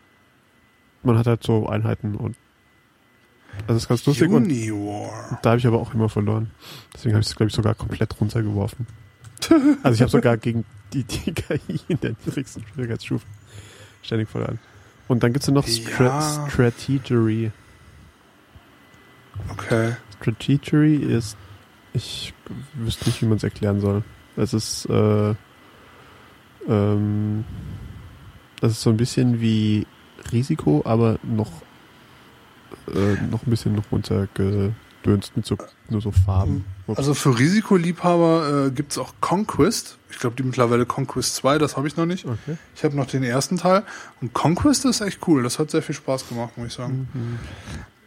man 1.02 1.18
hat 1.18 1.26
halt 1.26 1.42
so 1.42 1.68
Einheiten 1.68 2.14
und 2.16 2.36
das 3.66 3.76
ist 3.78 3.88
ganz 3.88 4.04
lustig 4.04 4.28
und 4.28 4.44
Uniwar. 4.44 5.38
da 5.42 5.50
habe 5.50 5.58
ich 5.58 5.66
aber 5.66 5.78
auch 5.78 5.94
immer 5.94 6.08
verloren. 6.08 6.50
Deswegen 6.92 7.14
habe 7.14 7.22
ich 7.22 7.28
es, 7.28 7.36
glaube 7.36 7.48
ich, 7.48 7.54
sogar 7.54 7.74
komplett 7.74 8.20
runtergeworfen. 8.20 8.86
Also 9.82 9.94
ich 9.94 10.00
habe 10.00 10.10
sogar 10.10 10.36
gegen 10.38 10.64
die, 10.92 11.04
die 11.04 11.32
KI 11.32 11.80
in 11.88 12.00
der 12.00 12.16
niedrigsten 12.24 12.64
Schwierigkeitsstufe 12.66 13.24
ständig 14.02 14.28
verloren. 14.28 14.58
Und 15.08 15.22
dann 15.22 15.32
gibt's 15.32 15.46
ja 15.46 15.52
noch 15.52 15.66
Ja. 15.66 16.48
Strategery. 16.48 17.52
Okay. 19.50 19.94
Strategery 20.20 20.96
ist, 20.96 21.36
ich 21.92 22.34
wüsste 22.74 23.06
nicht, 23.06 23.22
wie 23.22 23.26
man 23.26 23.36
es 23.36 23.44
erklären 23.44 23.80
soll. 23.80 24.02
Es 24.36 24.52
ist, 24.52 24.86
äh, 24.86 25.34
ähm, 26.68 27.44
das 28.60 28.72
ist 28.72 28.82
so 28.82 28.90
ein 28.90 28.96
bisschen 28.96 29.40
wie 29.40 29.86
Risiko, 30.32 30.82
aber 30.84 31.18
noch, 31.22 31.50
äh, 32.88 33.14
noch 33.30 33.46
ein 33.46 33.50
bisschen 33.50 33.74
noch 33.74 33.90
runtergedönst 33.92 35.36
mit 35.36 35.46
so, 35.46 35.56
nur 35.88 36.00
so 36.00 36.10
Farben. 36.10 36.64
Ups. 36.86 36.98
Also 36.98 37.14
für 37.14 37.38
Risikoliebhaber 37.38 38.66
äh, 38.66 38.70
gibt's 38.70 38.98
auch 38.98 39.14
Conquest. 39.20 39.98
Ich 40.10 40.18
glaube, 40.18 40.36
die 40.36 40.42
mittlerweile 40.42 40.86
Conquest 40.86 41.36
2, 41.36 41.58
das 41.58 41.76
habe 41.76 41.88
ich 41.88 41.96
noch 41.96 42.06
nicht. 42.06 42.24
okay. 42.24 42.56
Ich 42.74 42.84
habe 42.84 42.96
noch 42.96 43.06
den 43.06 43.22
ersten 43.22 43.56
Teil. 43.56 43.82
Und 44.20 44.32
Conquest 44.32 44.84
ist 44.84 45.00
echt 45.00 45.26
cool. 45.26 45.42
Das 45.42 45.58
hat 45.58 45.70
sehr 45.70 45.82
viel 45.82 45.94
Spaß 45.94 46.28
gemacht, 46.28 46.56
muss 46.56 46.68
ich 46.68 46.74
sagen. 46.74 47.08
Mhm. 47.12 47.38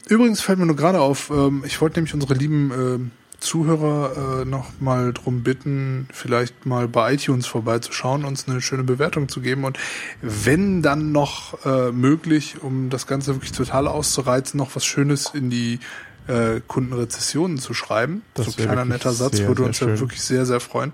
Übrigens 0.08 0.42
fällt 0.42 0.58
mir 0.58 0.66
nur 0.66 0.76
gerade 0.76 1.02
auf, 1.02 1.30
ähm, 1.30 1.64
ich 1.66 1.80
wollte 1.82 2.00
nämlich 2.00 2.16
unsere 2.16 2.34
lieben 2.34 2.72
ähm, 2.72 3.12
Zuhörer 3.40 4.42
äh, 4.42 4.46
noch 4.46 4.68
mal 4.80 5.14
drum 5.14 5.44
bitten, 5.44 6.08
vielleicht 6.12 6.66
mal 6.66 6.88
bei 6.88 7.14
iTunes 7.14 7.48
vorbeizuschauen, 7.48 8.26
uns 8.26 8.48
eine 8.48 8.62
schöne 8.62 8.84
Bewertung 8.84 9.30
zu 9.30 9.42
geben 9.42 9.64
und 9.64 9.78
wenn 10.22 10.82
dann 10.82 11.12
noch 11.12 11.66
äh, 11.66 11.92
möglich, 11.92 12.62
um 12.62 12.90
das 12.90 13.08
Ganze 13.08 13.36
wirklich 13.36 13.52
total 13.52 13.88
auszureizen, 13.88 14.58
noch 14.58 14.76
was 14.76 14.86
Schönes 14.86 15.32
in 15.34 15.50
die 15.50 15.80
äh, 16.28 16.62
Kundenrezessionen 16.68 17.58
zu 17.58 17.74
schreiben. 17.74 18.24
Das 18.34 18.46
so 18.46 18.52
ein 18.52 18.66
kleiner 18.66 18.86
netter 18.86 19.12
Satz, 19.14 19.38
sehr, 19.38 19.48
würde 19.48 19.64
uns 19.64 19.80
ja 19.80 20.00
wirklich 20.00 20.22
sehr, 20.22 20.46
sehr 20.46 20.60
freuen. 20.60 20.94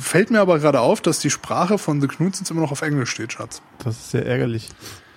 Fällt 0.00 0.30
mir 0.30 0.40
aber 0.40 0.58
gerade 0.58 0.80
auf, 0.80 1.00
dass 1.00 1.18
die 1.18 1.30
Sprache 1.30 1.78
von 1.78 2.00
The 2.00 2.06
Knutzens 2.06 2.50
immer 2.50 2.60
noch 2.60 2.70
auf 2.70 2.82
Englisch 2.82 3.10
steht, 3.10 3.32
Schatz. 3.32 3.60
Das 3.82 3.96
ist 3.96 4.10
sehr 4.10 4.24
ärgerlich. 4.24 4.68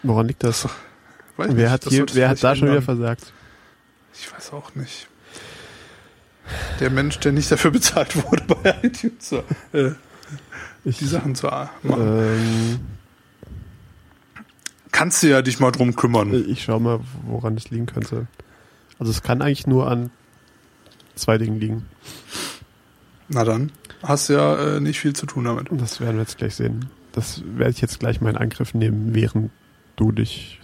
Woran 0.02 0.28
liegt 0.28 0.44
das? 0.44 0.66
Weiß 1.36 1.50
wer 1.50 1.54
nicht, 1.54 1.70
hat, 1.70 1.86
das 1.86 1.94
hier, 1.94 2.06
wer 2.14 2.30
hat 2.30 2.44
da 2.44 2.56
schon 2.56 2.70
wieder 2.70 2.82
versagt? 2.82 3.34
Ich 4.14 4.34
weiß 4.34 4.54
auch 4.54 4.74
nicht. 4.74 5.08
Der 6.80 6.90
Mensch, 6.90 7.20
der 7.20 7.32
nicht 7.32 7.52
dafür 7.52 7.72
bezahlt 7.72 8.16
wurde, 8.16 8.44
bei 8.44 8.76
iTunes 8.84 9.30
so, 9.30 9.44
äh, 9.74 9.92
Ich, 10.86 10.98
die 11.00 11.06
Sachen 11.06 11.36
zu 11.36 11.48
machen. 11.48 11.70
ähm, 11.86 12.80
Kannst 14.92 15.22
du 15.22 15.28
ja 15.28 15.42
dich 15.42 15.60
mal 15.60 15.72
drum 15.72 15.96
kümmern. 15.96 16.34
ich 16.50 16.64
schau 16.64 16.80
mal, 16.80 17.00
woran 17.28 17.56
es 17.56 17.70
liegen 17.70 17.86
könnte. 17.86 18.28
Also 19.00 19.12
es 19.12 19.22
kann 19.22 19.42
eigentlich 19.42 19.68
nur 19.68 19.90
an 19.92 20.10
zwei 21.16 21.38
Dingen 21.38 21.60
liegen. 21.60 21.86
Na 23.30 23.44
dann, 23.44 23.72
hast 24.02 24.30
ja 24.30 24.78
äh, 24.78 24.80
nicht 24.80 25.00
viel 25.00 25.14
zu 25.14 25.26
tun 25.26 25.44
damit. 25.44 25.68
Das 25.72 26.00
werden 26.00 26.16
wir 26.16 26.22
jetzt 26.24 26.38
gleich 26.38 26.56
sehen. 26.56 26.90
Das 27.12 27.44
werde 27.46 27.72
ich 27.72 27.82
jetzt 27.82 28.00
gleich 28.00 28.22
mal 28.22 28.30
in 28.30 28.38
Angriff 28.38 28.74
nehmen, 28.74 29.14
während 29.14 29.52
du 29.98 30.12
dich 30.12 30.60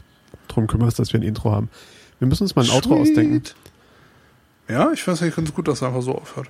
drum 0.47 0.67
kümmerst, 0.67 0.97
dass 0.99 1.11
wir 1.13 1.19
ein 1.19 1.23
Intro 1.23 1.51
haben. 1.51 1.69
Wir 2.19 2.27
müssen 2.27 2.43
uns 2.43 2.55
mal 2.55 2.63
ein 2.63 2.71
Outro 2.71 2.95
Sweet. 2.95 3.09
ausdenken. 3.09 3.43
Ja, 4.67 4.91
ich 4.91 5.05
weiß 5.07 5.21
nicht, 5.21 5.35
ganz 5.35 5.53
gut, 5.53 5.67
dass 5.67 5.77
es 5.77 5.83
einfach 5.83 6.01
so 6.01 6.15
aufhört. 6.15 6.49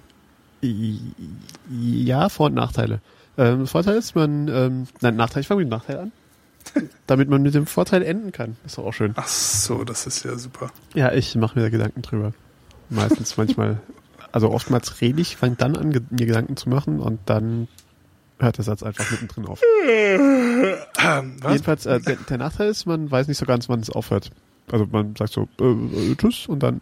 Ja, 1.70 2.30
Vor- 2.30 2.47
und 2.47 2.53
Nachteile. 2.53 3.01
Ähm, 3.38 3.68
Vorteil 3.68 3.95
ist, 3.97 4.16
man, 4.16 4.47
ähm, 4.47 4.88
nein, 5.01 5.16
Nachteil, 5.16 5.41
ich 5.41 5.47
fange 5.47 5.64
mit 5.64 5.68
dem 5.68 5.72
Nachteil 5.72 5.99
an. 5.99 6.11
Damit 7.07 7.30
man 7.30 7.41
mit 7.41 7.53
dem 7.53 7.66
Vorteil 7.66 8.03
enden 8.03 8.32
kann. 8.32 8.55
Ist 8.66 8.78
doch 8.78 8.86
auch 8.86 8.93
schön. 8.93 9.14
Ach 9.16 9.28
so, 9.28 9.84
das 9.84 10.07
ist 10.07 10.24
ja 10.24 10.38
super. 10.38 10.72
Ja, 10.93 11.11
ich 11.11 11.36
mache 11.36 11.57
mir 11.57 11.66
da 11.66 11.70
Gedanken 11.70 12.01
drüber. 12.01 12.34
Meistens, 12.89 13.36
manchmal, 13.38 13.82
also 14.32 14.49
oftmals 14.51 15.01
rede 15.01 15.20
ich, 15.20 15.36
fange 15.36 15.55
dann 15.55 15.76
an, 15.76 15.89
mir 15.89 16.26
Gedanken 16.26 16.55
zu 16.55 16.70
machen 16.70 16.99
und 16.99 17.20
dann 17.26 17.68
hört 18.39 18.57
der 18.57 18.64
Satz 18.64 18.84
einfach 18.84 19.09
mittendrin 19.11 19.45
auf. 19.47 19.61
Ähm, 19.86 21.36
was? 21.41 21.51
Jedenfalls, 21.51 21.86
äh, 21.86 21.99
der, 21.99 22.16
der 22.16 22.38
Nachteil 22.38 22.70
ist, 22.70 22.86
man 22.86 23.09
weiß 23.09 23.28
nicht 23.28 23.38
so 23.38 23.45
ganz, 23.45 23.68
wann 23.68 23.80
es 23.80 23.89
aufhört. 23.89 24.32
Also 24.72 24.88
man 24.91 25.16
sagt 25.16 25.34
so, 25.34 25.47
äh, 25.59 25.64
äh, 26.11 26.16
tschüss 26.16 26.47
und 26.47 26.64
dann 26.64 26.82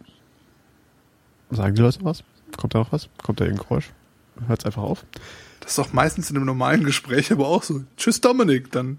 sagen 1.52 1.74
die 1.74 1.82
Leute 1.82 1.98
was. 2.02 2.22
Kommt 2.56 2.74
da 2.74 2.80
noch 2.80 2.92
was? 2.92 3.08
Kommt 3.22 3.40
da 3.40 3.44
irgendein 3.44 3.66
Geräusch? 3.68 3.90
Hört 4.46 4.60
es 4.60 4.66
einfach 4.66 4.82
auf. 4.82 5.04
Das 5.60 5.70
ist 5.70 5.78
doch 5.78 5.92
meistens 5.92 6.30
in 6.30 6.36
einem 6.36 6.46
normalen 6.46 6.84
Gespräch 6.84 7.30
aber 7.32 7.46
auch 7.48 7.62
so. 7.62 7.82
Tschüss 7.96 8.20
Dominik, 8.20 8.70
dann 8.72 8.98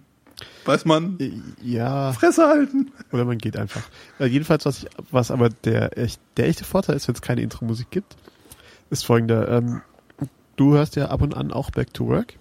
weiß 0.66 0.86
man, 0.86 1.18
Äh, 1.20 1.32
Ja, 1.62 2.14
Fresse 2.14 2.48
halten. 2.48 2.92
oder 3.12 3.26
man 3.26 3.38
geht 3.38 3.58
einfach. 3.58 3.82
Äh, 4.20 4.26
jedenfalls, 4.28 4.66
was, 4.66 4.84
ich, 4.84 4.88
was 5.12 5.30
aber 5.32 5.50
der, 5.50 5.98
echt, 5.98 6.20
der 6.38 6.48
echte 6.48 6.64
Vorteil 6.64 6.96
ist, 6.96 7.08
wenn 7.08 7.16
es 7.16 7.22
keine 7.22 7.42
Intro-Musik 7.42 7.92
gibt, 7.92 8.16
ist 8.90 9.06
folgender. 9.06 9.48
Ähm, 9.50 9.82
du 10.56 10.74
hörst 10.74 10.96
ja 10.96 11.08
ab 11.10 11.22
und 11.22 11.36
an 11.36 11.52
auch 11.52 11.70
Back 11.72 11.94
to 11.94 12.08
Work. 12.08 12.34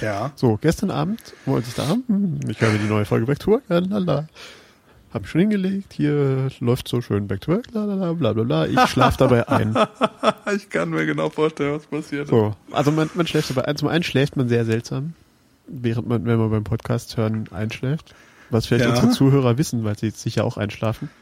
Ja. 0.00 0.32
So, 0.36 0.58
gestern 0.60 0.90
Abend 0.90 1.20
wollte 1.46 1.68
ich 1.68 1.74
da, 1.74 1.90
hm, 1.90 2.40
ich 2.48 2.60
höre 2.60 2.70
mir 2.70 2.78
die 2.78 2.88
neue 2.88 3.04
Folge 3.04 3.26
Back 3.26 3.40
to 3.40 3.50
Work, 3.52 3.64
ja, 3.68 3.78
lala. 3.80 4.28
Hab 5.12 5.22
mich 5.22 5.30
schon 5.30 5.40
hingelegt, 5.40 5.92
hier 5.92 6.48
läuft 6.60 6.86
so 6.86 7.00
schön 7.00 7.26
Back 7.26 7.40
to 7.40 7.52
Work, 7.52 7.72
bla 7.72 8.12
bla 8.12 8.32
bla. 8.32 8.66
Ich 8.66 8.78
schlaf 8.90 9.16
dabei 9.16 9.48
ein. 9.48 9.74
Ich 10.54 10.68
kann 10.70 10.90
mir 10.90 11.04
genau 11.06 11.30
vorstellen, 11.30 11.74
was 11.74 11.86
passiert. 11.86 12.28
So, 12.28 12.54
also 12.72 12.90
man, 12.92 13.08
man 13.14 13.26
schläft 13.26 13.50
dabei 13.50 13.66
ein. 13.66 13.76
Zum 13.76 13.88
einen 13.88 14.02
schläft 14.04 14.36
man 14.36 14.48
sehr 14.48 14.64
seltsam, 14.64 15.14
während 15.66 16.08
man, 16.08 16.24
wenn 16.26 16.38
man 16.38 16.50
beim 16.50 16.64
Podcast 16.64 17.16
hören, 17.16 17.48
einschläft. 17.52 18.14
Was 18.50 18.66
vielleicht 18.66 18.84
Ja. 18.84 18.90
unsere 18.90 19.10
Zuhörer 19.10 19.58
wissen, 19.58 19.84
weil 19.84 19.96
sie 19.98 20.06
jetzt 20.06 20.20
sicher 20.22 20.44
auch 20.44 20.56
einschlafen. 20.56 21.08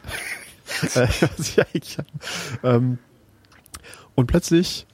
Äh, 0.94 1.08
was 1.20 1.48
ich 1.48 1.58
eigentlich 1.58 1.96
habe. 1.96 2.08
ähm, 2.62 2.98
und 4.14 4.26
plötzlich, 4.26 4.86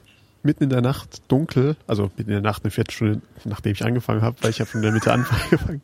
mitten 0.44 0.62
in 0.62 0.70
der 0.70 0.82
Nacht, 0.82 1.22
dunkel, 1.26 1.74
also 1.88 2.04
mitten 2.16 2.30
in 2.30 2.34
der 2.34 2.40
Nacht, 2.42 2.62
eine 2.62 2.70
Viertelstunde, 2.70 3.22
nachdem 3.44 3.72
ich 3.72 3.84
angefangen 3.84 4.22
habe, 4.22 4.36
weil 4.42 4.50
ich 4.50 4.60
habe 4.60 4.70
in 4.74 4.82
der 4.82 4.92
Mitte 4.92 5.12
angefangen, 5.12 5.80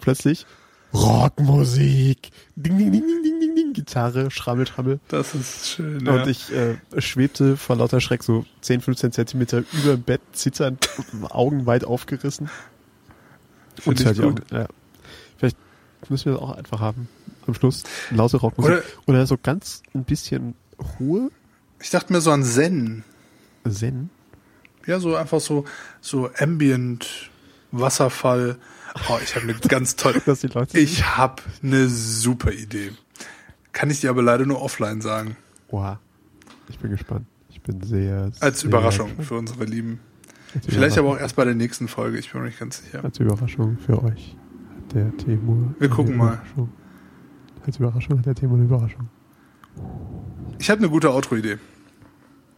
plötzlich 0.00 0.46
Rockmusik, 0.94 2.30
ding, 2.54 2.78
ding, 2.78 2.92
ding, 2.92 3.02
ding, 3.02 3.22
ding, 3.22 3.40
ding, 3.40 3.54
ding, 3.56 3.72
Gitarre, 3.72 4.30
Schrammel, 4.30 4.66
Schrammel. 4.66 5.00
Das 5.08 5.34
ist 5.34 5.68
schön. 5.68 6.06
Und 6.06 6.06
ja. 6.06 6.26
ich 6.26 6.52
äh, 6.52 6.76
schwebte 6.98 7.56
vor 7.56 7.76
lauter 7.76 8.00
Schreck 8.00 8.22
so 8.22 8.44
10, 8.60 8.80
15 8.80 9.10
Zentimeter 9.12 9.64
über 9.72 9.96
dem 9.96 10.02
Bett, 10.02 10.20
zitternd, 10.32 10.88
Augen 11.30 11.66
weit 11.66 11.84
aufgerissen. 11.84 12.48
Find 13.80 14.00
ich 14.00 14.06
gut. 14.06 14.24
Augen, 14.24 14.42
ja. 14.52 14.68
Vielleicht 15.36 15.56
müssen 16.08 16.26
wir 16.26 16.32
das 16.34 16.42
auch 16.42 16.56
einfach 16.56 16.80
haben. 16.80 17.08
Am 17.46 17.54
Schluss 17.54 17.82
laute 18.10 18.36
Rockmusik. 18.36 18.72
Oder- 18.72 18.82
Oder, 19.06 19.26
so 19.26 19.36
ganz 19.36 19.82
ein 19.94 20.04
bisschen 20.04 20.54
Ruhe, 21.00 21.30
Ich 21.80 21.90
dachte 21.90 22.12
mir 22.12 22.20
so 22.20 22.30
an 22.30 22.44
Zen. 22.44 23.04
Zen. 23.68 24.10
Ja, 24.86 25.00
so 25.00 25.16
einfach 25.16 25.40
so, 25.40 25.64
so 26.00 26.30
Ambient, 26.38 27.30
Wasserfall. 27.72 28.58
Oh, 29.08 29.18
ich 29.22 29.34
habe 29.34 29.44
eine 29.44 29.54
ganz 29.54 29.96
tolle. 29.96 30.20
Dass 30.24 30.40
die 30.40 30.46
Leute 30.48 30.78
Ich 30.78 31.16
habe 31.16 31.42
eine 31.62 31.88
super 31.88 32.52
Idee. 32.52 32.92
Kann 33.72 33.90
ich 33.90 34.00
dir 34.00 34.10
aber 34.10 34.22
leider 34.22 34.46
nur 34.46 34.62
offline 34.62 35.00
sagen. 35.00 35.36
Oha. 35.68 35.98
Ich 36.68 36.78
bin 36.78 36.90
gespannt. 36.90 37.26
Ich 37.50 37.60
bin 37.60 37.82
sehr, 37.82 38.30
Als 38.40 38.60
sehr 38.60 38.68
Überraschung 38.68 39.08
gespannt. 39.08 39.28
für 39.28 39.34
unsere 39.36 39.64
Lieben. 39.64 40.00
Als 40.54 40.66
Vielleicht 40.66 40.98
aber 40.98 41.08
auch 41.10 41.18
erst 41.18 41.34
bei 41.36 41.44
der 41.44 41.54
nächsten 41.54 41.88
Folge. 41.88 42.18
Ich 42.18 42.30
bin 42.30 42.40
mir 42.42 42.46
nicht 42.48 42.60
ganz 42.60 42.82
sicher. 42.82 43.02
Als 43.04 43.18
Überraschung 43.18 43.78
für 43.78 44.02
euch. 44.02 44.36
Hat 44.76 44.94
der 44.94 45.16
Timur. 45.16 45.74
Wir 45.78 45.88
gucken 45.88 46.16
mal. 46.16 46.40
Als 47.66 47.78
Überraschung 47.78 48.18
hat 48.18 48.26
der 48.26 48.34
Timur 48.34 48.56
eine 48.56 48.66
Überraschung. 48.66 49.08
Ich 50.58 50.70
habe 50.70 50.78
eine 50.78 50.88
gute 50.88 51.10
Outro-Idee. 51.10 51.58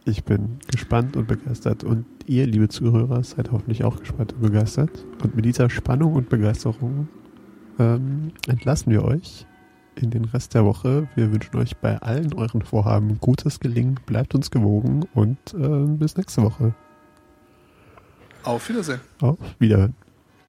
Ich 0.05 0.23
bin 0.23 0.59
gespannt 0.71 1.17
und 1.17 1.27
begeistert 1.27 1.83
und 1.83 2.05
ihr, 2.27 2.45
liebe 2.45 2.69
Zuhörer, 2.69 3.23
seid 3.23 3.51
hoffentlich 3.51 3.83
auch 3.83 3.99
gespannt 3.99 4.33
und 4.33 4.41
begeistert. 4.41 5.05
Und 5.23 5.35
mit 5.35 5.45
dieser 5.45 5.69
Spannung 5.69 6.13
und 6.13 6.29
Begeisterung 6.29 7.07
ähm, 7.79 8.31
entlassen 8.47 8.91
wir 8.91 9.03
euch 9.03 9.45
in 9.95 10.11
den 10.11 10.25
Rest 10.25 10.53
der 10.53 10.65
Woche. 10.65 11.07
Wir 11.15 11.31
wünschen 11.31 11.55
euch 11.57 11.77
bei 11.77 11.97
allen 11.97 12.33
euren 12.33 12.61
Vorhaben 12.61 13.19
gutes 13.19 13.59
Gelingen, 13.59 13.99
bleibt 14.05 14.35
uns 14.35 14.51
gewogen 14.51 15.05
und 15.13 15.37
ähm, 15.53 15.97
bis 15.97 16.17
nächste 16.17 16.43
Woche. 16.43 16.73
Auf 18.43 18.69
Wiedersehen. 18.69 19.01
Auf 19.19 19.37
Wiederhören. 19.59 19.95